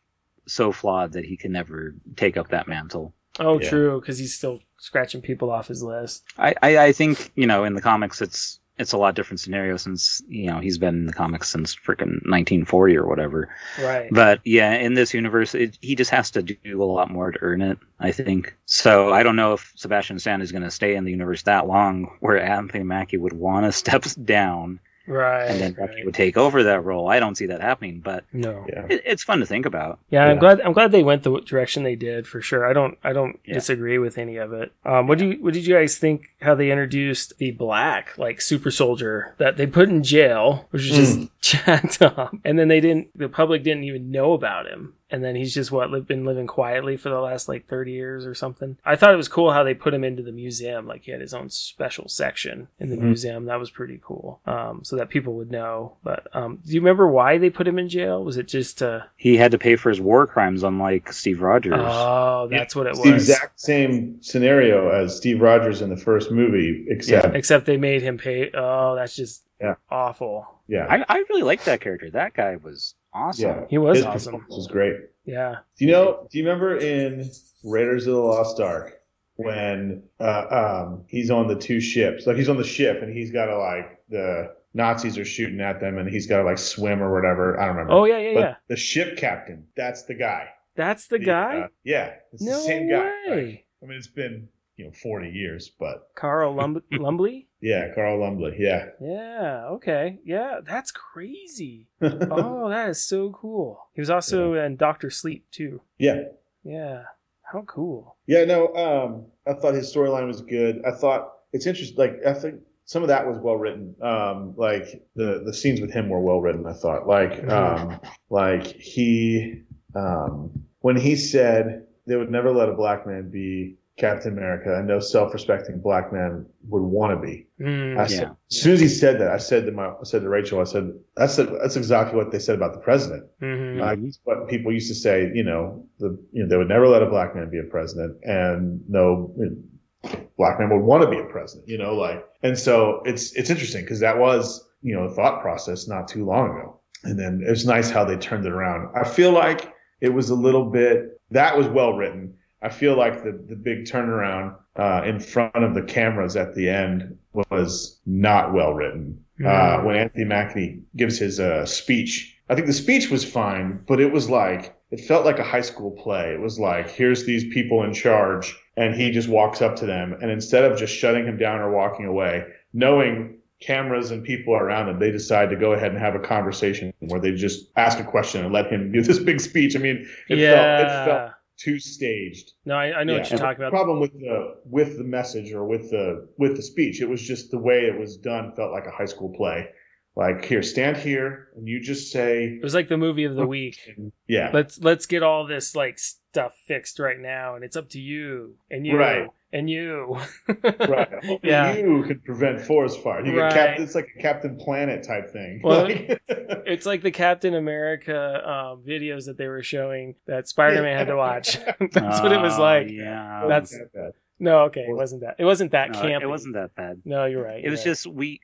so 0.47 0.71
flawed 0.71 1.11
that 1.13 1.25
he 1.25 1.35
can 1.35 1.51
never 1.51 1.95
take 2.15 2.37
up 2.37 2.49
that 2.49 2.67
mantle. 2.67 3.13
oh, 3.39 3.59
Yeah. 3.59 3.69
true, 3.69 3.99
because 3.99 4.17
he's 4.19 4.33
still 4.35 4.59
scratching 4.77 5.21
people 5.21 5.51
off 5.51 5.67
his 5.67 5.83
list. 5.83 6.23
I, 6.37 6.55
I, 6.61 6.77
I 6.77 6.91
think 6.93 7.31
you 7.35 7.45
know 7.47 7.65
in 7.65 7.73
the 7.73 7.81
comics 7.81 8.21
it's 8.21 8.59
it's 8.77 8.93
a 8.93 8.97
lot 8.97 9.15
different 9.15 9.39
scenario 9.39 9.77
since 9.77 10.21
you 10.27 10.47
know 10.47 10.59
he's 10.59 10.77
been 10.77 10.95
in 10.95 11.05
the 11.05 11.13
comics 11.13 11.49
since 11.49 11.75
freaking 11.75 12.19
1940 12.25 12.97
or 12.97 13.07
whatever. 13.07 13.49
Right. 13.79 14.09
But 14.11 14.41
yeah, 14.43 14.73
in 14.73 14.93
this 14.93 15.13
universe, 15.13 15.53
it, 15.53 15.77
he 15.81 15.95
just 15.95 16.11
has 16.11 16.31
to 16.31 16.41
do 16.41 16.81
a 16.81 16.83
lot 16.83 17.11
more 17.11 17.31
to 17.31 17.39
earn 17.41 17.61
it. 17.61 17.77
I 17.99 18.11
think 18.11 18.55
so. 18.65 19.13
I 19.13 19.23
don't 19.23 19.35
know 19.35 19.53
if 19.53 19.71
Sebastian 19.75 20.19
Stan 20.19 20.41
is 20.41 20.51
going 20.51 20.63
to 20.63 20.71
stay 20.71 20.95
in 20.95 21.05
the 21.05 21.11
universe 21.11 21.43
that 21.43 21.67
long, 21.67 22.17
where 22.19 22.41
Anthony 22.41 22.83
Mackie 22.83 23.17
would 23.17 23.33
want 23.33 23.65
to 23.65 23.71
step 23.83 24.05
down 24.23 24.79
right. 25.07 25.45
and 25.45 25.59
then 25.59 25.73
Bucky 25.73 25.95
right. 25.95 26.05
would 26.05 26.13
take 26.13 26.37
over 26.37 26.63
that 26.63 26.81
role. 26.83 27.07
I 27.09 27.19
don't 27.19 27.35
see 27.35 27.45
that 27.47 27.61
happening, 27.61 27.99
but 27.99 28.23
No. 28.33 28.65
Yeah. 28.69 28.85
it, 28.89 29.01
it's 29.05 29.23
fun 29.23 29.39
to 29.39 29.45
think 29.45 29.65
about. 29.65 29.99
Yeah, 30.09 30.25
I'm 30.25 30.39
glad. 30.39 30.61
I'm 30.61 30.73
glad 30.73 30.91
they 30.91 31.03
went 31.03 31.23
the 31.23 31.39
direction 31.41 31.83
they 31.83 31.95
did 31.95 32.27
for 32.27 32.41
sure. 32.41 32.65
I 32.67 32.73
don't. 32.73 32.97
I 33.03 33.13
don't 33.13 33.39
Yeah. 33.45 33.55
disagree 33.55 33.97
with 33.97 34.17
any 34.17 34.37
of 34.37 34.53
it. 34.53 34.71
Um, 34.85 35.07
what 35.07 35.17
do 35.17 35.29
you? 35.31 35.43
What 35.43 35.53
did 35.53 35.65
you 35.67 35.75
guys 35.75 35.97
think? 35.97 36.29
How 36.41 36.55
they 36.55 36.71
introduced 36.71 37.37
the 37.37 37.51
black 37.51 38.17
like 38.17 38.41
super 38.41 38.71
soldier 38.71 39.35
that 39.37 39.57
they 39.57 39.67
put 39.67 39.89
in 39.89 40.03
jail, 40.03 40.67
which 40.71 40.89
was 40.89 40.97
just 41.15 41.29
jacked 41.41 42.01
up, 42.01 42.35
and 42.43 42.57
then 42.59 42.67
they 42.67 42.79
didn't. 42.79 43.07
The 43.17 43.29
public 43.29 43.63
didn't 43.63 43.83
even 43.85 44.11
know 44.11 44.33
about 44.33 44.67
him, 44.67 44.93
and 45.13 45.23
then 45.23 45.35
he's 45.35 45.53
just 45.53 45.71
what 45.71 45.89
li- 45.91 46.01
been 46.01 46.25
living 46.25 46.47
quietly 46.47 46.97
for 46.97 47.07
the 47.09 47.19
last 47.21 47.47
like 47.47 47.67
30 47.67 47.91
years 47.93 48.25
or 48.25 48.33
something. 48.33 48.77
I 48.83 48.95
thought 48.97 49.13
it 49.13 49.17
was 49.17 49.27
cool 49.29 49.51
how 49.53 49.63
they 49.63 49.73
put 49.73 49.93
him 49.93 50.03
into 50.03 50.23
the 50.23 50.31
museum. 50.33 50.87
Like 50.87 51.03
he 51.03 51.11
had 51.11 51.21
his 51.21 51.33
own 51.33 51.49
special 51.49 52.09
section 52.09 52.67
in 52.79 52.89
the 52.89 52.97
Mhm. 52.97 53.01
museum. 53.03 53.45
That 53.45 53.59
was 53.59 53.69
pretty 53.69 53.99
cool. 54.03 54.41
Um, 54.45 54.81
so 54.83 54.95
that 54.97 55.09
people 55.09 55.35
would 55.35 55.51
know. 55.51 55.93
But 56.03 56.27
um, 56.35 56.59
do 56.65 56.73
you 56.73 56.81
remember 56.81 57.07
why 57.07 57.37
they 57.37 57.49
put 57.49 57.67
him 57.67 57.79
in 57.79 57.87
jail? 57.87 58.23
Was 58.23 58.37
it 58.37 58.47
just 58.47 58.79
to? 58.79 59.05
He 59.15 59.37
had 59.37 59.51
to 59.51 59.57
pay 59.57 59.75
for 59.75 59.89
his 59.89 60.01
war 60.01 60.25
crimes, 60.27 60.63
unlike 60.63 61.13
Steve 61.13 61.41
Rogers. 61.41 61.73
Oh, 61.77 62.47
that's 62.49 62.75
what 62.75 62.87
it 62.87 62.93
was. 62.97 63.03
the 63.03 63.13
exact 63.13 63.59
same 63.61 64.21
scenario 64.21 64.89
as 64.89 65.15
Steve 65.15 65.39
Rogers 65.41 65.81
in 65.81 65.89
the 65.89 65.97
first 65.97 66.31
movie, 66.31 66.85
except 66.89 67.35
Except 67.35 67.65
they 67.65 67.77
made 67.77 68.01
him 68.01 68.17
pay. 68.17 68.49
Oh, 68.53 68.95
that's 68.95 69.15
just 69.15 69.43
Yeah. 69.61 69.75
awful. 69.91 70.47
yeah, 70.67 70.87
I, 70.89 71.05
I 71.07 71.17
really 71.29 71.43
liked 71.43 71.65
that 71.65 71.81
character. 71.81 72.09
That 72.09 72.33
guy 72.33 72.55
was 72.55 72.95
awesome. 73.13 73.49
yeah, 73.49 73.65
He 73.69 73.77
was 73.77 73.97
His 73.97 74.05
awesome. 74.05 74.33
performance 74.33 74.55
was 74.55 74.67
great. 74.67 74.95
Yeah. 75.25 75.55
Do 75.77 75.85
you 75.85 75.91
know? 75.91 76.27
Do 76.31 76.37
you 76.37 76.43
remember 76.45 76.77
in 76.77 77.29
Raiders 77.63 78.07
of 78.07 78.13
the 78.15 78.19
Lost 78.19 78.59
Ark 78.59 78.99
when 79.35 80.03
uh, 80.19 80.83
um, 80.85 81.05
he's 81.07 81.31
on 81.31 81.47
the 81.47 81.55
two 81.55 81.79
ships? 81.79 82.27
Like 82.27 82.35
he's 82.37 82.49
on 82.49 82.57
the 82.57 82.63
ship 82.63 83.01
and 83.01 83.15
he's 83.15 83.31
got 83.31 83.45
to 83.45 83.57
like 83.57 83.99
the 84.09 84.53
Nazis 84.73 85.17
are 85.17 85.25
shooting 85.25 85.61
at 85.61 85.79
them 85.79 85.97
and 85.97 86.09
he's 86.09 86.27
got 86.27 86.37
to 86.37 86.43
like 86.43 86.57
swim 86.57 87.01
or 87.01 87.13
whatever. 87.13 87.59
I 87.59 87.65
don't 87.67 87.75
remember. 87.75 87.93
Oh 87.93 88.05
yeah, 88.05 88.17
yeah, 88.17 88.33
but 88.33 88.39
yeah. 88.41 88.55
the 88.67 88.75
ship 88.75 89.17
captain, 89.17 89.65
that's 89.77 90.03
the 90.03 90.13
guy. 90.15 90.49
That's 90.75 91.07
the 91.07 91.19
guy. 91.19 91.59
uh, 91.61 91.67
yeah, 91.83 92.15
it's 92.31 92.41
no 92.41 92.53
the 92.53 92.59
same 92.59 92.89
guy. 92.89 93.11
way. 93.27 93.29
Like, 93.29 93.65
I 93.83 93.85
mean, 93.85 93.97
it's 93.97 94.07
been 94.07 94.47
you 94.75 94.85
know 94.85 94.91
40 94.91 95.29
years, 95.29 95.71
but 95.79 96.07
Carl 96.15 96.55
Lum- 96.55 96.81
Lumbly. 96.91 97.47
Yeah, 97.63 97.93
Carl 97.95 98.19
Lumbly. 98.19 98.55
Yeah. 98.59 98.89
Yeah. 99.01 99.65
Okay. 99.71 100.19
Yeah. 100.25 100.59
That's 100.65 100.91
crazy. 100.91 101.87
Oh, 102.01 102.69
that 102.69 102.89
is 102.89 103.03
so 103.05 103.29
cool. 103.31 103.79
He 103.93 104.01
was 104.01 104.09
also 104.09 104.53
in 104.55 104.75
Doctor 104.75 105.09
Sleep 105.09 105.45
too. 105.51 105.81
yeah. 105.97 106.23
Yeah. 106.63 107.03
How 107.51 107.61
cool. 107.67 108.17
Yeah, 108.25 108.45
no, 108.45 108.73
um, 108.75 109.25
I 109.45 109.53
thought 109.53 109.73
his 109.75 109.93
storyline 109.93 110.27
was 110.27 110.41
good. 110.41 110.81
I 110.85 110.91
thought 110.91 111.33
it's 111.51 111.67
interesting. 111.67 111.97
Like, 111.97 112.15
I 112.25 112.33
think 112.33 112.61
some 112.85 113.03
of 113.03 113.09
that 113.09 113.27
was 113.27 113.37
well 113.39 113.57
written. 113.57 113.95
Um, 114.01 114.53
like 114.57 115.03
the 115.15 115.43
the 115.45 115.53
scenes 115.53 115.79
with 115.79 115.91
him 115.91 116.09
were 116.09 116.19
well 116.19 116.41
written. 116.41 116.65
I 116.65 116.73
thought, 116.73 117.05
like, 117.07 117.47
um, 117.49 117.99
like 118.29 118.65
he, 118.65 119.61
um, 119.95 120.51
when 120.79 120.95
he 120.97 121.15
said 121.15 121.85
they 122.07 122.15
would 122.15 122.31
never 122.31 122.51
let 122.51 122.69
a 122.69 122.73
black 122.73 123.05
man 123.05 123.29
be 123.29 123.75
Captain 123.97 124.33
America 124.33 124.75
and 124.75 124.87
no 124.87 124.99
self-respecting 124.99 125.79
black 125.79 126.11
man 126.11 126.45
would 126.67 126.81
want 126.81 127.13
to 127.13 127.27
be. 127.27 127.47
Mm. 127.61 127.99
I 127.99 128.07
said, 128.07 128.23
Yeah. 128.23 128.33
as 128.51 128.61
soon 128.61 128.73
as 128.73 128.79
he 128.79 128.87
said 128.87 129.19
that, 129.21 129.29
I 129.31 129.37
said 129.37 129.65
to 129.67 129.71
my, 129.71 129.89
I 129.89 130.03
said 130.03 130.23
to 130.23 130.29
Rachel, 130.29 130.59
I 130.59 130.63
said, 130.63 130.91
that's 131.15 131.35
that's 131.35 131.75
exactly 131.75 132.17
what 132.17 132.31
they 132.31 132.39
said 132.39 132.55
about 132.55 132.73
the 132.73 132.79
president. 132.79 133.25
Mhm. 133.41 133.79
Like 133.79 133.99
it's 133.99 134.19
what 134.23 134.47
people 134.47 134.71
used 134.71 134.87
to 134.89 134.95
say, 134.95 135.31
you 135.35 135.43
know, 135.43 135.85
the 135.99 136.17
you 136.31 136.41
know 136.43 136.49
they 136.49 136.57
would 136.57 136.69
never 136.69 136.87
let 136.87 137.03
a 137.03 137.05
black 137.05 137.35
man 137.35 137.51
be 137.51 137.59
a 137.59 137.63
president, 137.63 138.17
and 138.23 138.81
no 138.89 139.31
you 139.37 139.45
know, 139.45 140.09
black 140.37 140.59
man 140.59 140.69
would 140.71 140.83
want 140.83 141.03
to 141.03 141.09
be 141.09 141.19
a 141.19 141.25
president, 141.25 141.69
you 141.69 141.77
know, 141.77 141.93
like, 141.93 142.25
and 142.41 142.57
so 142.57 143.01
it's 143.05 143.33
it's 143.35 143.51
interesting 143.51 143.81
because 143.83 143.99
that 143.99 144.17
was 144.17 144.67
you 144.81 144.95
know 144.95 145.03
a 145.03 145.13
thought 145.13 145.41
process 145.41 145.87
not 145.87 146.07
too 146.07 146.25
long 146.25 146.49
ago, 146.49 146.79
and 147.03 147.19
then 147.19 147.43
it's 147.45 147.63
nice 147.65 147.91
how 147.91 148.03
they 148.03 148.17
turned 148.17 148.45
it 148.47 148.51
around. 148.51 148.89
I 148.95 149.03
feel 149.07 149.31
like 149.31 149.71
it 150.01 150.09
was 150.09 150.31
a 150.31 150.35
little 150.35 150.71
bit 150.71 151.09
that 151.29 151.55
was 151.55 151.67
well 151.67 151.93
written. 151.93 152.33
I 152.63 152.69
feel 152.69 152.97
like 152.97 153.23
the 153.23 153.33
the 153.47 153.55
big 153.55 153.85
turnaround 153.85 154.55
uh, 154.77 155.03
in 155.05 155.19
front 155.19 155.55
of 155.55 155.73
the 155.75 155.81
cameras 155.83 156.35
at 156.35 156.55
the 156.55 156.69
end 156.69 157.17
was 157.33 157.99
not 158.05 158.53
well 158.53 158.73
written 158.73 159.23
uh, 159.43 159.77
Mm. 159.79 159.85
when 159.85 159.95
Anthony 159.95 160.25
Mackie 160.25 160.79
gives 160.95 161.17
his 161.17 161.39
uh, 161.39 161.65
speech. 161.65 162.37
I 162.49 162.55
think 162.55 162.67
the 162.67 162.73
speech 162.73 163.09
was 163.09 163.23
fine, 163.25 163.81
but 163.87 163.99
it 163.99 164.11
was 164.11 164.29
like 164.29 164.75
it 164.91 165.01
felt 165.01 165.25
like 165.25 165.39
a 165.39 165.43
high 165.43 165.61
school 165.61 165.91
play. 165.91 166.33
It 166.33 166.39
was 166.39 166.59
like 166.59 166.89
here's 166.89 167.25
these 167.25 167.43
people 167.53 167.83
in 167.83 167.93
charge, 167.93 168.55
and 168.77 168.95
he 168.95 169.11
just 169.11 169.27
walks 169.29 169.61
up 169.61 169.75
to 169.77 169.85
them, 169.85 170.15
and 170.21 170.29
instead 170.31 170.63
of 170.63 170.77
just 170.77 170.93
shutting 170.95 171.25
him 171.25 171.37
down 171.37 171.59
or 171.59 171.71
walking 171.71 172.05
away, 172.05 172.45
knowing 172.73 173.39
cameras 173.59 174.11
and 174.11 174.23
people 174.23 174.53
around 174.53 174.89
him, 174.89 174.99
they 174.99 175.09
decide 175.09 175.49
to 175.49 175.55
go 175.55 175.71
ahead 175.73 175.91
and 175.91 175.99
have 175.99 176.15
a 176.15 176.19
conversation 176.19 176.93
where 176.99 177.19
they 177.19 177.31
just 177.31 177.71
ask 177.77 177.97
a 177.99 178.03
question 178.03 178.43
and 178.43 178.53
let 178.53 178.67
him 178.71 178.91
do 178.91 179.01
this 179.01 179.19
big 179.19 179.39
speech. 179.39 179.75
I 179.75 179.79
mean, 179.79 180.07
it 180.29 180.37
yeah. 180.37 180.51
felt 180.53 180.81
it 180.81 181.05
felt 181.05 181.32
too 181.57 181.79
staged. 181.79 182.51
no, 182.65 182.75
I, 182.75 182.99
I 182.99 183.03
know 183.03 183.13
what 183.17 183.29
you're 183.29 183.39
talking 183.39 183.61
about. 183.63 183.71
problem 183.71 183.99
with 183.99 184.13
the 184.13 184.55
with 184.65 184.97
the 184.97 185.03
message 185.03 185.53
or 185.53 185.65
with 185.65 185.89
the 185.91 186.27
with 186.37 186.55
the 186.55 186.61
speech, 186.63 187.01
it 187.01 187.09
was 187.09 187.21
just 187.21 187.51
the 187.51 187.59
way 187.59 187.81
it 187.85 187.97
was 187.99 188.17
done 188.17 188.53
felt 188.55 188.71
like 188.71 188.85
a 188.87 188.91
high 188.91 189.05
school 189.05 189.33
play. 189.35 189.67
Like 190.15 190.45
here, 190.45 190.61
stand 190.61 190.97
here, 190.97 191.47
and 191.55 191.67
you 191.67 191.79
just 191.81 192.11
say, 192.11 192.43
It 192.45 192.63
was 192.63 192.75
like 192.75 192.87
the 192.87 192.97
movie 192.97 193.23
of 193.23 193.35
the 193.35 193.47
week. 193.47 193.79
yeah, 194.27 194.51
Let's 194.53 194.77
let's 194.79 195.07
get 195.07 195.23
all 195.23 195.47
this 195.47 195.75
like 195.75 195.97
stuff 196.33 196.53
fixed 196.65 196.97
right 196.97 197.19
now, 197.19 197.53
and 197.55 197.63
it's 197.63 197.75
up 197.75 197.87
to 197.89 197.99
you 197.99 198.55
and 198.71 198.87
you 198.87 198.97
Right. 198.97 199.27
and 199.51 199.69
you. 199.69 200.17
right. 200.47 201.07
Only 201.23 201.39
Yeah. 201.43 201.75
you 201.75 202.01
could 202.07 202.23
prevent 202.25 202.59
forest 202.59 203.03
fire. 203.03 203.23
You 203.23 203.39
Right. 203.39 203.53
get 203.53 203.67
Captain, 203.67 203.83
it's 203.83 203.93
like 203.93 204.07
a 204.17 204.19
Captain 204.19 204.57
Planet 204.57 205.03
type 205.03 205.29
thing. 205.31 205.61
Well, 205.63 205.83
Like- 205.87 206.19
It's 206.65 206.85
like 206.87 207.03
the 207.03 207.11
Captain 207.11 207.53
America 207.53 208.15
um, 208.49 208.81
videos 208.87 209.25
that 209.25 209.37
they 209.37 209.47
were 209.47 209.61
showing 209.61 210.15
that 210.25 210.47
Spider 210.47 210.81
Man 210.81 210.97
had 210.97 211.07
to 211.07 211.15
watch. 211.17 211.59
That's 211.91 212.21
what 212.21 212.31
it 212.31 212.41
was 212.41 212.57
Oh, 212.57 212.61
like. 212.63 212.89
Yeah. 212.89 213.45
That's- 213.47 213.73
Not 213.73 213.81
that 213.81 213.93
bad. 213.93 214.11
No, 214.39 214.59
okay, 214.65 214.85
it 214.89 214.95
wasn't 214.95 215.21
that. 215.21 215.35
It 215.39 215.45
wasn't 215.45 215.71
that 215.71 215.91
No, 215.91 216.01
campy. 216.01 216.21
it 216.21 216.27
wasn't 216.27 216.55
that 216.55 216.75
bad. 216.75 217.01
No, 217.05 217.25
you're 217.25 217.43
right. 217.43 217.63
It 217.63 217.69
was 217.69 217.85
you're 217.85 217.93
just 217.93 218.07
we. 218.07 218.41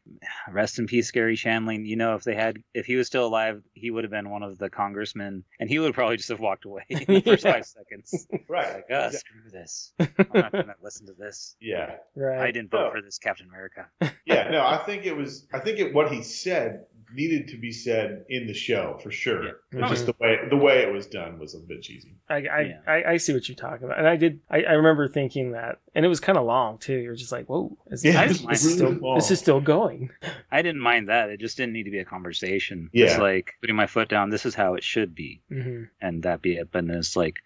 Rest 0.50 0.80
in 0.80 0.86
peace, 0.88 1.12
Garry 1.12 1.36
Shandling. 1.36 1.86
You 1.86 1.96
know, 1.96 2.16
if 2.16 2.24
they 2.24 2.36
had, 2.36 2.58
if 2.74 2.86
he 2.86 2.96
was 2.96 3.08
still 3.08 3.26
alive, 3.26 3.62
he 3.74 3.90
would 3.92 4.04
have 4.04 4.12
been 4.12 4.30
one 4.30 4.44
of 4.44 4.58
the 4.58 4.70
congressmen, 4.70 5.44
and 5.60 5.70
he 5.70 5.80
would 5.80 5.94
probably 5.94 6.18
just 6.18 6.30
have 6.30 6.40
walked 6.40 6.66
away 6.66 6.84
in 6.90 7.00
the 7.06 7.22
first 7.26 7.44
Yeah. 7.44 7.54
five 7.54 7.66
seconds. 7.66 8.28
Right. 8.48 8.76
Like, 8.76 8.86
ah, 8.92 9.10
screw 9.10 9.50
this. 9.52 9.94
I'm 10.00 10.08
not 10.34 10.52
gonna 10.52 10.76
listen 10.82 11.06
to 11.08 11.14
this. 11.14 11.56
Yeah. 11.62 11.98
right. 12.16 12.40
I 12.40 12.52
didn't 12.52 12.72
vote 12.72 12.86
No. 12.86 12.92
for 12.92 13.02
this 13.02 13.18
Captain 13.20 13.48
America. 13.48 13.88
Yeah. 14.26 14.50
No, 14.50 14.66
I 14.66 14.78
think 14.86 15.06
it 15.06 15.16
was. 15.16 15.48
I 15.54 15.60
think 15.60 15.80
it 15.80 15.94
what 15.94 16.12
he 16.12 16.24
said 16.24 16.86
needed 17.14 17.48
to 17.50 17.58
be 17.58 17.72
said 17.72 18.26
in 18.30 18.48
the 18.48 18.54
show 18.54 19.00
for 19.02 19.12
sure. 19.12 19.44
Yeah. 19.46 19.52
It 19.72 19.82
was 19.82 19.92
just 19.92 20.06
the 20.06 20.16
way 20.20 20.38
the 20.50 20.58
way 20.58 20.80
it 20.84 20.92
was 20.94 21.08
done 21.08 21.40
was 21.40 21.56
a 21.56 21.60
bit 21.60 21.82
cheesy. 21.82 22.16
I 22.30 22.36
I, 22.36 22.40
Yeah. 22.40 22.80
I, 22.88 23.04
I 23.14 23.18
see 23.18 23.34
what 23.34 23.48
you're 23.50 23.56
talking 23.56 23.86
about, 23.86 23.98
and 24.00 24.08
I 24.08 24.16
did. 24.16 24.40
I, 24.50 24.64
I 24.64 24.72
remember 24.74 25.08
thinking 25.08 25.52
that, 25.54 25.80
and 25.96 26.06
it 26.06 26.08
was 26.10 26.20
kind 26.20 26.38
of 26.38 26.46
long 26.46 26.78
too. 26.78 26.98
You're 26.98 27.16
just 27.16 27.32
like, 27.32 27.48
whoa, 27.48 27.78
is, 27.88 28.04
Yeah, 28.06 28.28
this, 28.28 28.42
this 28.42 28.66
is 28.66 28.74
still 28.76 28.92
long. 28.92 29.16
this 29.16 29.32
is 29.32 29.40
still 29.40 29.62
going. 29.62 30.10
I 30.52 30.62
didn't 30.62 30.82
mind 30.82 31.10
that. 31.10 31.30
It 31.30 31.40
just 31.40 31.58
didn't 31.58 31.74
need 31.74 31.84
to 31.84 31.92
be 31.92 32.00
a 32.00 32.06
conversation. 32.06 32.90
Yeah. 32.94 33.06
It's 33.08 33.18
like 33.18 33.54
putting 33.62 33.76
my 33.76 33.88
foot 33.88 34.10
down. 34.10 34.30
This 34.30 34.46
is 34.46 34.56
how 34.56 34.76
it 34.76 34.84
should 34.84 35.16
be, 35.16 35.42
hmm 35.50 35.84
and 36.02 36.24
that 36.24 36.42
be 36.42 36.56
it. 36.58 36.70
But 36.72 36.86
then 36.88 36.98
it's 36.98 37.16
like, 37.16 37.40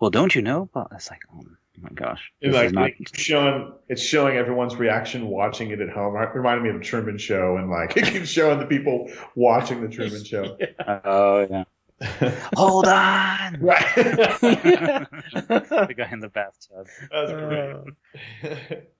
well, 0.00 0.10
don't 0.10 0.34
you 0.34 0.42
know? 0.42 0.68
Well, 0.74 0.88
it's 0.92 1.10
like, 1.10 1.20
oh 1.76 1.80
my 1.82 1.90
gosh, 1.94 2.32
this 2.40 2.54
like 2.54 2.72
not. 2.72 2.90
it's 2.98 3.18
showing, 3.18 3.72
it's 3.88 4.02
showing 4.02 4.36
everyone's 4.36 4.76
reaction 4.76 5.26
watching 5.28 5.70
it 5.70 5.80
at 5.80 5.90
home. 5.90 6.16
It 6.16 6.28
reminded 6.34 6.62
me 6.62 6.70
of 6.70 6.78
the 6.78 6.84
Truman 6.84 7.18
Show, 7.18 7.56
and 7.56 7.70
like 7.70 7.96
it 7.96 8.06
keeps 8.06 8.28
showing 8.28 8.58
the 8.58 8.66
people 8.66 9.10
watching 9.34 9.80
the 9.80 9.88
Truman 9.88 10.24
Show. 10.24 10.56
Oh 11.04 11.46
yeah. 11.50 11.64
Hold 12.56 12.86
on. 12.86 13.60
right. 13.60 13.94
the 13.94 15.94
guy 15.96 16.08
in 16.10 16.20
the 16.20 16.28
bathtub. 16.28 16.88
That's 17.10 17.32
Uh. 17.32 17.84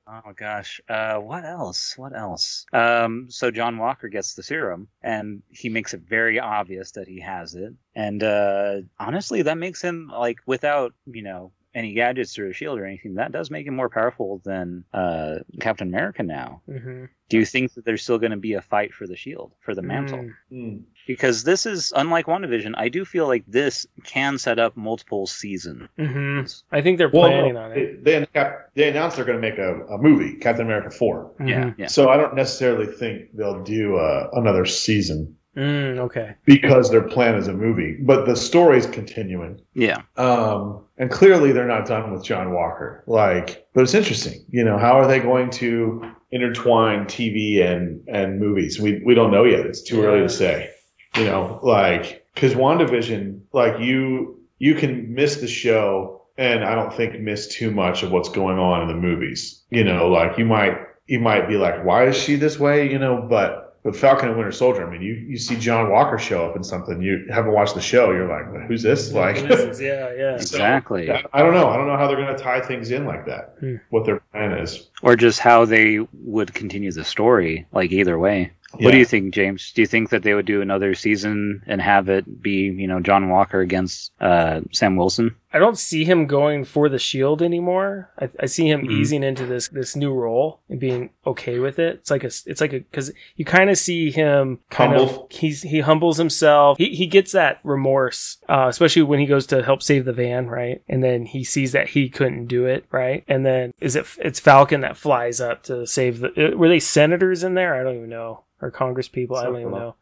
Oh 0.07 0.21
my 0.27 0.33
gosh. 0.35 0.81
Uh, 0.89 1.17
what 1.17 1.45
else? 1.45 1.95
What 1.97 2.15
else? 2.15 2.67
Um, 2.73 3.27
so 3.31 3.51
John 3.51 3.79
Walker 3.79 4.09
gets 4.09 4.35
the 4.35 4.43
serum, 4.43 4.89
and 5.03 5.43
he 5.49 5.71
makes 5.71 5.95
it 5.95 6.03
very 6.03 6.39
obvious 6.39 6.93
that 6.93 7.09
he 7.09 7.21
has 7.21 7.55
it. 7.55 7.73
And 7.95 8.23
uh, 8.23 8.83
honestly, 8.99 9.43
that 9.43 9.57
makes 9.57 9.81
him 9.81 10.11
like 10.13 10.39
without 10.47 10.93
you 11.07 11.23
know 11.23 11.53
any 11.75 11.93
gadgets 11.93 12.39
or 12.39 12.49
a 12.49 12.53
shield 12.53 12.79
or 12.79 12.87
anything. 12.87 13.15
That 13.15 13.33
does 13.33 13.51
make 13.51 13.67
him 13.67 13.75
more 13.77 13.89
powerful 13.89 14.41
than 14.45 14.85
uh, 14.93 15.37
Captain 15.61 15.89
America 15.89 16.23
now. 16.23 16.63
hmm 16.67 17.05
Do 17.29 17.39
you 17.39 17.45
think 17.45 17.75
that 17.75 17.85
there's 17.85 18.03
still 18.03 18.19
going 18.19 18.31
to 18.31 18.37
be 18.37 18.53
a 18.55 18.63
fight 18.63 18.95
for 18.95 19.07
the 19.07 19.17
shield, 19.17 19.53
for 19.61 19.75
the 19.75 19.83
mantle? 19.83 20.19
Mm. 20.19 20.33
Mm. 20.53 20.83
Because 21.07 21.45
this 21.45 21.67
is 21.67 21.93
unlike 21.97 22.27
WandaVision. 22.27 22.75
I 22.79 22.89
do 22.89 23.05
feel 23.05 23.27
like 23.27 23.45
this 23.47 23.87
can 24.05 24.39
set 24.39 24.59
up 24.59 24.77
multiple 24.77 25.27
seasons. 25.27 25.89
hmm 25.99 26.41
I 26.73 26.81
think 26.81 26.99
they're 26.99 27.11
planning 27.11 27.55
no, 27.55 27.61
on 27.61 27.73
it. 27.73 28.05
they, 28.05 28.19
they, 28.33 28.53
they 28.75 28.89
announced 28.89 29.17
they're 29.17 29.25
going 29.27 29.41
to 29.41 29.49
make 29.51 29.59
a, 29.59 29.85
a 29.87 29.99
movie, 29.99 30.37
Captain 30.37 30.65
America 30.65 30.91
4. 30.91 31.33
Yeah, 31.41 31.45
Mhm. 31.65 31.75
yeah. 31.79 31.87
So 31.89 32.09
I 32.09 32.17
don't 32.17 32.35
necessarily 32.35 32.87
think 32.87 33.31
they'll 33.35 33.63
do 33.65 33.97
uh, 33.97 34.31
another 34.33 34.65
season 34.65 35.37
Mm, 35.57 35.99
okay. 35.99 36.35
because 36.45 36.91
their 36.91 37.03
plan 37.03 37.37
is 37.37 37.49
a 37.49 37.53
movie, 37.53 37.97
but 38.01 38.27
the 38.27 38.35
story's 38.35 38.87
continuing. 38.87 39.61
Yeah. 39.75 40.03
Um, 40.17 40.85
and 40.99 41.11
clearly 41.11 41.53
they're 41.53 41.67
not 41.67 41.87
done 41.87 42.13
with 42.13 42.25
John 42.25 42.53
Walker. 42.53 43.05
Like, 43.07 43.67
but 43.75 43.83
it's 43.83 43.95
interesting. 43.95 44.45
You 44.51 44.65
know, 44.65 44.79
how 44.79 44.99
are 44.99 45.07
they 45.07 45.21
going 45.21 45.51
to 45.51 46.11
intertwine 46.31 47.05
TV 47.07 47.65
and 47.65 48.07
and 48.09 48.41
movies? 48.41 48.81
We 48.81 49.03
we 49.05 49.15
don't 49.15 49.31
know 49.31 49.45
yet. 49.45 49.67
It's 49.67 49.83
too 49.83 50.03
early 50.03 50.21
to 50.21 50.29
say. 50.29 50.71
You 51.17 51.25
know, 51.25 51.61
like 51.63 52.27
because 52.35 52.55
WandaVision, 52.55 53.41
like 53.53 53.81
you 53.81 54.41
you 54.59 54.75
can 54.75 55.15
miss 55.15 55.37
the 55.37 55.49
show 55.49 56.23
and 56.37 56.65
I 56.65 56.75
don't 56.75 56.93
think 56.93 57.19
miss 57.21 57.47
too 57.55 57.71
much 57.71 58.03
of 58.03 58.11
what's 58.11 58.29
going 58.29 58.59
on 58.59 58.83
in 58.83 58.89
the 58.89 58.95
movies. 58.95 59.63
You 59.71 59.85
know, 59.85 60.09
like 60.09 60.39
you 60.39 60.45
might 60.45 60.77
you 61.07 61.21
might 61.21 61.49
be 61.49 61.57
like, 61.57 61.85
why 61.85 62.07
is 62.07 62.17
she 62.17 62.37
this 62.37 62.59
way? 62.59 62.91
You 62.91 62.99
know, 62.99 63.27
but 63.29 63.64
but 63.85 63.95
Falcon 63.95 64.29
and 64.31 64.37
Winter 64.39 64.51
Soldier, 64.51 64.87
I 64.87 64.91
mean, 64.91 65.03
you, 65.03 65.13
you 65.13 65.37
see 65.37 65.57
John 65.57 65.91
Walker 65.91 66.19
show 66.19 66.49
up 66.49 66.57
in 66.57 66.65
something, 66.65 67.03
you 67.03 67.27
haven't 67.31 67.53
watched 67.53 67.75
the 67.75 67.83
show, 67.83 68.11
you're 68.13 68.27
like, 68.27 68.67
who's 68.67 68.83
this? 68.83 69.13
Like, 69.13 69.37
is- 69.37 69.81
yeah, 69.81 70.11
yeah. 70.17 70.35
Exactly. 70.41 71.11
I 71.11 71.23
I 71.35 71.43
don't 71.43 71.53
know. 71.55 71.69
I 71.69 71.77
don't 71.77 71.87
know 71.87 71.97
how 71.97 72.07
they're 72.07 72.17
going 72.17 72.35
to 72.35 72.43
tie 72.43 72.61
things 72.61 72.91
in 72.91 73.05
like 73.05 73.27
that. 73.27 73.57
Hmm. 73.61 73.77
What 73.91 74.07
their 74.07 74.21
plan 74.33 74.53
is. 74.53 74.89
or 75.03 75.17
just 75.17 75.39
how 75.39 75.65
they 75.67 75.99
would 76.15 76.55
continue 76.55 76.91
the 76.93 77.05
story 77.05 77.67
like 77.73 77.93
either 77.93 78.19
way 78.19 78.53
what 78.81 78.91
do 78.93 78.99
you 78.99 79.05
think 79.05 79.33
james 79.35 79.73
do 79.73 79.81
you 79.83 79.87
think 79.87 80.11
that 80.11 80.23
they 80.23 80.35
would 80.35 80.47
do 80.47 80.61
another 80.61 80.95
season 80.95 81.63
and 81.67 81.81
have 81.81 82.09
it 82.09 82.43
be 82.43 82.63
you 82.65 82.87
know 82.87 83.01
john 83.01 83.29
walker 83.29 83.61
against 83.61 84.13
uh, 84.21 84.61
sam 84.73 84.97
wilson 84.97 85.35
I 85.55 85.61
don't 85.61 85.79
see 85.79 86.05
him 86.05 86.27
going 86.27 86.65
for 86.65 86.89
the 86.89 86.99
shield 86.99 87.41
anymore. 87.41 88.11
I, 88.19 88.29
I 88.41 88.47
see 88.47 88.69
him 88.69 88.83
Mhm. 88.89 88.91
easing 88.91 89.23
into 89.23 89.47
this 89.47 89.69
this 89.69 89.95
new 89.95 90.13
role 90.13 90.59
and 90.69 90.81
being 90.81 91.11
okay 91.25 91.61
with 91.61 91.79
it. 91.79 91.99
It's 92.01 92.11
like 92.11 92.25
a 92.25 92.27
it's 92.27 92.61
like 92.61 92.73
a 92.73 92.81
because 92.81 93.13
you 93.37 93.45
kind 93.45 93.71
of 93.71 93.79
see 93.79 94.11
him 94.11 94.59
kind 94.71 94.95
of 94.95 95.09
Humble. 95.11 95.29
he's 95.31 95.63
he 95.63 95.79
humbles 95.79 96.17
himself. 96.19 96.77
He 96.79 96.89
he 96.97 97.07
gets 97.07 97.31
that 97.31 97.61
remorse, 97.63 98.39
uh, 98.49 98.67
especially 98.69 99.03
when 99.03 99.21
he 99.21 99.27
goes 99.27 99.47
to 99.47 99.63
help 99.63 99.81
save 99.81 100.07
the 100.07 100.13
van, 100.13 100.49
right? 100.49 100.83
And 100.89 101.05
then 101.05 101.25
he 101.27 101.45
sees 101.45 101.71
that 101.71 101.91
he 101.91 102.09
couldn't 102.09 102.47
do 102.47 102.67
it, 102.67 102.85
right? 102.91 103.23
And 103.29 103.47
then 103.47 103.75
is 103.81 103.95
it 103.95 104.07
it's 104.19 104.41
Falcon 104.41 104.81
that 104.81 104.97
flies 104.97 105.41
up 105.41 105.63
to 105.65 105.87
save 105.87 106.19
the 106.19 106.53
uh, 106.55 106.57
were 106.57 106.69
they 106.69 106.81
senators 106.81 107.45
in 107.45 107.55
there? 107.55 107.77
I 107.81 107.85
don't 107.85 107.97
even 107.97 108.09
know 108.11 108.43
or 108.61 108.71
Congress 108.71 109.09
people. 109.09 109.37
I 109.37 109.45
don't 109.45 109.61
even 109.61 109.73
know. 109.73 109.97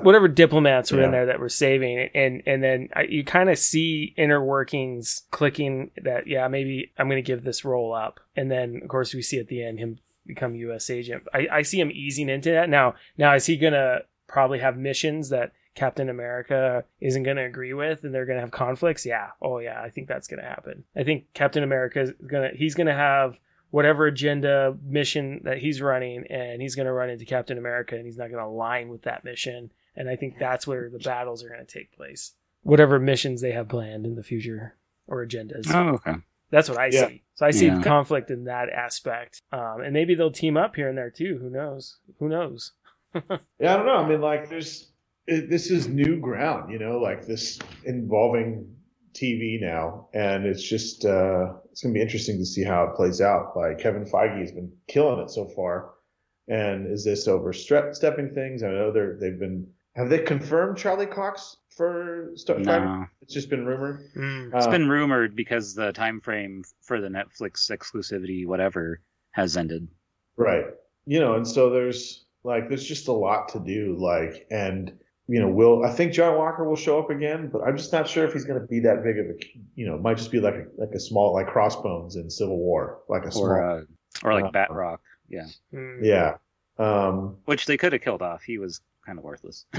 whatever 0.00 0.28
diplomats 0.28 0.90
were 0.90 1.02
in 1.02 1.10
there 1.10 1.26
that 1.26 1.38
were 1.38 1.50
saving 1.50 2.08
and 2.14 2.42
and 2.46 2.62
then 2.62 2.88
I, 2.96 3.02
you 3.02 3.22
kind 3.22 3.50
of 3.50 3.58
see 3.58 4.14
inner 4.16 4.42
workings 4.42 5.24
clicking 5.30 5.90
that 6.02 6.26
yeah 6.26 6.48
maybe 6.48 6.90
i'm 6.96 7.06
going 7.06 7.22
to 7.22 7.26
give 7.26 7.44
this 7.44 7.66
role 7.66 7.92
up. 7.92 8.18
And 8.34 8.50
then 8.50 8.80
of 8.82 8.88
course 8.88 9.12
we 9.12 9.20
see 9.20 9.38
at 9.38 9.48
the 9.48 9.62
end 9.62 9.78
him 9.78 9.98
become 10.26 10.54
us 10.54 10.88
agent. 10.88 11.24
I, 11.34 11.48
I 11.52 11.62
see 11.62 11.78
him 11.78 11.90
easing 11.90 12.30
into 12.30 12.50
that. 12.52 12.70
Now 12.70 12.94
now 13.18 13.34
is 13.34 13.44
he 13.44 13.58
going 13.58 13.74
to 13.74 14.04
probably 14.26 14.60
have 14.60 14.78
missions 14.78 15.28
that 15.28 15.52
captain 15.74 16.08
america 16.08 16.84
isn't 17.00 17.24
going 17.24 17.36
to 17.36 17.44
agree 17.44 17.74
with 17.74 18.04
and 18.04 18.14
they're 18.14 18.24
going 18.24 18.38
to 18.38 18.40
have 18.42 18.50
conflicts? 18.50 19.04
Yeah. 19.04 19.30
Oh 19.42 19.58
yeah 19.58 19.82
i 19.82 19.90
think 19.90 20.08
that's 20.08 20.28
going 20.28 20.40
to 20.42 20.48
happen. 20.48 20.84
I 20.96 21.04
think 21.04 21.26
captain 21.34 21.62
america 21.62 22.00
is 22.00 22.12
going 22.26 22.50
to 22.50 22.56
he's 22.56 22.74
going 22.74 22.86
to 22.86 22.94
have 22.94 23.38
whatever 23.74 24.06
agenda 24.06 24.76
mission 24.84 25.40
that 25.44 25.58
he's 25.58 25.80
running 25.82 26.24
and 26.30 26.62
he's 26.62 26.76
going 26.76 26.86
to 26.86 26.92
run 26.92 27.10
into 27.10 27.24
captain 27.24 27.58
america 27.58 27.96
and 27.96 28.04
he's 28.06 28.16
not 28.18 28.30
going 28.30 28.42
to 28.42 28.48
align 28.48 28.88
with 28.88 29.02
that 29.02 29.24
mission 29.24 29.70
and 29.96 30.08
i 30.08 30.16
think 30.16 30.38
that's 30.38 30.66
where 30.66 30.88
the 30.90 30.98
battles 31.00 31.42
are 31.42 31.48
going 31.48 31.64
to 31.64 31.78
take 31.78 31.90
place 31.92 32.32
whatever 32.62 32.98
missions 32.98 33.40
they 33.40 33.52
have 33.52 33.68
planned 33.68 34.06
in 34.06 34.14
the 34.14 34.22
future 34.22 34.74
or 35.08 35.26
agendas 35.26 35.66
oh 35.74 35.94
okay 35.96 36.14
That's 36.50 36.68
what 36.68 36.78
I 36.78 36.86
Yeah. 36.86 37.08
see. 37.08 37.22
So 37.34 37.46
I 37.46 37.50
see 37.50 37.66
Yeah. 37.66 37.82
conflict 37.82 38.30
in 38.30 38.44
that 38.44 38.68
aspect, 38.70 39.42
um, 39.50 39.80
and 39.84 39.92
maybe 39.92 40.14
they'll 40.14 40.30
team 40.42 40.56
up 40.56 40.76
here 40.76 40.88
and 40.88 40.96
there 40.96 41.10
too. 41.10 41.38
Who 41.42 41.50
knows? 41.50 41.98
Who 42.20 42.28
knows? 42.28 42.72
Yeah, 43.58 43.72
I 43.72 43.76
don't 43.76 43.86
know. 43.86 43.96
I 44.04 44.08
mean, 44.08 44.20
like, 44.20 44.48
there's 44.48 44.92
it, 45.26 45.48
this 45.50 45.70
is 45.70 45.88
new 45.88 46.20
ground, 46.20 46.70
you 46.72 46.78
know, 46.78 46.98
like 47.08 47.26
this 47.26 47.58
involving 47.84 48.46
TV 49.14 49.60
now, 49.60 50.08
and 50.12 50.44
it's 50.44 50.62
just 50.62 51.04
uh, 51.04 51.54
it's 51.70 51.82
gonna 51.82 51.94
be 51.94 52.02
interesting 52.02 52.38
to 52.38 52.46
see 52.46 52.64
how 52.64 52.84
it 52.84 52.96
plays 52.96 53.20
out. 53.20 53.56
Like 53.56 53.78
Kevin 53.78 54.04
Feige 54.04 54.40
has 54.40 54.52
been 54.52 54.72
killing 54.88 55.20
it 55.20 55.30
so 55.30 55.46
far, 55.46 55.90
and 56.48 56.86
is 56.86 57.04
this 57.04 57.28
overstepping 57.28 58.34
things? 58.34 58.62
I 58.62 58.68
know 58.70 58.92
they're 58.92 59.16
they've 59.20 59.38
been 59.38 59.68
have 59.96 60.08
they 60.10 60.18
confirmed 60.18 60.76
Charlie 60.76 61.06
Cox 61.06 61.56
for 61.70 62.32
Starfighter? 62.34 62.64
No, 62.64 63.06
It's 63.22 63.32
just 63.32 63.48
been 63.48 63.64
rumored. 63.64 64.10
Mm. 64.16 64.54
it's 64.54 64.66
Uh, 64.66 64.70
been 64.70 64.88
rumored 64.88 65.36
because 65.36 65.74
the 65.74 65.92
time 65.92 66.20
frame 66.20 66.64
for 66.82 67.00
the 67.00 67.08
Netflix 67.08 67.70
exclusivity, 67.70 68.44
whatever, 68.46 69.00
has 69.30 69.56
ended. 69.56 69.86
Right. 70.36 70.66
You 71.06 71.20
know, 71.20 71.34
and 71.34 71.46
so 71.46 71.70
there's 71.70 72.24
like 72.42 72.68
there's 72.68 72.84
just 72.86 73.08
a 73.08 73.12
lot 73.12 73.50
to 73.50 73.60
do. 73.60 73.96
Like, 73.96 74.46
and 74.50 74.98
you 75.28 75.40
know, 75.40 75.48
will 75.48 75.84
I 75.84 75.90
think 75.92 76.12
John 76.12 76.36
Walker 76.36 76.64
will 76.68 76.76
show 76.76 76.98
up 76.98 77.10
again, 77.10 77.48
but 77.52 77.62
I'm 77.62 77.76
just 77.76 77.92
not 77.92 78.08
sure 78.08 78.24
if 78.26 78.32
he's 78.32 78.44
going 78.44 78.60
to 78.60 78.66
be 78.66 78.80
that 78.80 79.02
big 79.02 79.18
of 79.18 79.26
a. 79.26 79.34
You 79.74 79.86
know, 79.86 79.94
it 79.94 80.02
might 80.02 80.16
just 80.18 80.30
be 80.30 80.40
like 80.40 80.54
a, 80.54 80.66
like 80.76 80.90
a 80.92 81.00
small 81.00 81.32
like 81.32 81.46
Crossbones 81.46 82.16
in 82.16 82.28
Civil 82.30 82.58
War, 82.58 83.00
like 83.08 83.24
a 83.24 83.32
small. 83.32 83.46
Or 83.46 83.64
uh, 83.64 83.82
or 84.22 84.34
like 84.34 84.44
Uh, 84.44 84.50
Batroc, 84.50 84.98
yeah. 85.28 85.46
Mm. 85.72 85.98
yeah. 86.02 86.36
Um. 86.78 87.36
Which 87.46 87.66
they 87.66 87.76
could 87.76 87.92
have 87.92 88.02
killed 88.02 88.22
off. 88.22 88.42
He 88.42 88.58
was 88.58 88.80
kind 89.06 89.18
of 89.18 89.24
worthless. 89.24 89.64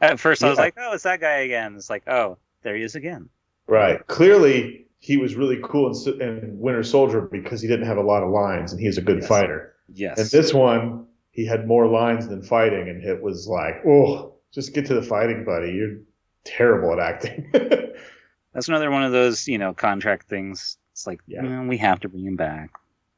At 0.00 0.18
first, 0.20 0.42
I 0.42 0.48
was 0.48 0.58
Yeah. 0.58 0.64
like, 0.64 0.74
"Oh, 0.78 0.92
it's 0.94 1.02
that 1.04 1.20
guy 1.20 1.38
again." 1.38 1.74
It's 1.76 1.90
like, 1.90 2.08
"Oh, 2.08 2.38
there 2.62 2.76
he 2.76 2.82
is 2.82 2.94
again." 2.94 3.28
Right. 3.66 4.04
Clearly, 4.06 4.86
he 4.98 5.16
was 5.16 5.34
really 5.36 5.58
cool 5.62 5.92
in, 6.06 6.20
in 6.22 6.58
Winter 6.58 6.82
Soldier 6.82 7.20
because 7.22 7.60
he 7.60 7.68
didn't 7.68 7.86
have 7.86 7.98
a 7.98 8.02
lot 8.02 8.22
of 8.22 8.30
lines, 8.30 8.72
and 8.72 8.80
he's 8.80 8.98
a 8.98 9.02
good 9.02 9.18
Yes. 9.20 9.28
fighter. 9.28 9.74
Yes. 9.92 10.18
And 10.18 10.30
this 10.30 10.52
one, 10.54 11.06
he 11.34 11.44
had 11.44 11.66
more 11.66 11.86
lines 11.86 12.26
than 12.28 12.42
fighting, 12.42 12.88
and 12.88 13.04
it 13.04 13.22
was 13.22 13.46
like, 13.46 13.84
oh, 13.86 14.34
just 14.52 14.72
get 14.74 14.86
to 14.86 14.94
the 14.94 15.02
fighting, 15.02 15.44
buddy. 15.44 15.72
You're 15.72 15.98
terrible 16.44 16.92
at 16.92 16.98
acting. 17.00 17.50
That's 18.52 18.68
another 18.68 18.90
one 18.90 19.02
of 19.04 19.12
those, 19.12 19.46
you 19.48 19.58
know, 19.58 19.74
contract 19.74 20.28
things. 20.28 20.78
It's 20.92 21.06
like, 21.06 21.20
Yeah. 21.26 21.42
"Mm, 21.42 21.68
we 21.68 21.76
have 21.78 22.00
to 22.00 22.08
bring 22.08 22.24
him 22.24 22.36
back. 22.36 22.70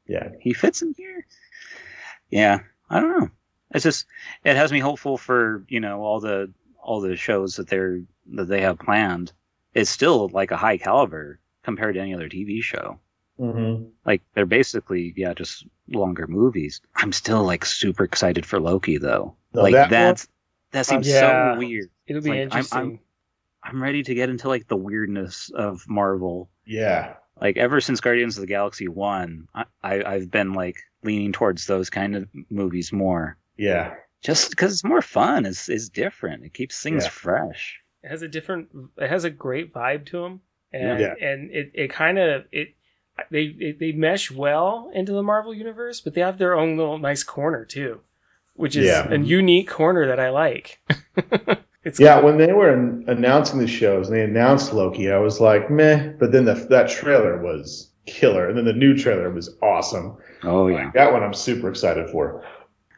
yeah. 0.07 0.29
He 0.41 0.51
fits 0.53 0.81
in 0.81 0.93
here. 0.97 1.25
Yeah, 2.29 2.59
I 2.89 2.99
don't 2.99 3.19
know. 3.19 3.29
It's 3.71 3.83
just 3.83 4.05
it 4.43 4.55
has 4.55 4.71
me 4.71 4.79
hopeful 4.79 5.17
for 5.17 5.63
you 5.67 5.79
know 5.79 6.01
all 6.01 6.19
the 6.19 6.51
all 6.81 7.01
the 7.01 7.15
shows 7.15 7.55
that 7.57 7.67
they're 7.67 8.01
that 8.33 8.45
they 8.45 8.61
have 8.61 8.79
planned. 8.79 9.31
It's 9.73 9.89
still 9.89 10.29
like 10.29 10.51
a 10.51 10.57
high 10.57 10.77
caliber 10.77 11.39
compared 11.63 11.95
to 11.95 12.01
any 12.01 12.13
other 12.15 12.29
TV 12.29 12.61
show. 12.63 12.99
Mm-hmm. 13.39 13.83
Like 14.05 14.21
they're 14.33 14.45
basically 14.45 15.13
yeah 15.15 15.33
just 15.33 15.65
longer 15.89 16.27
movies. 16.27 16.81
I'm 16.95 17.11
still 17.11 17.43
like 17.43 17.65
super 17.65 18.03
excited 18.03 18.45
for 18.45 18.59
Loki 18.59 18.97
though. 18.97 19.35
No, 19.53 19.61
like 19.61 19.73
that 19.73 19.81
one- 19.83 19.89
that's 19.91 20.27
that 20.71 20.85
seems 20.85 21.07
Yeah. 21.07 21.53
so 21.53 21.59
weird. 21.59 21.89
It'll 22.07 22.21
be 22.21 22.29
Like, 22.29 22.35
I'm- 22.37 22.43
interesting. 22.43 22.77
I'm- 22.79 22.99
I'm 23.63 23.83
ready 23.83 24.01
to 24.03 24.13
get 24.15 24.29
into 24.29 24.47
like 24.47 24.67
the 24.67 24.77
weirdness 24.77 25.49
of 25.53 25.83
Marvel 25.89 26.49
Yeah. 26.65 27.15
like 27.41 27.57
ever 27.57 27.81
since 27.81 27.99
Guardians 27.99 28.37
of 28.37 28.41
the 28.41 28.47
Galaxy 28.47 28.87
one, 28.87 29.47
I, 29.53 29.65
I 29.83 30.03
I've 30.03 30.31
been 30.31 30.53
like 30.53 30.77
leaning 31.03 31.33
towards 31.33 31.65
those 31.67 31.89
kind 31.89 32.15
of 32.15 32.27
movies 32.49 32.93
more, 32.93 33.37
Yeah. 33.57 33.95
just 34.23 34.49
because 34.51 34.71
it's 34.73 34.83
more 34.85 35.01
fun. 35.01 35.45
It's 35.45 35.67
it's 35.69 35.89
different. 35.89 36.45
It 36.45 36.53
keeps 36.53 36.81
things 36.81 37.03
Yeah. 37.03 37.09
fresh. 37.09 37.81
it 38.03 38.09
has 38.09 38.21
a 38.21 38.27
different 38.27 38.69
it 38.97 39.09
has 39.09 39.25
a 39.25 39.29
great 39.29 39.73
vibe 39.73 40.05
to 40.05 40.21
them 40.21 40.39
and 40.71 40.99
Yeah. 40.99 41.15
and 41.19 41.51
it, 41.51 41.71
it 41.73 41.89
kind 41.89 42.17
of 42.19 42.45
it 42.53 42.69
they 43.31 43.75
they 43.79 43.91
mesh 43.91 44.31
well 44.31 44.89
into 44.93 45.11
the 45.11 45.23
marvel 45.23 45.53
universe 45.53 45.99
but 46.01 46.13
they 46.13 46.21
have 46.21 46.37
their 46.37 46.55
own 46.55 46.77
little 46.77 46.97
nice 46.97 47.23
corner 47.23 47.65
too 47.65 47.99
which 48.55 48.75
is 48.75 48.85
Yeah. 48.85 49.07
a 49.11 49.17
unique 49.19 49.69
corner 49.69 50.07
that 50.07 50.19
i 50.19 50.29
like 50.29 50.79
it's 51.83 51.99
Yeah. 51.99 52.19
When 52.19 52.37
they 52.37 52.51
were 52.53 52.69
announcing 53.07 53.59
the 53.59 53.67
shows 53.67 54.07
and 54.09 54.17
they 54.17 54.23
announced 54.23 54.73
Loki, 54.73 55.09
I 55.11 55.17
was 55.19 55.39
like, 55.39 55.69
meh. 55.71 56.09
But 56.19 56.33
then 56.33 56.43
the, 56.43 56.55
that 56.69 56.89
trailer 56.89 57.41
was 57.41 57.89
killer. 58.07 58.49
And 58.49 58.57
then 58.57 58.65
the 58.65 58.73
new 58.73 58.97
trailer 58.97 59.29
was 59.29 59.55
awesome. 59.61 60.17
Oh 60.43 60.67
yeah. 60.67 60.91
That 60.93 61.13
one 61.13 61.23
I'm 61.23 61.33
super 61.33 61.69
excited 61.69 62.09
for. 62.09 62.43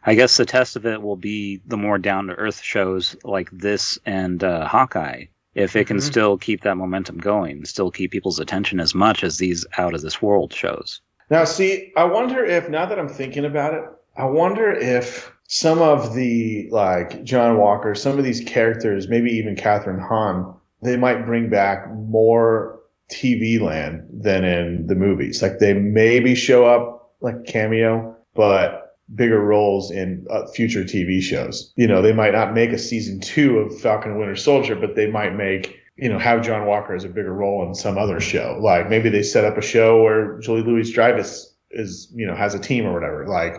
I 0.06 0.16
guess 0.16 0.38
the 0.38 0.46
test 0.46 0.76
of 0.76 0.88
it 0.88 1.02
will 1.04 1.18
be 1.18 1.62
the 1.68 1.78
more 1.78 2.00
down 2.00 2.26
to 2.28 2.34
earth 2.34 2.62
shows 2.62 3.16
like 3.24 3.50
this 3.52 4.00
and 4.08 4.44
uh, 4.44 4.66
Hawkeye. 4.68 5.26
If 5.60 5.76
it 5.76 5.88
can 5.88 5.98
Mhm. 5.98 6.02
still 6.02 6.38
keep 6.38 6.62
that 6.62 6.78
momentum 6.78 7.18
going, 7.18 7.66
still 7.66 7.92
keep 7.92 8.12
people's 8.12 8.40
attention 8.40 8.80
as 8.80 8.96
much 8.96 9.24
as 9.24 9.38
these 9.40 9.66
out 9.78 9.94
of 9.94 10.02
this 10.02 10.22
world 10.22 10.54
shows. 10.54 11.02
Now, 11.30 11.44
see, 11.44 11.92
I 11.98 12.06
wonder 12.06 12.44
if, 12.46 12.70
now 12.70 12.86
that 12.86 12.98
I'm 12.98 13.10
thinking 13.10 13.44
about 13.44 13.74
it, 13.74 13.84
I 14.18 14.26
wonder 14.26 14.72
if 14.72 15.32
some 15.48 15.80
of 15.80 16.16
the, 16.16 16.70
like, 16.72 17.24
John 17.24 17.58
Walker, 17.58 17.94
some 17.94 18.18
of 18.18 18.24
these 18.24 18.42
characters, 18.42 19.10
maybe 19.10 19.32
even 19.32 19.56
Kathryn 19.56 20.00
Hahn, 20.00 20.54
they 20.82 20.96
might 20.96 21.26
bring 21.26 21.50
back 21.50 21.92
more 21.94 22.80
TV 23.12 23.60
land 23.60 24.04
than 24.14 24.46
in 24.46 24.88
the 24.88 24.96
movies. 24.96 25.42
Like, 25.42 25.60
they 25.60 25.74
maybe 25.74 26.36
show 26.36 26.66
up, 26.66 27.12
like, 27.20 27.46
cameo, 27.46 28.16
but 28.34 28.79
bigger 29.16 29.42
roles 29.42 29.92
in 29.92 30.26
uh, 30.30 30.46
future 30.48 30.84
TV 30.84 31.22
shows. 31.22 31.74
You 31.76 31.88
know, 31.88 32.02
they 32.02 32.14
might 32.14 32.34
not 32.34 32.54
make 32.54 32.72
a 32.72 32.78
season 32.78 33.20
two 33.20 33.58
of 33.60 33.80
Falcon 33.80 34.12
and 34.12 34.20
Winter 34.20 34.36
Soldier, 34.36 34.76
but 34.76 34.96
they 34.96 35.10
might 35.10 35.36
make, 35.36 35.80
you 35.98 36.10
know, 36.10 36.20
have 36.20 36.44
John 36.44 36.68
Walker 36.68 36.96
as 36.96 37.04
a 37.04 37.10
bigger 37.10 37.34
role 37.34 37.68
in 37.68 37.74
some 37.74 37.98
other 37.98 38.20
show. 38.20 38.58
Like 38.62 38.90
maybe 38.90 39.10
they 39.10 39.24
set 39.24 39.46
up 39.46 39.58
a 39.58 39.62
show 39.62 40.02
where 40.04 40.40
Julia 40.40 40.64
Louis-Dreyfus 40.64 41.56
is, 41.72 42.12
you 42.14 42.28
know, 42.28 42.36
has 42.36 42.54
a 42.54 42.60
team 42.60 42.86
or 42.86 42.94
whatever. 42.94 43.28
Like, 43.28 43.56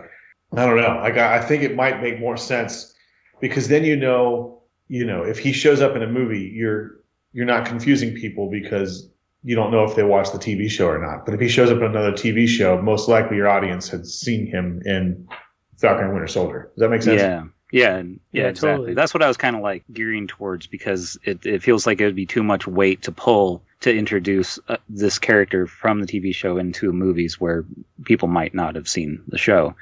I 0.55 0.65
don't 0.65 0.77
know. 0.77 0.99
Like, 1.01 1.17
I, 1.17 1.37
I 1.37 1.41
think 1.41 1.63
it 1.63 1.75
might 1.75 2.01
make 2.01 2.19
more 2.19 2.37
sense 2.37 2.93
because 3.39 3.67
then 3.67 3.83
you 3.83 3.95
know, 3.95 4.61
you 4.87 5.05
know, 5.05 5.23
if 5.23 5.39
he 5.39 5.51
shows 5.51 5.81
up 5.81 5.95
in 5.95 6.03
a 6.03 6.07
movie, 6.07 6.51
you're 6.53 7.01
you're 7.33 7.45
not 7.45 7.65
confusing 7.65 8.13
people 8.13 8.49
because 8.49 9.09
you 9.43 9.55
don't 9.55 9.71
know 9.71 9.83
if 9.83 9.95
they 9.95 10.03
watch 10.03 10.31
the 10.31 10.37
TV 10.37 10.69
show 10.69 10.87
or 10.87 10.99
not. 10.99 11.25
But 11.25 11.33
if 11.33 11.39
he 11.39 11.47
shows 11.49 11.69
up 11.71 11.77
in 11.77 11.83
another 11.83 12.11
TV 12.11 12.47
show, 12.47 12.81
most 12.81 13.07
likely 13.09 13.37
your 13.37 13.47
audience 13.49 13.89
had 13.89 14.05
seen 14.05 14.45
him 14.47 14.81
in 14.85 15.27
Falcon 15.79 16.05
and 16.05 16.13
Winter 16.13 16.27
Soldier. 16.27 16.71
Does 16.75 16.81
that 16.81 16.89
make 16.89 17.01
sense? 17.01 17.21
Yeah. 17.21 17.45
Yeah, 17.73 17.99
yeah, 17.99 18.03
Yeah, 18.33 18.47
exactly. 18.49 18.69
totally. 18.71 18.93
That's 18.95 19.13
what 19.13 19.23
I 19.23 19.29
was 19.29 19.37
kind 19.37 19.55
of 19.55 19.61
like 19.61 19.85
gearing 19.93 20.27
towards 20.27 20.67
because 20.67 21.17
it, 21.23 21.45
it 21.45 21.63
feels 21.63 21.87
like 21.87 22.01
it 22.01 22.05
would 22.05 22.15
be 22.17 22.25
too 22.25 22.43
much 22.43 22.67
weight 22.67 23.03
to 23.03 23.13
pull 23.13 23.63
to 23.79 23.95
introduce 23.95 24.59
uh, 24.67 24.75
this 24.89 25.17
character 25.17 25.67
from 25.67 26.01
the 26.01 26.05
TV 26.05 26.35
show 26.35 26.57
into 26.57 26.91
movies 26.91 27.39
where 27.39 27.63
people 28.03 28.27
might 28.27 28.53
not 28.53 28.75
have 28.75 28.89
seen 28.89 29.23
the 29.29 29.37
show, 29.37 29.73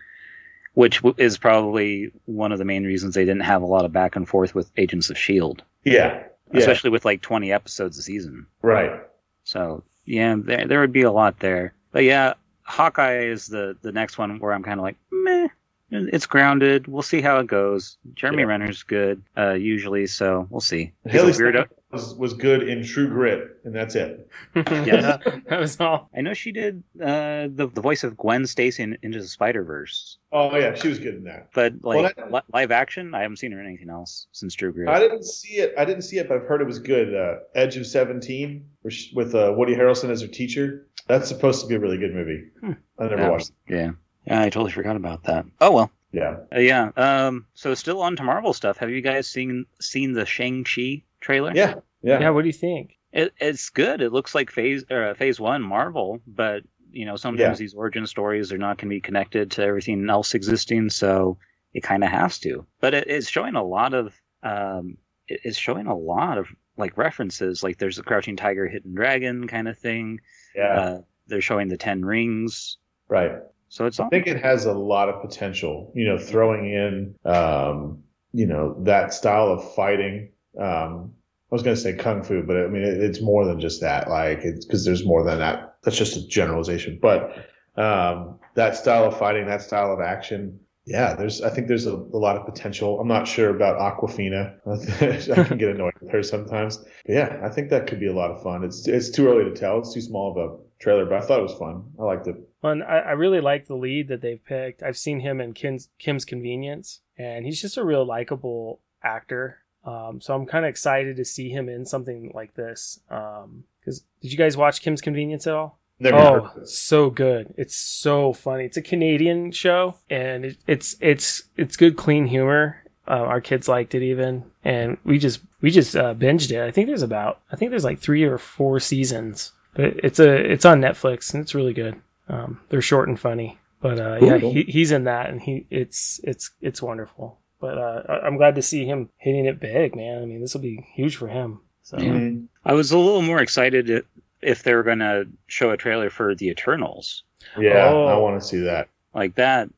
which 0.76 0.98
w- 0.98 1.16
is 1.18 1.40
probably 1.40 2.12
one 2.26 2.52
of 2.52 2.60
the 2.60 2.66
main 2.66 2.84
reasons 2.86 3.16
they 3.16 3.26
didn't 3.26 3.42
have 3.42 3.64
a 3.64 3.66
lot 3.66 3.86
of 3.86 3.92
back 3.92 4.16
and 4.16 4.30
forth 4.30 4.54
with 4.54 4.70
Agents 4.78 5.10
of 5.10 5.18
Shield, 5.18 5.64
Yeah. 5.84 6.24
Yeah. 6.54 6.60
especially 6.60 6.92
with 6.92 7.06
like 7.06 7.22
20 7.24 7.52
episodes 7.52 7.98
a 7.98 8.04
season. 8.04 8.46
right. 8.62 9.02
So 9.50 9.84
yeah, 10.06 10.36
there 10.38 10.68
there 10.68 10.80
would 10.80 10.94
be 10.94 11.02
a 11.02 11.12
lot 11.12 11.40
there. 11.40 11.74
But 11.92 12.04
yeah, 12.04 12.34
Hawkeye 12.62 13.24
is 13.24 13.48
the 13.48 13.76
the 13.82 13.92
next 13.92 14.20
one 14.20 14.38
where 14.40 14.54
I'm 14.54 14.62
kind 14.62 14.80
of 14.80 14.84
like 14.84 14.98
meh. 15.12 15.48
It's 15.92 16.26
grounded. 16.26 16.88
We'll 16.88 17.02
see 17.02 17.22
how 17.22 17.40
it 17.40 17.48
goes. 17.48 17.98
Jeremy 18.14 18.44
Yeah. 18.44 18.48
Renner's 18.50 18.84
good, 18.84 19.24
uh, 19.38 19.54
usually, 19.54 20.06
so 20.08 20.48
we'll 20.50 20.62
see. 20.62 20.92
Hailee 21.08 21.30
a 21.30 21.42
weirdo. 21.42 21.68
Was, 21.92 22.14
was 22.14 22.34
good 22.36 22.70
in 22.70 22.84
True 22.84 23.08
Grit, 23.08 23.58
and 23.64 23.74
that's 23.76 23.96
it. 23.96 24.30
yeah 24.56 25.18
that 25.48 25.60
was 25.60 25.80
all 25.80 26.08
I 26.16 26.22
know 26.22 26.36
she 26.36 26.52
did 26.52 26.84
uh, 27.02 27.48
the 27.52 27.68
the 27.74 27.82
voice 27.82 28.04
of 28.04 28.16
Gwen 28.16 28.46
Stacy 28.46 28.84
in 28.84 28.96
Into 29.02 29.20
the 29.20 29.28
Spider 29.28 29.64
Verse, 29.64 30.20
Oh 30.32 30.56
yeah, 30.56 30.76
she 30.76 30.88
was 30.88 31.00
good 31.00 31.16
in 31.16 31.24
that. 31.24 31.50
but 31.56 31.74
Well, 31.82 32.04
like 32.04 32.20
I- 32.20 32.30
li- 32.30 32.42
live 32.54 32.72
action, 32.72 33.16
I 33.16 33.22
haven't 33.24 33.38
seen 33.38 33.52
her 33.54 33.60
in 33.60 33.66
anything 33.66 33.90
else 33.90 34.28
since 34.34 34.54
True 34.54 34.72
Grit. 34.72 34.88
I 34.88 35.00
didn't 35.00 35.24
see 35.26 35.56
it. 35.56 35.74
I 35.80 35.86
didn't 35.86 36.04
see 36.04 36.20
it, 36.20 36.28
but 36.28 36.38
I've 36.38 36.44
heard 36.48 36.62
it 36.62 36.68
was 36.68 36.78
good. 36.78 37.16
Uh, 37.16 37.38
Edge 37.56 37.76
of 37.78 37.88
Seventeen, 37.88 38.66
she- 38.88 39.12
with 39.16 39.34
uh, 39.34 39.52
Woody 39.58 39.76
Harrelson 39.76 40.12
as 40.12 40.22
her 40.22 40.28
teacher. 40.28 40.86
That's 41.08 41.28
supposed 41.28 41.62
to 41.62 41.68
be 41.68 41.74
a 41.74 41.80
really 41.80 41.98
good 41.98 42.14
movie. 42.14 42.44
Hmm. 42.62 42.74
I 43.00 43.08
never 43.08 43.16
Yeah. 43.24 43.30
watched. 43.32 43.50
it. 43.68 43.74
yeah, 43.74 43.92
yeah, 44.26 44.42
I 44.42 44.50
totally 44.50 44.72
forgot 44.72 44.96
about 44.96 45.24
that. 45.26 45.46
Oh 45.62 45.72
well. 45.72 45.92
Yeah. 46.12 46.38
Uh, 46.54 46.60
yeah. 46.60 46.90
Um. 46.96 47.46
So 47.54 47.74
still 47.76 48.02
on 48.02 48.16
to 48.16 48.24
Marvel 48.24 48.54
stuff. 48.54 48.78
Have 48.78 48.90
you 48.90 49.02
guys 49.02 49.28
seen 49.28 49.66
seen 49.80 50.14
the 50.14 50.26
Shang 50.26 50.64
Chi 50.64 51.04
trailer? 51.22 51.52
Yeah. 51.54 51.76
Yeah. 52.02 52.20
yeah 52.22 52.30
what 52.32 52.42
do 52.44 52.48
you 52.48 52.54
think 52.54 52.98
It, 53.12 53.34
it's 53.40 53.70
good. 53.70 54.02
It 54.02 54.12
looks 54.14 54.34
like 54.34 54.50
phase 54.52 54.84
uh, 54.90 55.14
phase 55.16 55.40
one 55.40 55.62
Marvel, 55.62 56.22
but 56.26 56.64
you 56.92 57.06
know 57.06 57.16
sometimes 57.16 57.60
Yeah. 57.60 57.64
these 57.64 57.74
origin 57.76 58.08
stories 58.08 58.52
are 58.52 58.58
not 58.58 58.78
going 58.78 58.90
to 58.90 58.96
be 58.96 59.02
connected 59.02 59.52
to 59.52 59.64
everything 59.64 60.10
else 60.10 60.34
existing, 60.34 60.90
so 60.90 61.38
it 61.74 61.84
kind 61.84 62.04
of 62.04 62.10
has 62.10 62.40
to. 62.40 62.66
But 62.82 62.94
it, 62.96 63.08
it's 63.08 63.30
showing 63.30 63.56
a 63.56 63.64
lot 63.64 63.94
of 63.94 64.14
um, 64.44 64.98
it- 65.28 65.42
it's 65.44 65.58
showing 65.60 65.86
a 65.88 65.96
lot 65.96 66.38
of 66.40 66.48
like 66.78 66.98
references. 66.98 67.62
Like 67.62 67.78
there's 67.78 68.00
a 68.00 68.04
Crouching 68.04 68.36
Tiger, 68.38 68.68
Hidden 68.68 68.96
Dragon 68.96 69.48
kind 69.48 69.68
of 69.68 69.78
thing. 69.78 70.22
Yeah. 70.56 70.80
Uh, 70.80 71.02
they're 71.28 71.42
showing 71.42 71.68
the 71.68 71.78
Ten 71.78 72.04
Rings, 72.04 72.78
right. 73.10 73.34
So 73.70 73.86
it's. 73.86 74.00
I 74.00 74.10
think 74.10 74.28
it 74.28 74.42
has 74.44 74.66
a 74.66 74.74
lot 74.74 75.10
of 75.10 75.22
potential. 75.22 75.92
You 75.96 76.06
know, 76.08 76.18
throwing 76.18 76.66
in, 76.66 77.16
um, 77.26 78.04
you 78.34 78.48
know, 78.48 78.76
that 78.84 79.14
style 79.14 79.48
of 79.48 79.74
fighting. 79.76 80.32
Um, 80.60 81.14
I 81.52 81.56
was 81.56 81.64
going 81.64 81.76
to 81.76 81.82
say 81.82 81.94
kung 81.94 82.22
fu, 82.24 82.44
but 82.44 82.58
I 82.58 82.68
mean, 82.68 82.84
it, 82.84 83.02
it's 83.02 83.22
more 83.22 83.46
than 83.46 83.60
just 83.60 83.82
that. 83.82 84.10
Like, 84.10 84.40
it's 84.44 84.66
because 84.66 84.86
there's 84.86 85.06
more 85.06 85.24
than 85.24 85.40
that 85.40 85.78
that's 85.84 85.98
just 85.98 86.18
a 86.18 86.28
generalization, 86.28 87.00
but 87.02 87.46
um, 87.76 88.40
that 88.56 88.76
style 88.76 89.06
of 89.06 89.18
fighting, 89.18 89.48
that 89.48 89.62
style 89.62 89.94
of 89.94 90.02
action, 90.02 90.60
yeah, 90.86 91.14
there's 91.14 91.42
I 91.42 91.50
think 91.50 91.68
there's 91.68 91.86
a, 91.86 91.94
a 91.94 92.20
lot 92.20 92.36
of 92.36 92.46
potential. 92.46 93.00
I'm 93.00 93.08
not 93.08 93.28
sure 93.28 93.50
about 93.50 93.80
Awkwafina. 93.80 94.58
I 95.38 95.44
can 95.44 95.58
get 95.58 95.70
annoyed 95.70 95.94
with 96.02 96.12
her 96.12 96.24
sometimes. 96.24 96.78
But 96.78 96.88
yeah, 97.08 97.40
I 97.44 97.50
think 97.50 97.70
that 97.70 97.88
could 97.88 98.00
be 98.00 98.08
a 98.08 98.14
lot 98.14 98.32
of 98.32 98.42
fun. 98.42 98.64
It's 98.64 98.88
it's 98.88 99.10
too 99.10 99.28
early 99.28 99.46
to 99.46 99.54
tell. 99.56 99.80
It's 99.80 99.94
too 99.94 100.02
small 100.02 100.32
of 100.32 100.38
a 100.38 100.58
trailer, 100.80 101.06
but 101.06 101.16
I 101.16 101.22
thought 101.22 101.40
it 101.40 101.44
was 101.44 101.54
fun. 101.54 101.92
I 102.00 102.04
liked 102.04 102.28
it. 102.28 102.36
Well, 102.62 102.82
I, 102.84 103.00
I 103.00 103.12
really 103.12 103.42
like 103.42 103.68
the 103.68 103.76
lead 103.76 104.08
that 104.10 104.22
they've 104.22 104.44
picked. 104.44 104.84
I've 104.84 104.98
seen 104.98 105.22
him 105.22 105.40
in 105.40 105.54
Kim's, 105.54 105.90
Kim's 105.98 106.26
Convenience, 106.26 107.02
and 107.18 107.46
he's 107.46 107.62
just 107.62 107.78
a 107.78 107.86
real 107.86 108.06
likable 108.06 108.82
actor. 109.04 109.60
Um, 109.86 110.20
so 110.20 110.36
I'm 110.36 110.46
kind 110.46 110.66
of 110.66 110.70
excited 110.70 111.16
to 111.18 111.26
see 111.26 111.50
him 111.50 111.70
in 111.70 111.86
something 111.86 112.32
like 112.34 112.56
this. 112.56 113.00
Because 113.08 114.00
um, 114.00 114.06
did 114.22 114.32
you 114.32 114.38
guys 114.38 114.58
watch 114.58 114.82
Kim's 114.82 115.02
Convenience 115.02 115.48
at 115.48 115.54
all? 115.54 115.80
Never 116.02 116.18
oh, 116.18 116.44
heard. 116.44 116.68
so 116.68 117.10
good! 117.10 117.54
It's 117.58 117.76
so 117.76 118.32
funny. 118.32 118.64
It's 118.64 118.78
a 118.78 118.82
Canadian 118.82 119.52
show, 119.52 119.96
and 120.10 120.46
it, 120.46 120.58
it's 120.66 120.96
it's 121.02 121.44
it's 121.58 121.76
good, 121.76 121.98
clean 121.98 122.28
humor. 122.28 122.84
Uh, 123.06 123.16
our 123.16 123.42
kids 123.42 123.68
liked 123.68 123.94
it 123.94 124.02
even, 124.02 124.46
and 124.64 124.98
we 125.04 125.20
just 125.20 125.42
we 125.60 125.72
just 125.72 125.98
uh, 125.98 126.14
binged 126.14 126.52
it. 126.52 126.62
I 126.62 126.72
think 126.72 126.88
there's 126.88 127.02
about 127.02 127.42
I 127.52 127.58
think 127.58 127.72
there's 127.72 127.84
like 127.84 128.00
three 128.00 128.24
or 128.24 128.38
four 128.38 128.80
seasons, 128.80 129.52
but 129.74 129.88
it's 130.02 130.20
a 130.20 130.34
it's 130.34 130.64
on 130.64 130.80
Netflix 130.80 131.34
and 131.34 131.44
it's 131.44 131.54
really 131.54 131.74
good. 131.74 132.00
Um, 132.30 132.62
they're 132.70 132.82
short 132.82 133.10
and 133.10 133.20
funny, 133.20 133.58
but 133.82 134.00
uh, 134.00 134.20
yeah, 134.22 134.38
he, 134.38 134.64
he's 134.64 134.92
in 134.92 135.06
that, 135.06 135.30
and 135.30 135.42
he 135.42 135.66
it's 135.70 136.20
it's 136.24 136.52
it's 136.62 136.82
wonderful. 136.82 137.40
But 137.60 137.78
uh, 137.78 138.04
I- 138.08 138.20
I'm 138.28 138.38
glad 138.38 138.56
to 138.56 138.62
see 138.62 138.86
him 138.86 139.10
hitting 139.18 139.46
it 139.46 139.60
big, 139.60 139.96
man. 139.96 140.22
I 140.22 140.26
mean, 140.26 140.40
this 140.42 140.54
will 140.54 140.62
be 140.62 140.86
huge 140.94 141.16
for 141.18 141.28
him. 141.28 141.60
So 141.84 141.98
Yeah. 141.98 142.10
Mhm. 142.12 142.46
I 142.64 142.74
was 142.74 142.92
a 142.92 142.98
little 142.98 143.22
more 143.24 143.42
excited 143.42 144.06
if 144.42 144.64
they 144.64 144.74
were 144.76 144.84
going 144.84 145.00
to 145.00 145.28
show 145.48 145.72
a 145.72 145.78
trailer 145.78 146.10
for 146.10 146.36
the 146.36 146.48
Eternals. 146.50 147.24
Yeah, 147.58 147.90
Oh. 147.90 148.06
I 148.06 148.18
want 148.18 148.40
to 148.42 148.48
see 148.48 148.60
that. 148.62 148.88
Like 149.14 149.36
that, 149.36 149.70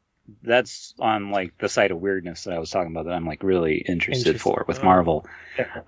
that's 0.44 0.94
on 1.00 1.32
like 1.32 1.58
the 1.58 1.70
side 1.70 1.90
of 1.92 2.00
weirdness 2.02 2.44
that 2.44 2.54
I 2.54 2.60
was 2.60 2.70
talking 2.70 2.92
about 2.92 3.06
that 3.06 3.14
I'm 3.14 3.26
like 3.26 3.42
really 3.44 3.78
interested 3.78 4.28
Interesting. 4.36 4.38
for 4.54 4.66
with 4.68 4.82
Oh. 4.82 4.84
Marvel. 4.84 5.26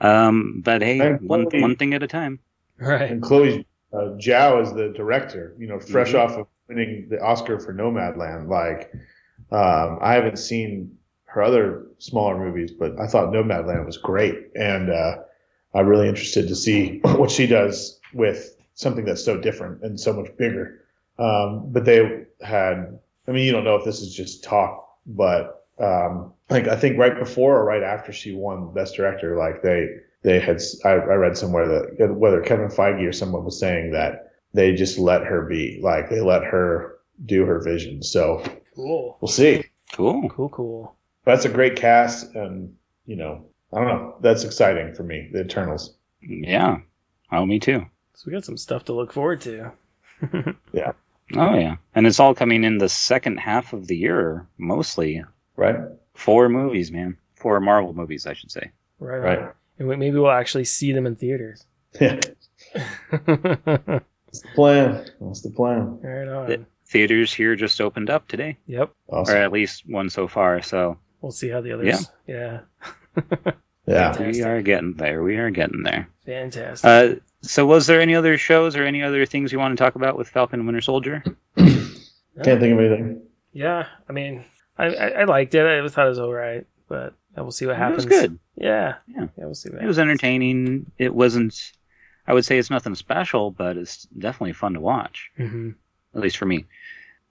Um, 0.01 0.61
but 0.63 0.81
hey, 0.81 0.99
And 0.99 1.21
one 1.27 1.49
Chloe- 1.49 1.61
one 1.61 1.75
thing 1.75 1.93
at 1.93 2.03
a 2.03 2.07
time. 2.07 2.39
right, 2.79 3.11
And 3.11 3.21
Chloe 3.21 3.65
uh, 3.93 4.15
Zhao 4.17 4.61
is 4.63 4.73
the 4.73 4.89
director. 4.95 5.53
You 5.57 5.67
know, 5.67 5.79
fresh 5.79 6.13
Mhm. 6.13 6.19
off 6.19 6.31
of 6.37 6.47
winning 6.67 7.07
the 7.09 7.21
Oscar 7.21 7.59
for 7.59 7.73
Nomadland. 7.73 8.47
Like, 8.47 8.91
um, 9.51 9.99
I 10.01 10.13
haven't 10.13 10.37
seen 10.39 10.97
her 11.25 11.41
other 11.43 11.83
smaller 11.97 12.37
movies, 12.37 12.71
but 12.71 12.99
I 12.99 13.07
thought 13.07 13.33
Nomadland 13.33 13.85
was 13.85 13.97
great, 13.97 14.49
and 14.55 14.89
uh, 14.89 15.17
I'm 15.73 15.87
really 15.87 16.07
interested 16.07 16.47
to 16.47 16.55
see 16.55 16.99
what 17.03 17.31
she 17.31 17.47
does 17.47 17.99
with 18.13 18.55
something 18.75 19.05
that's 19.05 19.23
so 19.23 19.39
different 19.39 19.81
and 19.83 19.99
so 19.99 20.13
much 20.13 20.35
bigger. 20.37 20.81
Um, 21.19 21.71
but 21.71 21.85
they 21.85 22.25
had, 22.41 22.99
I 23.27 23.31
mean, 23.31 23.45
you 23.45 23.51
don't 23.51 23.63
know 23.63 23.75
if 23.75 23.85
this 23.85 24.01
is 24.01 24.13
just 24.13 24.43
talk, 24.43 24.87
but 25.05 25.65
um, 25.79 26.33
like 26.49 26.67
I 26.67 26.75
think 26.75 26.97
right 26.97 27.17
before 27.17 27.57
or 27.59 27.65
right 27.65 27.83
after 27.83 28.11
she 28.11 28.35
won 28.35 28.73
Best 28.73 28.95
Director, 28.95 29.37
like 29.37 29.61
they 29.63 29.89
they 30.23 30.39
had 30.39 30.61
I, 30.85 30.89
I 30.89 31.15
read 31.15 31.37
somewhere 31.37 31.67
that 31.67 32.13
whether 32.15 32.41
Kevin 32.41 32.67
Feige 32.69 33.07
or 33.07 33.11
someone 33.11 33.43
was 33.45 33.59
saying 33.59 33.91
that 33.91 34.31
they 34.53 34.73
just 34.73 34.97
let 34.97 35.23
her 35.23 35.45
be, 35.45 35.79
like 35.81 36.09
they 36.09 36.21
let 36.21 36.43
her 36.43 36.97
do 37.25 37.45
her 37.45 37.61
vision. 37.61 38.01
So 38.03 38.43
cool, 38.75 39.17
we'll 39.21 39.29
see. 39.29 39.65
Cool. 39.93 40.29
cool, 40.29 40.49
cool. 40.49 40.95
That's 41.25 41.45
a 41.45 41.49
great 41.49 41.75
cast, 41.75 42.33
and 42.35 42.75
you 43.05 43.15
know, 43.15 43.45
I 43.71 43.79
don't 43.79 43.87
know. 43.87 44.15
That's 44.21 44.43
exciting 44.43 44.93
for 44.95 45.03
me. 45.03 45.29
The 45.31 45.41
Eternals. 45.41 45.95
Yeah. 46.21 46.77
Oh, 47.31 47.45
me 47.45 47.59
too. 47.59 47.85
So 48.13 48.23
we 48.27 48.33
got 48.33 48.45
some 48.45 48.57
stuff 48.57 48.85
to 48.85 48.93
look 48.93 49.11
forward 49.13 49.41
to. 49.41 49.71
Yeah. 50.73 50.93
Oh 51.35 51.55
yeah, 51.57 51.77
and 51.95 52.05
it's 52.05 52.19
all 52.19 52.35
coming 52.35 52.63
in 52.63 52.77
the 52.77 52.89
second 52.89 53.37
half 53.37 53.73
of 53.73 53.87
the 53.87 53.95
year, 53.97 54.45
mostly 54.57 55.23
Right. 55.55 55.75
four 56.13 56.47
movies, 56.49 56.91
man. 56.91 57.17
Four 57.35 57.59
Marvel 57.59 57.93
movies, 57.93 58.27
I 58.27 58.33
should 58.33 58.51
say. 58.51 58.69
Right, 58.99 59.17
Right. 59.19 59.51
Right. 59.77 59.79
And 59.79 59.87
we- 59.89 59.95
maybe 59.95 60.17
we'll 60.17 60.31
actually 60.31 60.65
see 60.65 60.91
them 60.91 61.05
in 61.05 61.15
theaters. 61.15 61.65
Yeah. 61.99 62.19
That's 63.11 64.41
the 64.41 64.49
plan. 64.55 65.05
That's 65.21 65.41
the 65.41 65.51
plan. 65.51 65.99
Right 66.01 66.27
on. 66.27 66.47
The 66.49 66.65
theaters 66.87 67.33
here 67.33 67.55
just 67.55 67.79
opened 67.81 68.09
up 68.09 68.27
today, 68.27 68.57
Yep. 68.67 68.91
or 69.07 69.31
at 69.31 69.51
least 69.51 69.83
one 69.87 70.09
so 70.09 70.27
far. 70.27 70.61
So 70.61 70.97
We'll 71.21 71.31
see 71.31 71.49
how 71.49 71.61
the 71.61 71.71
others. 71.73 72.09
Yeah. 72.27 72.61
Yeah. 73.85 74.17
we 74.19 74.41
are 74.43 74.61
getting 74.61 74.93
there. 74.93 75.23
We 75.23 75.37
are 75.37 75.49
getting 75.51 75.83
there. 75.83 76.07
Fantastic. 76.25 76.85
Uh, 76.87 77.19
so, 77.41 77.65
was 77.65 77.87
there 77.87 77.99
any 78.01 78.15
other 78.15 78.37
shows 78.37 78.75
or 78.75 78.83
any 78.83 79.03
other 79.03 79.25
things 79.25 79.51
you 79.51 79.59
want 79.59 79.77
to 79.77 79.83
talk 79.83 79.95
about 79.95 80.17
with 80.17 80.29
Falcon 80.29 80.59
and 80.61 80.67
Winter 80.67 80.81
Soldier? 80.81 81.21
Can't 81.57 81.89
think 82.43 82.73
of 82.73 82.79
anything. 82.79 83.21
yeah. 83.51 83.85
I 84.09 84.13
mean, 84.13 84.43
I, 84.77 84.85
I, 84.87 85.07
I 85.09 85.23
liked 85.25 85.53
it. 85.53 85.65
I 85.65 85.87
thought 85.89 86.05
it 86.05 86.09
was 86.09 86.19
all 86.19 86.33
right, 86.33 86.65
but 86.87 87.13
we'll 87.41 87.51
see 87.51 87.65
what 87.65 87.75
happens. 87.77 88.05
It 88.05 88.11
happens. 88.11 88.21
was 88.21 88.29
good. 88.29 88.39
Yeah. 88.55 88.95
Yeah. 89.07 89.27
Yeah. 89.37 89.45
We'll 89.45 89.55
see 89.55 89.69
what 89.69 89.83
It 89.83 89.87
was 89.87 89.99
entertaining. 89.99 90.91
It 90.97 91.13
wasn't. 91.13 91.71
I 92.27 92.33
would 92.33 92.45
say 92.45 92.57
it's 92.57 92.69
nothing 92.69 92.95
special, 92.95 93.51
but 93.51 93.75
it's 93.75 94.03
definitely 94.17 94.53
fun 94.53 94.73
to 94.73 94.79
watch. 94.79 95.29
hmm 95.35 95.71
At 96.15 96.21
least 96.21 96.37
for 96.37 96.45
me. 96.45 96.65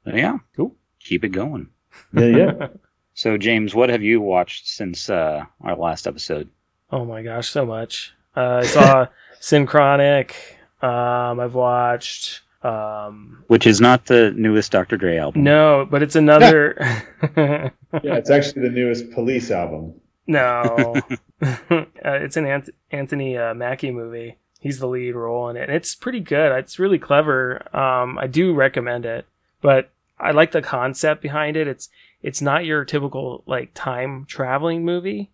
But 0.05 0.17
yeah, 0.17 0.39
Cool. 0.57 0.75
Keep 1.01 1.25
it 1.25 1.29
going. 1.31 1.69
Yeah, 2.13 2.25
yeah. 2.27 2.67
So, 3.15 3.37
James, 3.37 3.75
what 3.75 3.91
have 3.91 4.03
you 4.03 4.23
watched 4.23 4.67
since 4.67 5.11
uh, 5.11 5.45
our 5.61 5.77
last 5.77 6.07
episode? 6.07 6.49
Oh 6.91 7.05
my 7.05 7.23
gosh, 7.23 7.51
so 7.51 7.67
much. 7.67 8.15
Uh, 8.35 8.61
I 8.63 8.67
saw 8.67 9.07
Synchronic. 9.41 10.35
Um, 10.81 11.39
I've 11.39 11.55
watched. 11.55 12.41
Um, 12.65 13.45
Which 13.49 13.67
is 13.67 13.81
not 13.81 14.07
the 14.07 14.33
newest 14.37 14.71
Dr. 14.73 14.97
Dre 14.97 15.17
album. 15.17 15.43
no, 15.43 15.87
but 15.91 16.03
it's 16.03 16.17
another. 16.17 16.77
yeah, 17.37 17.71
it's 17.93 18.31
actually 18.31 18.63
the 18.63 18.75
newest 18.75 19.11
Police 19.11 19.51
album. 19.51 19.95
no, 20.27 20.95
uh, 21.43 21.85
it's 22.05 22.37
an 22.37 22.47
Ant- 22.47 22.71
Anthony 22.91 23.37
uh, 23.37 23.55
Mackie 23.55 23.91
movie. 23.91 24.37
He's 24.61 24.79
the 24.79 24.87
lead 24.87 25.17
role 25.17 25.49
in 25.49 25.57
it. 25.57 25.65
And 25.65 25.73
it's 25.73 25.97
pretty 25.97 26.21
good. 26.21 26.57
It's 26.57 26.79
really 26.79 26.99
clever. 27.01 27.67
Um, 27.77 28.17
I 28.17 28.29
do 28.29 28.55
recommend 28.55 29.05
it, 29.05 29.27
but 29.61 29.91
I 30.21 30.31
like 30.31 30.53
the 30.53 30.63
concept 30.63 31.21
behind 31.21 31.57
it. 31.57 31.67
It's 31.67 31.89
it's 32.23 32.41
not 32.41 32.65
your 32.65 32.85
typical 32.85 33.43
like 33.47 33.73
time 33.75 34.25
traveling 34.27 34.85
movie. 34.85 35.31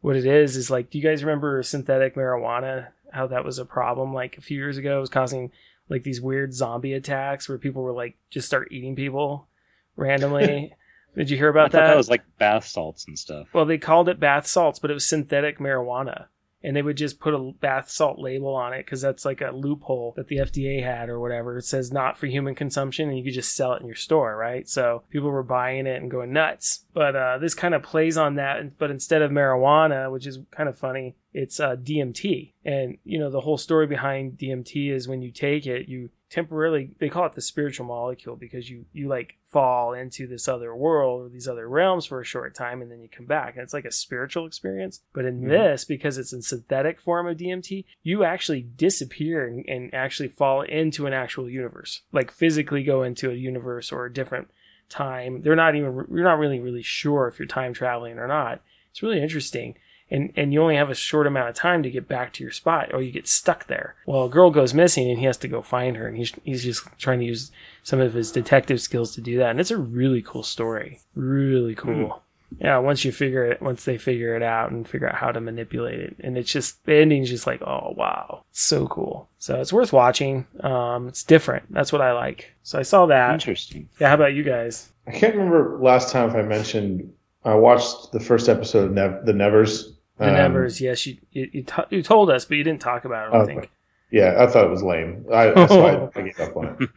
What 0.00 0.14
it 0.14 0.24
is 0.24 0.56
is 0.56 0.70
like, 0.70 0.90
do 0.90 0.98
you 0.98 1.02
guys 1.02 1.24
remember 1.24 1.60
synthetic 1.64 2.14
marijuana? 2.14 2.88
How 3.10 3.26
that 3.26 3.44
was 3.44 3.58
a 3.58 3.64
problem 3.64 4.14
like 4.14 4.38
a 4.38 4.40
few 4.42 4.56
years 4.56 4.78
ago. 4.78 4.98
It 4.98 5.00
was 5.00 5.10
causing 5.10 5.50
like 5.88 6.02
these 6.02 6.20
weird 6.20 6.54
zombie 6.54 6.92
attacks 6.92 7.48
where 7.48 7.58
people 7.58 7.82
were 7.82 7.92
like 7.92 8.16
just 8.30 8.46
start 8.46 8.68
eating 8.70 8.96
people 8.96 9.48
randomly. 9.96 10.74
Did 11.16 11.30
you 11.30 11.36
hear 11.36 11.48
I 11.48 11.50
about 11.50 11.72
thought 11.72 11.86
that 11.86 11.96
was 11.96 12.10
like 12.10 12.22
bath 12.38 12.66
salts 12.66 13.06
and 13.08 13.18
stuff. 13.18 13.48
well, 13.52 13.64
they 13.64 13.78
called 13.78 14.08
it 14.08 14.20
bath 14.20 14.46
salts, 14.46 14.78
but 14.78 14.90
it 14.90 14.94
was 14.94 15.06
synthetic 15.06 15.58
marijuana. 15.58 16.26
And 16.62 16.74
they 16.74 16.82
would 16.82 16.96
just 16.96 17.20
put 17.20 17.34
a 17.34 17.52
bath 17.60 17.88
salt 17.88 18.18
label 18.18 18.54
on 18.54 18.72
it 18.72 18.84
because 18.84 19.00
that's 19.00 19.24
like 19.24 19.40
a 19.40 19.52
loophole 19.52 20.14
that 20.16 20.26
the 20.26 20.38
FDA 20.38 20.82
had 20.82 21.08
or 21.08 21.20
whatever. 21.20 21.58
It 21.58 21.64
says 21.64 21.92
not 21.92 22.18
for 22.18 22.26
human 22.26 22.54
consumption 22.54 23.08
and 23.08 23.16
you 23.16 23.24
could 23.24 23.34
just 23.34 23.54
sell 23.54 23.74
it 23.74 23.80
in 23.80 23.86
your 23.86 23.94
store, 23.94 24.36
right? 24.36 24.68
So 24.68 25.04
people 25.10 25.30
were 25.30 25.44
buying 25.44 25.86
it 25.86 26.02
and 26.02 26.10
going 26.10 26.32
nuts. 26.32 26.84
But 26.92 27.14
uh, 27.14 27.38
this 27.38 27.54
kind 27.54 27.74
of 27.74 27.82
plays 27.82 28.18
on 28.18 28.34
that. 28.36 28.76
But 28.76 28.90
instead 28.90 29.22
of 29.22 29.30
marijuana, 29.30 30.10
which 30.10 30.26
is 30.26 30.40
kind 30.50 30.68
of 30.68 30.76
funny, 30.76 31.14
it's 31.32 31.60
uh, 31.60 31.76
DMT. 31.76 32.54
And, 32.64 32.98
you 33.04 33.20
know, 33.20 33.30
the 33.30 33.40
whole 33.40 33.58
story 33.58 33.86
behind 33.86 34.38
DMT 34.38 34.92
is 34.92 35.06
when 35.06 35.22
you 35.22 35.30
take 35.30 35.66
it, 35.66 35.88
you 35.88 36.10
temporarily 36.30 36.90
they 36.98 37.08
call 37.08 37.24
it 37.26 37.32
the 37.32 37.40
spiritual 37.40 37.86
molecule 37.86 38.36
because 38.36 38.68
you 38.68 38.84
you 38.92 39.08
like 39.08 39.36
fall 39.44 39.94
into 39.94 40.26
this 40.26 40.46
other 40.46 40.74
world 40.76 41.22
or 41.22 41.28
these 41.30 41.48
other 41.48 41.66
realms 41.68 42.04
for 42.04 42.20
a 42.20 42.24
short 42.24 42.54
time 42.54 42.82
and 42.82 42.90
then 42.90 43.00
you 43.00 43.08
come 43.08 43.24
back. 43.24 43.54
And 43.54 43.62
it's 43.62 43.72
like 43.72 43.86
a 43.86 43.90
spiritual 43.90 44.46
experience. 44.46 45.00
But 45.14 45.24
in 45.24 45.40
Mhm. 45.40 45.48
this 45.48 45.84
because 45.86 46.18
it's 46.18 46.32
a 46.34 46.42
synthetic 46.42 47.00
form 47.00 47.26
of 47.26 47.38
dmt 47.38 47.84
you 48.02 48.24
actually 48.24 48.60
disappear 48.62 49.46
and, 49.46 49.64
and 49.68 49.94
actually 49.94 50.28
fall 50.28 50.62
into 50.62 51.06
an 51.06 51.12
actual 51.14 51.48
universe. 51.48 52.02
Like 52.12 52.30
physically 52.30 52.82
go 52.82 53.02
into 53.02 53.30
a 53.30 53.34
universe 53.34 53.90
or 53.90 54.04
a 54.04 54.12
different 54.12 54.50
time. 54.90 55.42
They're 55.42 55.56
not 55.56 55.76
even 55.76 56.06
you're 56.10 56.24
not 56.24 56.38
really 56.38 56.60
really 56.60 56.82
sure 56.82 57.26
if 57.28 57.38
you're 57.38 57.48
time 57.48 57.72
traveling 57.72 58.18
or 58.18 58.26
not. 58.28 58.62
It's 58.90 59.02
really 59.02 59.22
interesting 59.22 59.76
and 60.10 60.32
and 60.36 60.52
you 60.52 60.62
only 60.62 60.76
have 60.76 60.90
a 60.90 60.94
short 60.94 61.26
amount 61.26 61.48
of 61.48 61.54
time 61.54 61.82
to 61.82 61.90
get 61.90 62.08
back 62.08 62.32
to 62.34 62.42
your 62.42 62.52
spot 62.52 62.92
or 62.94 63.02
you 63.02 63.12
get 63.12 63.28
stuck 63.28 63.66
there. 63.66 63.94
Well 64.06 64.24
a 64.24 64.28
girl 64.30 64.50
goes 64.50 64.74
missing 64.74 65.10
and 65.10 65.18
he 65.18 65.24
has 65.26 65.36
to 65.38 65.48
go 65.48 65.62
find 65.62 65.96
her 65.96 66.06
and 66.06 66.16
he's 66.16 66.32
he's 66.44 66.64
just 66.64 66.86
trying 66.98 67.20
to 67.20 67.26
use 67.26 67.50
some 67.82 68.00
of 68.00 68.14
his 68.14 68.32
detective 68.32 68.80
skills 68.80 69.14
to 69.14 69.20
do 69.20 69.38
that 69.38 69.50
and 69.50 69.60
it's 69.60 69.70
a 69.70 69.76
really 69.78 70.22
cool 70.22 70.42
story. 70.42 71.00
Really 71.14 71.74
cool. 71.74 72.22
Yeah 72.58 72.78
once 72.78 73.04
you 73.04 73.12
figure 73.12 73.44
it 73.44 73.60
once 73.60 73.84
they 73.84 73.98
figure 73.98 74.34
it 74.34 74.42
out 74.42 74.70
and 74.70 74.88
figure 74.88 75.08
out 75.08 75.16
how 75.16 75.30
to 75.30 75.40
manipulate 75.40 76.00
it 76.00 76.16
and 76.20 76.38
it's 76.38 76.50
just 76.50 76.84
the 76.86 76.94
ending's 76.94 77.28
just 77.28 77.46
like 77.46 77.60
oh 77.62 77.92
wow. 77.96 78.44
So 78.52 78.86
cool. 78.88 79.28
So 79.38 79.60
it's 79.60 79.72
worth 79.72 79.92
watching. 79.92 80.46
Um 80.60 81.08
it's 81.08 81.22
different. 81.22 81.70
That's 81.72 81.92
what 81.92 82.00
i 82.00 82.12
like. 82.12 82.52
So 82.62 82.78
i 82.78 82.82
saw 82.82 83.06
that. 83.06 83.34
Interesting. 83.34 83.88
yeah 84.00 84.08
how 84.08 84.14
about 84.14 84.34
you 84.34 84.42
guys? 84.42 84.90
I 85.06 85.10
can't 85.12 85.34
remember 85.34 85.78
last 85.80 86.10
time 86.12 86.28
if 86.30 86.36
I 86.36 86.42
mentioned 86.42 87.12
I 87.44 87.54
watched 87.54 88.12
the 88.12 88.20
first 88.20 88.48
episode 88.48 88.86
of 88.86 88.92
Nev- 88.92 89.24
The 89.24 89.32
Nevers. 89.32 89.94
The 90.18 90.26
Um, 90.28 90.34
nevers 90.34 90.80
yes 90.80 91.06
you 91.06 91.16
you, 91.32 91.48
you, 91.52 91.62
t- 91.62 91.82
you 91.90 92.02
told 92.02 92.30
us 92.30 92.44
but 92.44 92.56
you 92.56 92.64
didn't 92.64 92.80
talk 92.80 93.04
about 93.04 93.28
it 93.28 93.36
i 93.36 93.40
Okay. 93.42 93.54
think 93.54 93.70
Yeah, 94.10 94.36
I 94.38 94.46
thought 94.46 94.64
it 94.64 94.70
was 94.70 94.82
lame. 94.82 95.24
I, 95.32 95.50
that's 95.50 95.72
why 95.72 96.08
I 96.16 96.22
gave 96.22 96.40
up 96.40 96.56
on 96.56 96.76
it. 96.80 96.88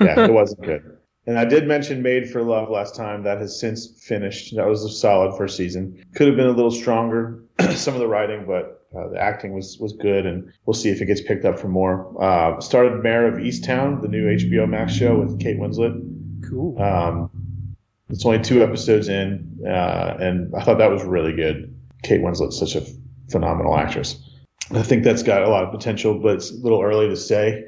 Yeah, 0.00 0.24
it 0.26 0.32
wasn't 0.32 0.62
good. 0.62 0.82
And 1.26 1.38
I 1.38 1.44
did 1.46 1.66
mention 1.66 2.02
Made 2.02 2.28
for 2.30 2.42
Love 2.42 2.68
last 2.70 2.94
time. 2.94 3.22
That 3.22 3.38
has 3.38 3.58
since 3.58 3.86
finished. 4.06 4.54
That 4.56 4.66
was 4.66 4.84
a 4.84 4.90
solid 4.90 5.36
first 5.38 5.56
season. 5.56 6.02
Could 6.14 6.26
have 6.28 6.36
been 6.36 6.46
a 6.46 6.52
little 6.52 6.70
stronger, 6.70 7.42
some 7.72 7.94
of 7.94 8.00
the 8.00 8.06
writing, 8.06 8.44
but 8.46 8.86
uh, 8.94 9.08
the 9.08 9.18
acting 9.18 9.54
was 9.54 9.78
was 9.80 9.92
good, 9.94 10.26
and 10.26 10.52
we'll 10.66 10.74
see 10.74 10.90
if 10.90 11.00
it 11.00 11.06
gets 11.06 11.22
picked 11.22 11.44
up 11.46 11.58
for 11.58 11.68
more. 11.68 12.14
Uh, 12.22 12.60
started 12.60 13.02
Mare 13.02 13.26
of 13.26 13.34
Easttown, 13.40 14.00
the 14.02 14.08
new 14.08 14.26
HBO 14.36 14.68
Max 14.68 14.92
show 14.94 15.18
with 15.18 15.40
Kate 15.40 15.58
Winslet. 15.58 15.94
Cool. 16.48 16.80
Um, 16.82 17.30
it's 18.10 18.24
only 18.26 18.40
two 18.40 18.62
episodes 18.62 19.08
in, 19.08 19.58
uh, 19.66 20.16
and 20.20 20.54
I 20.54 20.62
thought 20.64 20.78
that 20.78 20.90
was 20.90 21.02
really 21.04 21.32
good. 21.34 21.74
Kate 22.02 22.20
Winslet's 22.22 22.58
such 22.58 22.74
a 22.76 22.82
phenomenal 23.30 23.76
actress. 23.76 24.22
I 24.70 24.82
think 24.82 25.02
that's 25.04 25.22
got 25.22 25.42
a 25.42 25.48
lot 25.48 25.64
of 25.64 25.70
potential, 25.72 26.18
but 26.18 26.36
it's 26.36 26.50
a 26.50 26.54
little 26.56 26.82
early 26.82 27.08
to 27.08 27.16
say 27.16 27.64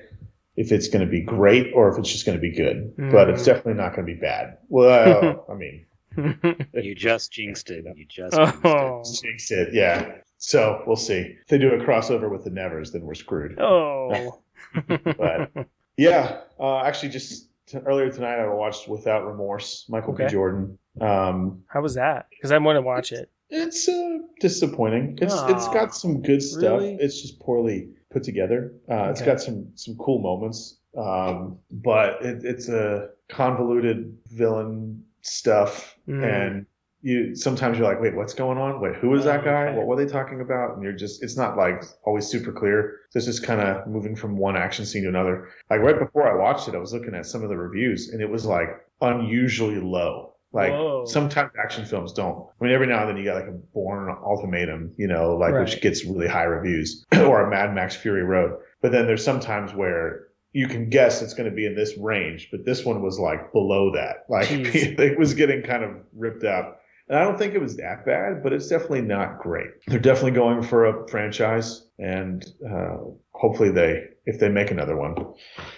if 0.57 0.73
it's 0.73 0.89
going 0.89 1.05
to 1.05 1.11
be 1.11 1.23
great 1.23 1.73
or 1.75 1.91
if 1.91 1.99
it's 1.99 2.11
just 2.11 2.27
going 2.27 2.37
to 2.37 2.43
be 2.43 2.53
good. 2.53 2.93
But 2.97 3.31
it's 3.31 3.43
Mm. 3.43 3.47
definitely 3.47 3.75
not 3.75 3.95
going 3.97 4.07
to 4.07 4.15
be 4.15 4.21
bad. 4.21 4.59
Well, 4.69 5.47
I 5.51 5.55
mean, 5.55 5.87
You 6.75 6.95
just 6.95 7.33
jinxed 7.33 7.71
it. 7.71 7.85
You 7.97 8.05
just 8.07 8.37
jinxed 8.37 8.59
it. 8.65 8.67
oh. 8.67 9.03
jinx 9.23 9.51
it, 9.51 9.69
yeah. 9.73 10.17
So 10.39 10.83
we'll 10.87 10.97
see. 10.97 11.37
If 11.41 11.47
they 11.49 11.59
do 11.59 11.71
a 11.73 11.79
crossover 11.79 12.31
with 12.31 12.45
the 12.45 12.51
Nevers, 12.51 12.93
then 12.93 13.03
we're 13.03 13.15
screwed. 13.15 13.59
Oh. 13.61 14.43
But 14.89 15.51
yeah, 15.97 16.41
uh, 16.59 16.81
actually, 16.83 17.09
just 17.11 17.49
t- 17.67 17.79
earlier 17.79 18.11
tonight 18.11 18.39
I 18.39 18.47
watched 18.49 18.89
Without 18.89 19.27
Remorse, 19.27 19.87
Michael 19.89 20.15
Okay. 20.15 20.27
B. 20.27 20.31
Jordan. 20.31 20.79
Um, 21.01 21.63
How 21.67 21.81
was 21.81 21.95
that? 21.95 22.27
Because 22.31 22.53
I 22.53 22.59
want 22.59 22.77
to 22.77 22.83
watch 22.83 23.11
it. 23.13 23.31
It's 23.51 23.89
uh, 23.89 24.19
disappointing. 24.41 25.19
It's 25.21 25.35
it's 25.49 25.67
Aw, 25.69 25.73
got 25.73 25.95
some 25.95 26.23
good 26.23 26.43
stuff. 26.43 26.81
really? 26.81 26.95
It's 27.01 27.21
just 27.21 27.41
poorly 27.41 27.89
put 28.11 28.23
together. 28.23 28.73
Uh, 28.91 29.09
It's 29.11 29.21
Okay. 29.21 29.31
got 29.33 29.41
some 29.41 29.69
some 29.75 29.97
cool 29.97 30.21
moments, 30.21 30.79
um, 30.97 31.59
but 31.71 32.23
it, 32.25 32.45
it's 32.45 32.69
a 32.69 33.11
convoluted 33.29 34.17
villain 34.29 35.05
stuff, 35.23 35.97
Mm. 36.09 36.25
and 36.25 36.67
you 37.03 37.35
sometimes 37.35 37.79
you're 37.79 37.87
like, 37.89 38.01
wait, 38.01 38.15
what's 38.15 38.35
going 38.35 38.59
on? 38.59 38.81
Wait, 38.81 38.95
who 38.97 39.15
is 39.15 39.25
that 39.25 39.43
guy? 39.43 39.69
Okay. 39.69 39.77
What 39.79 39.87
were 39.87 39.97
they 39.97 40.07
talking 40.11 40.41
about? 40.43 40.75
And 40.75 40.83
you're 40.83 40.93
just 40.93 41.23
it's 41.23 41.37
not 41.37 41.57
like 41.57 41.83
always 42.05 42.27
super 42.27 42.53
clear. 42.53 42.99
So 43.11 43.17
it's 43.19 43.27
just 43.27 43.43
kind 43.43 43.61
of 43.61 43.87
moving 43.87 44.15
from 44.15 44.37
one 44.37 44.57
action 44.57 44.85
scene 44.85 45.03
to 45.05 45.09
another. 45.09 45.49
Like 45.71 45.81
right 45.81 45.99
before 45.99 46.31
I 46.31 46.35
watched 46.35 46.69
it, 46.69 46.75
I 46.75 46.79
was 46.79 46.93
looking 46.93 47.15
at 47.15 47.27
some 47.27 47.43
of 47.43 47.49
the 47.49 47.57
reviews, 47.57 48.11
and 48.11 48.21
it 48.23 48.29
was 48.31 48.45
like 48.45 48.69
unusually 49.01 49.81
low. 49.81 50.30
Like 50.53 50.73
Whoa. 50.73 51.05
sometimes 51.07 51.53
action 51.63 51.85
films 51.85 52.13
don't. 52.13 52.49
I 52.61 52.65
mean, 52.65 52.73
every 52.73 52.89
now 52.89 53.01
and 53.01 53.11
then 53.11 53.17
you 53.17 53.25
got 53.25 53.37
like 53.37 53.49
a 53.49 53.59
Bourne 53.73 54.15
Ultimatum, 54.25 54.93
you 54.97 55.07
know, 55.07 55.37
like 55.37 55.55
which 55.55 55.81
gets 55.81 56.05
really 56.05 56.27
high 56.27 56.45
reviews, 56.45 57.07
or 57.13 57.47
a 57.47 57.51
Mad 57.51 57.75
Max 57.75 57.95
Fury 57.95 58.25
Road. 58.25 58.59
But 58.83 58.91
then 58.93 59.07
there's 59.07 59.25
sometimes 59.25 59.73
where 59.75 60.29
you 60.53 60.67
can 60.67 60.91
guess 60.91 61.23
it's 61.23 61.35
going 61.35 61.49
to 61.49 61.55
be 61.55 61.67
in 61.67 61.77
this 61.77 61.97
range, 61.97 62.49
but 62.51 62.65
this 62.65 62.85
one 62.85 63.03
was 63.03 63.19
like 63.21 63.53
below 63.53 63.93
that. 63.93 64.17
Like 64.29 64.49
Jeez. 64.49 64.75
it 64.99 65.19
was 65.19 65.35
getting 65.35 65.63
kind 65.63 65.85
of 65.85 65.91
ripped 66.17 66.45
up. 66.45 66.81
And 67.09 67.19
I 67.19 67.25
don't 67.25 67.39
think 67.39 67.55
it 67.55 67.61
was 67.61 67.77
that 67.77 68.07
bad, 68.07 68.43
but 68.43 68.53
it's 68.53 68.69
definitely 68.69 69.03
not 69.03 69.41
great. 69.41 69.71
They're 69.89 69.99
definitely 69.99 70.31
going 70.33 70.63
for 70.63 70.87
a 70.87 71.09
franchise, 71.09 71.89
and 71.99 72.45
uh, 72.65 72.99
hopefully 73.33 73.71
they, 73.71 74.05
if 74.27 74.39
they 74.39 74.49
make 74.49 74.71
another 74.71 74.97
one, 74.97 75.17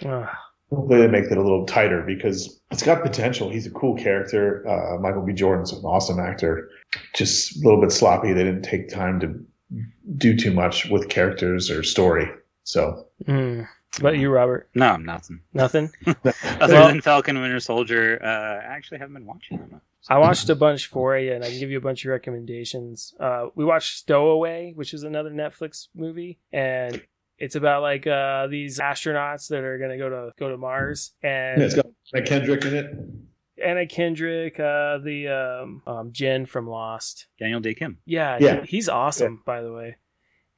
Ugh. 0.05 0.29
Hopefully 0.75 1.01
they 1.01 1.07
make 1.07 1.25
it 1.25 1.37
a 1.37 1.41
little 1.41 1.65
tighter 1.65 2.01
because 2.01 2.59
it's 2.71 2.83
got 2.83 3.01
potential. 3.03 3.49
He's 3.49 3.67
a 3.67 3.71
cool 3.71 3.95
character. 3.95 4.67
Uh, 4.67 4.97
Michael 4.99 5.21
B. 5.21 5.33
Jordan's 5.33 5.71
an 5.73 5.83
awesome 5.83 6.19
actor. 6.19 6.69
Just 7.15 7.57
a 7.57 7.59
little 7.65 7.81
bit 7.81 7.91
sloppy. 7.91 8.33
They 8.33 8.43
didn't 8.43 8.63
take 8.63 8.89
time 8.89 9.19
to 9.19 9.39
do 10.17 10.35
too 10.37 10.51
much 10.51 10.85
with 10.89 11.09
characters 11.09 11.69
or 11.69 11.83
story. 11.83 12.29
So 12.63 13.07
Mm. 13.25 13.67
But 14.01 14.17
you, 14.17 14.31
Robert, 14.31 14.69
No, 14.73 14.87
I'm 14.87 15.05
nothing. 15.05 15.39
nothing. 15.53 15.91
Other 16.59 16.73
Well- 16.73 16.87
than 16.87 17.01
Falcon 17.01 17.39
Winter 17.39 17.59
Soldier, 17.59 18.19
uh, 18.23 18.25
I 18.27 18.75
actually 18.75 18.97
haven't 18.97 19.13
been 19.13 19.25
watching 19.25 19.57
them. 19.59 19.81
I 20.09 20.17
watched 20.17 20.49
a 20.49 20.55
bunch 20.55 20.87
for 20.87 21.17
you, 21.17 21.31
and 21.31 21.45
I 21.45 21.49
can 21.49 21.59
give 21.59 21.69
you 21.71 21.77
a 21.77 21.81
bunch 21.81 22.03
of 22.03 22.09
recommendations. 22.09 23.13
Uh, 23.19 23.47
we 23.55 23.63
watched 23.63 23.97
Stowaway, 23.99 24.73
which 24.75 24.93
is 24.93 25.03
another 25.03 25.29
Netflix 25.29 25.87
movie, 25.95 26.39
and 26.51 27.01
it's 27.37 27.55
about 27.55 27.81
like 27.81 28.05
uh, 28.07 28.47
these 28.47 28.79
astronauts 28.79 29.47
that 29.49 29.63
are 29.63 29.77
gonna 29.77 29.97
go 29.97 30.09
to 30.09 30.31
go 30.37 30.49
to 30.49 30.57
Mars, 30.57 31.11
and 31.21 31.59
yeah, 31.59 31.65
it's 31.65 31.75
got 31.75 31.85
Anna 32.13 32.25
Kendrick 32.25 32.65
in 32.65 32.75
it. 32.75 32.95
Anna 33.63 33.85
Kendrick, 33.85 34.59
uh, 34.59 34.97
the 34.97 35.27
um, 35.63 35.81
um, 35.85 36.11
Jin 36.11 36.45
from 36.45 36.67
Lost. 36.67 37.27
Daniel 37.39 37.59
Dae 37.59 37.73
Kim. 37.75 37.99
Yeah, 38.05 38.37
Yeah. 38.41 38.63
he's 38.65 38.89
awesome, 38.89 39.41
by 39.45 39.61
the 39.61 39.71
way. 39.71 39.97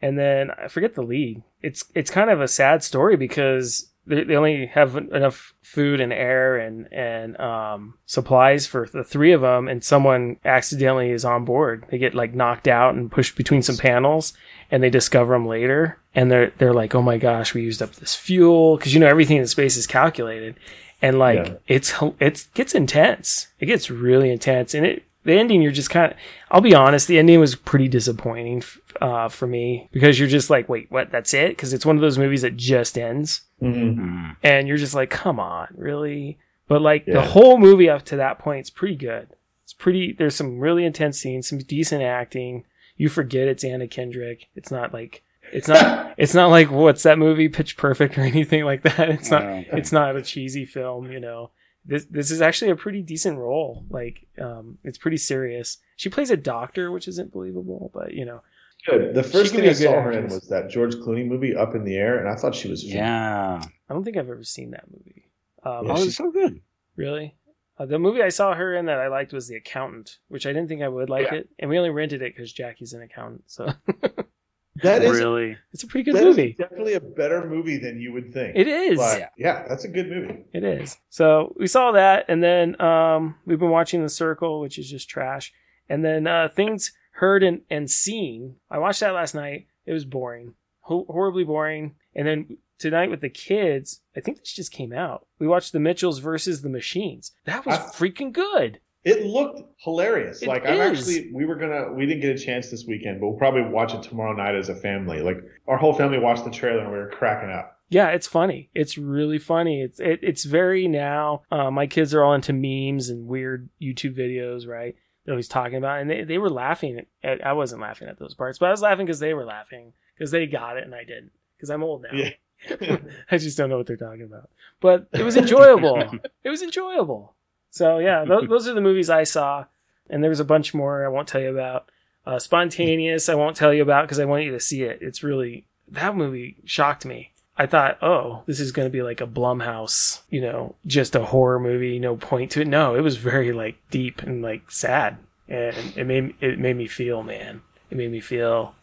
And 0.01 0.17
then 0.17 0.49
I 0.51 0.67
forget 0.69 0.95
the 0.95 1.01
lead. 1.03 1.43
It's 1.61 1.85
it's 1.95 2.09
kind 2.11 2.29
of 2.29 2.41
a 2.41 2.47
sad 2.47 2.83
story 2.83 3.15
because 3.17 3.91
they, 4.07 4.23
they 4.23 4.35
only 4.35 4.67
have 4.67 4.95
enough 4.95 5.53
food 5.61 5.99
and 5.99 6.13
air 6.13 6.57
and 6.57 6.91
and 6.93 7.39
um, 7.39 7.95
supplies 8.05 8.67
for 8.67 8.87
the 8.91 9.03
three 9.03 9.31
of 9.31 9.41
them, 9.41 9.67
and 9.67 9.83
someone 9.83 10.37
accidentally 10.45 11.11
is 11.11 11.25
on 11.25 11.45
board. 11.45 11.85
They 11.89 11.97
get 11.97 12.13
like 12.15 12.33
knocked 12.33 12.67
out 12.67 12.95
and 12.95 13.11
pushed 13.11 13.35
between 13.35 13.61
some 13.61 13.77
panels, 13.77 14.33
and 14.71 14.83
they 14.83 14.89
discover 14.89 15.33
them 15.33 15.47
later, 15.47 15.97
and 16.13 16.29
they're 16.31 16.51
they're 16.57 16.73
like, 16.73 16.93
oh 16.95 17.01
my 17.01 17.17
gosh, 17.17 17.53
we 17.53 17.61
used 17.63 17.81
up 17.81 17.95
this 17.95 18.15
fuel 18.15 18.77
because 18.77 18.93
you 18.93 18.99
know 18.99 19.07
everything 19.07 19.37
in 19.37 19.47
space 19.47 19.77
is 19.77 19.87
calculated, 19.87 20.55
and 21.01 21.17
like 21.19 21.47
Yeah. 21.47 21.53
it's 21.67 21.93
it 22.19 22.47
gets 22.53 22.75
intense. 22.75 23.47
It 23.59 23.65
gets 23.67 23.89
really 23.89 24.29
intense, 24.31 24.73
and 24.73 24.85
it 24.85 25.04
the 25.25 25.33
ending 25.33 25.61
you're 25.61 25.71
just 25.71 25.89
kind 25.89 26.11
of 26.13 26.17
I'll 26.49 26.61
be 26.61 26.73
honest, 26.75 27.07
the 27.07 27.19
ending 27.19 27.39
was 27.39 27.55
pretty 27.55 27.87
disappointing 27.87 28.63
uh, 29.01 29.27
for 29.27 29.47
me 29.47 29.89
because 29.91 30.17
you're 30.19 30.29
just 30.29 30.49
like, 30.49 30.69
wait, 30.69 30.89
what? 30.91 31.11
That's 31.11 31.33
it? 31.33 31.49
Because 31.49 31.73
it's 31.73 31.85
one 31.85 31.95
of 31.97 32.01
those 32.01 32.17
movies 32.17 32.43
that 32.43 32.55
just 32.55 32.97
ends, 32.97 33.41
Mhm. 33.61 33.95
Mm. 33.97 34.35
and 34.43 34.67
you're 34.67 34.77
just 34.77 34.95
like, 34.95 35.09
come 35.09 35.39
on, 35.39 35.67
really? 35.75 36.37
But 36.67 36.81
like 36.81 37.05
the 37.05 37.21
whole 37.21 37.57
movie 37.57 37.89
up 37.89 38.03
to 38.05 38.15
that 38.17 38.39
point, 38.39 38.61
it's 38.61 38.69
pretty 38.69 38.95
good. 38.95 39.27
It's 39.63 39.73
pretty. 39.73 40.13
There's 40.13 40.35
some 40.35 40.59
really 40.59 40.85
intense 40.85 41.19
scenes, 41.19 41.47
some 41.49 41.59
decent 41.59 42.01
acting. 42.03 42.63
You 42.97 43.09
forget 43.09 43.47
it's 43.47 43.63
Anna 43.63 43.87
Kendrick. 43.87 44.47
It's 44.55 44.71
not 44.71 44.93
like 44.93 45.21
it's 45.51 45.67
not 45.67 46.13
it's 46.17 46.33
not 46.33 46.47
like 46.47 46.71
what's 46.71 47.03
that 47.03 47.19
movie 47.19 47.49
Pitch 47.49 47.77
Perfect 47.77 48.17
or 48.17 48.21
anything 48.21 48.63
like 48.63 48.81
that. 48.83 49.09
It's 49.09 49.29
not 49.29 49.43
it's 49.43 49.91
not 49.91 50.15
a 50.15 50.21
cheesy 50.21 50.65
film, 50.65 51.11
you 51.11 51.19
know. 51.19 51.51
This 51.85 52.05
this 52.05 52.31
is 52.31 52.41
actually 52.41 52.71
a 52.71 52.75
pretty 52.75 53.01
decent 53.01 53.37
role. 53.37 53.85
Like 53.89 54.27
um 54.41 54.77
it's 54.83 54.97
pretty 54.97 55.17
serious. 55.17 55.77
She 55.97 56.09
plays 56.09 56.31
a 56.31 56.37
doctor, 56.37 56.91
which 56.91 57.07
isn't 57.07 57.31
believable, 57.31 57.91
but 57.93 58.13
you 58.13 58.25
know. 58.25 58.41
Good. 58.87 59.15
The 59.15 59.23
first 59.23 59.53
thing 59.53 59.61
I 59.63 59.67
I 59.67 59.67
a 59.67 59.73
good 59.73 59.83
saw 59.83 60.01
her 60.01 60.11
in 60.11 60.27
was 60.27 60.47
that 60.49 60.69
George 60.69 60.95
Clooney 60.95 61.25
movie, 61.27 61.55
Up 61.55 61.73
in 61.75 61.83
the 61.85 61.95
Air, 61.95 62.19
and 62.19 62.29
I 62.29 62.35
thought 62.35 62.53
she 62.55 62.67
was 62.69 62.83
Yeah. 62.83 63.59
I 63.89 63.93
don't 63.93 64.03
think 64.03 64.15
I've 64.17 64.29
ever 64.29 64.43
seen 64.43 64.71
that 64.71 64.85
movie. 64.91 65.29
Um 65.63 65.87
Yeah, 65.87 65.93
oh, 65.93 65.95
she- 65.97 66.07
it's 66.07 66.17
so 66.17 66.31
good. 66.31 66.61
really? 66.95 67.35
Uh, 67.77 67.85
the 67.85 67.99
movie 67.99 68.21
I 68.21 68.29
saw 68.29 68.53
her 68.53 68.73
in 68.75 68.85
that 68.85 68.99
I 68.99 69.07
liked 69.09 69.33
was 69.33 69.49
The 69.49 69.57
Accountant, 69.57 70.19
which 70.29 70.45
I 70.45 70.53
didn't 70.53 70.69
think 70.69 70.81
I 70.81 70.87
would 70.87 71.09
like 71.09 71.27
Yeah. 71.31 71.39
it, 71.39 71.49
and 71.59 71.69
we 71.69 71.77
only 71.77 71.89
rented 71.89 72.21
it 72.21 72.33
because 72.33 72.53
Jackie's 72.53 72.93
an 72.93 73.01
accountant, 73.01 73.43
so 73.47 73.67
That 74.83 75.03
is, 75.03 75.17
really? 75.17 75.57
it's 75.71 75.83
a 75.83 75.87
pretty 75.87 76.03
good 76.11 76.15
that 76.19 76.27
is 76.27 76.35
movie. 76.37 76.55
definitely 76.57 76.93
a 76.95 76.99
better 76.99 77.47
movie 77.49 77.77
than 77.77 77.99
you 77.99 78.11
would 78.13 78.33
think. 78.33 78.55
It 78.57 78.67
is. 78.67 78.97
Like, 78.99 79.29
yeah, 79.37 79.65
that's 79.67 79.85
a 79.85 79.87
good 79.87 80.09
movie. 80.09 80.45
It 80.53 80.63
is. 80.65 80.97
So 81.09 81.53
we 81.57 81.67
saw 81.67 81.93
that, 81.93 82.25
and 82.27 82.43
then 82.43 82.79
um, 82.81 83.35
we've 83.45 83.59
been 83.59 83.69
watching 83.69 84.01
The 84.03 84.09
Circle, 84.09 84.59
which 84.59 84.77
is 84.77 84.89
just 84.89 85.07
trash. 85.09 85.53
And 85.87 86.03
then 86.03 86.27
uh, 86.27 86.49
things 86.53 86.91
heard 87.11 87.41
and, 87.43 87.61
and 87.69 87.89
seen. 87.89 88.55
I 88.69 88.79
watched 88.79 88.99
that 88.99 89.13
last 89.13 89.33
night. 89.35 89.67
It 89.85 89.93
was 89.93 90.03
boring, 90.03 90.55
Ho- 90.81 91.05
horribly 91.07 91.43
boring. 91.45 91.95
And 92.13 92.27
then 92.27 92.57
tonight 92.79 93.09
with 93.09 93.21
the 93.21 93.29
kids, 93.29 94.01
I 94.15 94.19
think 94.19 94.39
this 94.39 94.51
just 94.51 94.71
came 94.71 94.91
out. 94.91 95.25
We 95.39 95.47
watched 95.47 95.71
The 95.71 95.79
Mitchells 95.79 96.19
versus 96.19 96.61
the 96.63 96.69
Machines. 96.69 97.31
That 97.45 97.65
was 97.65 97.77
I- 97.77 97.83
freaking 97.83 98.33
good. 98.33 98.79
It 99.05 99.23
looked 99.23 99.61
hilarious. 99.77 100.41
It 100.41 100.47
like 100.47 100.65
I'm 100.65 100.81
is. 100.81 100.99
actually 100.99 101.31
we 101.31 101.45
were 101.45 101.55
gonna 101.55 101.93
we 101.93 102.07
didn't 102.07 102.21
get 102.21 102.35
a 102.35 102.43
chance 102.43 102.71
this 102.71 102.85
weekend, 102.85 103.21
but 103.21 103.27
we'll 103.27 103.37
probably 103.37 103.61
watch 103.61 103.93
it 103.93 104.01
tomorrow 104.01 104.33
night 104.33 104.55
as 104.55 104.67
a 104.67 104.75
family. 104.75 105.21
Like 105.21 105.37
our 105.67 105.77
whole 105.77 105.93
family 105.93 106.17
watched 106.17 106.43
the 106.43 106.49
trailer 106.49 106.79
and 106.79 106.91
we 106.91 106.97
were 106.97 107.09
cracking 107.09 107.51
up. 107.51 107.79
Yeah, 107.89 108.07
it's 108.09 108.25
funny. 108.25 108.71
It's 108.73 108.97
really 108.97 109.37
funny. 109.37 109.83
It's 109.83 109.99
it, 109.99 110.19
it's 110.23 110.43
very 110.43 110.87
now. 110.87 111.43
Uh, 111.51 111.69
my 111.69 111.85
kids 111.85 112.15
are 112.15 112.23
all 112.23 112.33
into 112.33 112.51
memes 112.51 113.09
and 113.09 113.27
weird 113.27 113.69
YouTube 113.79 114.17
videos, 114.17 114.67
right? 114.67 114.95
That 115.25 115.31
always 115.31 115.47
talking 115.47 115.77
about, 115.77 116.01
and 116.01 116.09
they, 116.09 116.23
they 116.23 116.37
were 116.39 116.49
laughing. 116.49 117.05
At, 117.23 117.45
I 117.45 117.53
wasn't 117.53 117.81
laughing 117.81 118.07
at 118.07 118.17
those 118.17 118.33
parts, 118.33 118.57
but 118.57 118.67
I 118.67 118.71
was 118.71 118.81
laughing 118.81 119.05
because 119.05 119.19
they 119.19 119.35
were 119.35 119.45
laughing 119.45 119.93
because 120.17 120.31
they 120.31 120.47
got 120.47 120.77
it 120.77 120.83
and 120.83 120.95
I 120.95 121.03
didn't 121.03 121.31
because 121.55 121.69
I'm 121.69 121.83
old 121.83 122.03
now. 122.03 122.17
Yeah. 122.17 122.29
I 123.31 123.37
just 123.37 123.57
don't 123.57 123.69
know 123.69 123.77
what 123.77 123.85
they're 123.85 123.97
talking 123.97 124.23
about. 124.23 124.49
But 124.81 125.09
it 125.13 125.23
was 125.23 125.37
enjoyable. 125.37 125.99
it 126.43 126.49
was 126.49 126.63
enjoyable. 126.63 127.34
So 127.75 127.99
yeah, 127.99 128.23
th- 128.23 128.47
those 128.49 128.67
are 128.69 128.73
the 128.73 128.79
movies 128.81 129.09
I 129.09 129.25
saw, 129.25 129.65
and 130.09 130.23
there 130.23 130.29
was 130.29 130.39
a 130.39 130.45
bunch 130.45 130.73
more 130.73 131.05
I 131.05 131.09
won't 131.09 131.27
tell 131.27 131.41
you 131.41 131.49
about. 131.49 131.89
Uh, 132.25 132.39
Spontaneous, 132.39 133.27
I 133.29 133.35
won't 133.35 133.57
tell 133.57 133.73
you 133.73 133.83
about 133.83 134.05
because 134.05 134.19
I 134.19 134.25
want 134.25 134.45
you 134.45 134.51
to 134.51 134.59
see 134.59 134.83
it. 134.83 134.99
It's 135.01 135.21
really 135.23 135.65
that 135.89 136.15
movie 136.15 136.55
shocked 136.63 137.05
me. 137.05 137.31
I 137.57 137.67
thought, 137.67 138.01
oh, 138.01 138.43
this 138.47 138.59
is 138.59 138.71
going 138.71 138.85
to 138.87 138.91
be 138.91 139.03
like 139.03 139.21
a 139.21 139.27
Blumhouse, 139.27 140.21
you 140.29 140.41
know, 140.41 140.75
just 140.85 141.15
a 141.15 141.25
horror 141.25 141.59
movie, 141.59 141.99
no 141.99 142.15
point 142.17 142.51
to 142.51 142.61
it. 142.61 142.67
No, 142.67 142.95
it 142.95 143.01
was 143.01 143.17
very 143.17 143.51
like 143.51 143.77
deep 143.91 144.21
and 144.23 144.41
like 144.41 144.71
sad, 144.71 145.17
and 145.49 145.75
it 145.97 146.05
made 146.05 146.33
it 146.39 146.57
made 146.57 146.77
me 146.77 146.87
feel, 146.87 147.23
man. 147.23 147.61
It 147.91 147.97
made 147.97 148.11
me 148.11 148.21
feel, 148.21 148.73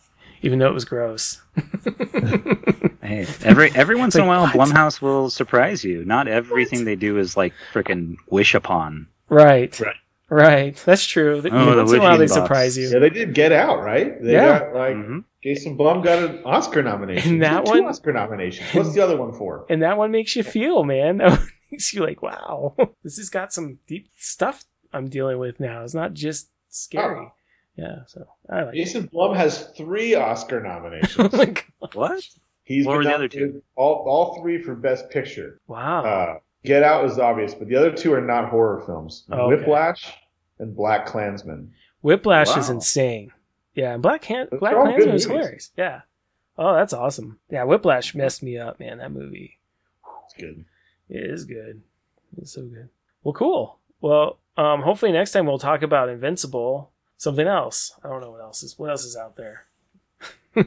even 0.43 0.59
though 0.59 0.69
it 0.69 0.75
was 0.75 0.85
gross. 0.85 1.41
Hey, 3.03 3.27
every 3.45 3.71
every 3.75 3.97
once 3.97 4.15
in 4.15 4.23
a 4.23 4.27
while, 4.27 4.45
what? 4.47 4.55
Blumhouse 4.55 5.03
will 5.03 5.29
surprise 5.29 5.83
you. 5.85 6.05
Not 6.05 6.29
everything 6.29 6.85
they 6.85 6.95
do 6.97 7.19
is 7.19 7.37
like 7.37 7.53
freaking 7.73 8.17
wish 8.31 8.55
upon. 8.55 9.09
right. 9.29 9.79
Right. 9.81 9.97
Right. 10.31 10.83
That's 10.87 11.05
true. 11.05 11.43
Th- 11.43 11.53
Oh, 11.53 11.73
the 11.73 11.77
once 11.79 11.93
in 11.93 11.99
a 11.99 12.03
while 12.03 12.17
they 12.17 12.25
Box. 12.25 12.33
surprise 12.33 12.79
you. 12.79 12.89
Yeah, 12.89 13.01
they 13.01 13.11
did 13.11 13.35
Get 13.35 13.53
Out, 13.53 13.83
right? 13.83 14.23
They 14.23 14.33
Yeah. 14.33 14.61
got 14.61 14.75
like 14.75 14.95
Mhm. 14.97 15.25
Jason 15.43 15.77
Blum 15.77 16.01
got 16.01 16.23
an 16.23 16.43
Oscar 16.45 16.83
nomination. 16.83 17.33
And 17.35 17.43
that 17.43 17.67
Two 17.67 17.73
one- 17.73 17.85
Oscar 17.85 18.13
nominations. 18.15 18.73
What's 18.73 18.95
the 18.95 19.03
other 19.03 19.17
one 19.19 19.33
for? 19.35 19.67
And 19.69 19.83
that 19.83 19.99
one 19.99 20.11
makes 20.11 20.35
you 20.37 20.43
feel, 20.43 20.85
man. 20.85 21.19
That 21.19 21.31
one 21.33 21.49
makes 21.71 21.93
you 21.93 22.03
like, 22.03 22.23
wow, 22.23 22.75
this 23.05 23.17
has 23.19 23.29
got 23.31 23.53
some 23.53 23.79
deep 23.87 24.09
stuff 24.17 24.65
I'm 24.93 25.09
dealing 25.09 25.39
with 25.39 25.59
now. 25.61 25.83
It's 25.85 25.93
not 25.95 26.15
just 26.15 26.49
scary. 26.71 27.27
Oh. 27.27 27.33
Yeah. 27.77 28.01
So 28.07 28.27
I 28.51 28.63
like 28.65 28.75
it. 28.75 28.79
Jason 28.79 29.07
Blum 29.07 29.35
has 29.35 29.69
three 29.77 30.15
Oscar 30.15 30.61
Oh 30.67 30.69
nominations. 30.69 31.33
my 31.33 31.47
God. 31.47 31.95
What? 31.95 32.25
He's 32.65 32.87
What 32.87 32.93
been 32.93 32.99
were 32.99 33.05
the 33.05 33.15
other 33.15 33.29
two? 33.29 33.63
All, 33.77 34.05
all 34.07 34.41
three 34.41 34.63
for 34.63 34.75
Best 34.75 35.11
Picture. 35.11 35.61
Wow. 35.67 36.05
Uh, 36.05 36.39
Get 36.65 36.85
Out 36.85 37.05
is 37.07 37.19
obvious, 37.19 37.55
but 37.55 37.69
the 37.69 37.75
other 37.77 37.91
two 37.91 38.13
are 38.15 38.21
not 38.21 38.49
horror 38.49 38.83
films. 38.87 39.25
Oh, 39.33 39.51
okay. 39.51 39.57
Whiplash 39.57 40.13
and 40.61 40.77
Black 40.77 41.07
Klansman. 41.07 41.73
Whiplash 42.03 42.57
is 42.57 42.69
insane. 42.69 43.33
Yeah. 43.75 43.95
And 43.95 44.03
Black, 44.03 44.25
Han- 44.27 44.47
Those 44.51 44.61
Black 44.61 44.75
Klansman 44.75 44.99
good 45.07 45.13
was 45.13 45.27
movies. 45.27 45.41
hilarious. 45.41 45.71
Yeah. 45.77 46.01
Oh, 46.57 46.75
that's 46.75 46.93
awesome. 46.93 47.41
Yeah. 47.51 47.65
Whiplash 47.65 48.15
messed 48.15 48.43
me 48.45 48.59
up, 48.59 48.79
man. 48.79 48.99
That 48.99 49.11
movie. 49.11 49.59
It's 50.27 50.35
good. 50.35 50.65
It 51.09 51.25
is 51.31 51.45
good. 51.47 51.83
It's 52.39 52.53
so 52.53 52.63
good. 52.63 52.91
Well, 53.25 53.35
cool. 53.35 53.79
Well, 54.01 54.39
um, 54.57 54.83
hopefully 54.83 55.11
next 55.13 55.33
time 55.33 55.47
we'll 55.47 55.59
talk 55.59 55.83
about 55.83 56.09
Invincible. 56.11 56.92
Something 57.23 57.47
else. 57.47 57.93
I 58.05 58.09
don't 58.09 58.21
know 58.21 58.33
what 58.33 58.41
else 58.41 58.65
is. 58.65 58.77
What 58.77 58.91
else 58.91 59.05
is 59.05 59.17
out 59.17 59.37
there? 59.37 59.67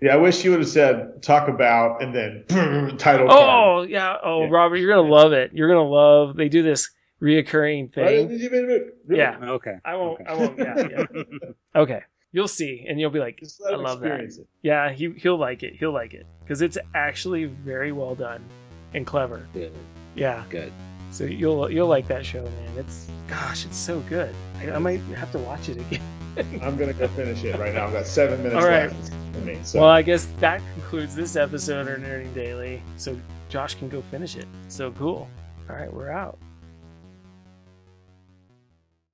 Yeah, 0.00 0.12
I 0.12 0.16
wish 0.16 0.44
you 0.44 0.50
would 0.50 0.60
have 0.60 0.68
said 0.68 1.22
talk 1.22 1.48
about 1.48 2.02
and 2.02 2.14
then 2.14 2.44
title 2.98 3.26
oh, 3.26 3.34
card. 3.34 3.88
Oh 3.88 3.88
yeah. 3.88 4.16
Oh, 4.22 4.42
Yeah. 4.42 4.50
Robert, 4.50 4.76
you're 4.76 4.94
gonna 4.94 5.08
love 5.08 5.32
it. 5.32 5.52
You're 5.54 5.68
gonna 5.68 5.88
love. 5.88 6.36
They 6.36 6.50
do 6.50 6.62
this 6.62 6.90
reoccurring 7.22 7.94
thing. 7.94 8.28
Really? 8.28 8.80
Yeah. 9.08 9.38
Okay. 9.42 9.76
I 9.82 9.96
won't. 9.96 10.20
Okay. 10.20 10.30
I 10.30 10.34
won't. 10.34 10.58
Yeah. 10.58 10.88
yeah. 10.90 11.22
Okay. 11.74 12.02
You'll 12.32 12.48
see, 12.48 12.84
and 12.86 13.00
you'll 13.00 13.10
be 13.10 13.18
like, 13.18 13.42
I 13.66 13.76
love 13.76 14.00
that. 14.00 14.20
it. 14.20 14.34
yeah, 14.60 14.92
he 14.92 15.10
he'll 15.16 15.38
like 15.38 15.62
it. 15.62 15.74
He'll 15.76 15.94
like 15.94 16.12
it 16.12 16.26
because 16.40 16.60
it's 16.60 16.76
actually 16.94 17.46
very 17.46 17.92
well 17.92 18.14
done 18.14 18.44
and 18.92 19.06
clever. 19.06 19.46
Good. 19.54 19.72
Yeah. 20.14 20.44
Good. 20.50 20.72
So 21.14 21.22
you'll 21.22 21.70
you'll 21.70 21.86
like 21.86 22.08
that 22.08 22.26
show, 22.26 22.42
man. 22.42 22.72
It's 22.76 23.06
gosh, 23.28 23.64
it's 23.64 23.76
so 23.76 24.00
good. 24.08 24.34
I, 24.58 24.72
I 24.72 24.78
might 24.78 24.98
have 25.14 25.30
to 25.30 25.38
watch 25.38 25.68
it 25.68 25.78
again. 25.78 26.02
I'm 26.60 26.76
gonna 26.76 26.92
go 26.92 27.06
finish 27.06 27.44
it 27.44 27.56
right 27.56 27.72
now. 27.72 27.86
I've 27.86 27.92
got 27.92 28.04
seven 28.08 28.42
minutes 28.42 28.60
All 28.60 28.68
right. 28.68 28.90
left 28.90 29.12
me. 29.46 29.60
So 29.62 29.80
Well, 29.80 29.90
I 29.90 30.02
guess 30.02 30.26
that 30.40 30.60
concludes 30.74 31.14
this 31.14 31.36
episode 31.36 31.86
of 31.86 32.00
Nerding 32.00 32.34
Daily. 32.34 32.82
So 32.96 33.16
Josh 33.48 33.76
can 33.76 33.88
go 33.88 34.02
finish 34.02 34.34
it. 34.34 34.46
So 34.66 34.90
cool. 34.90 35.28
All 35.70 35.76
right, 35.76 35.92
we're 35.92 36.10
out. 36.10 36.36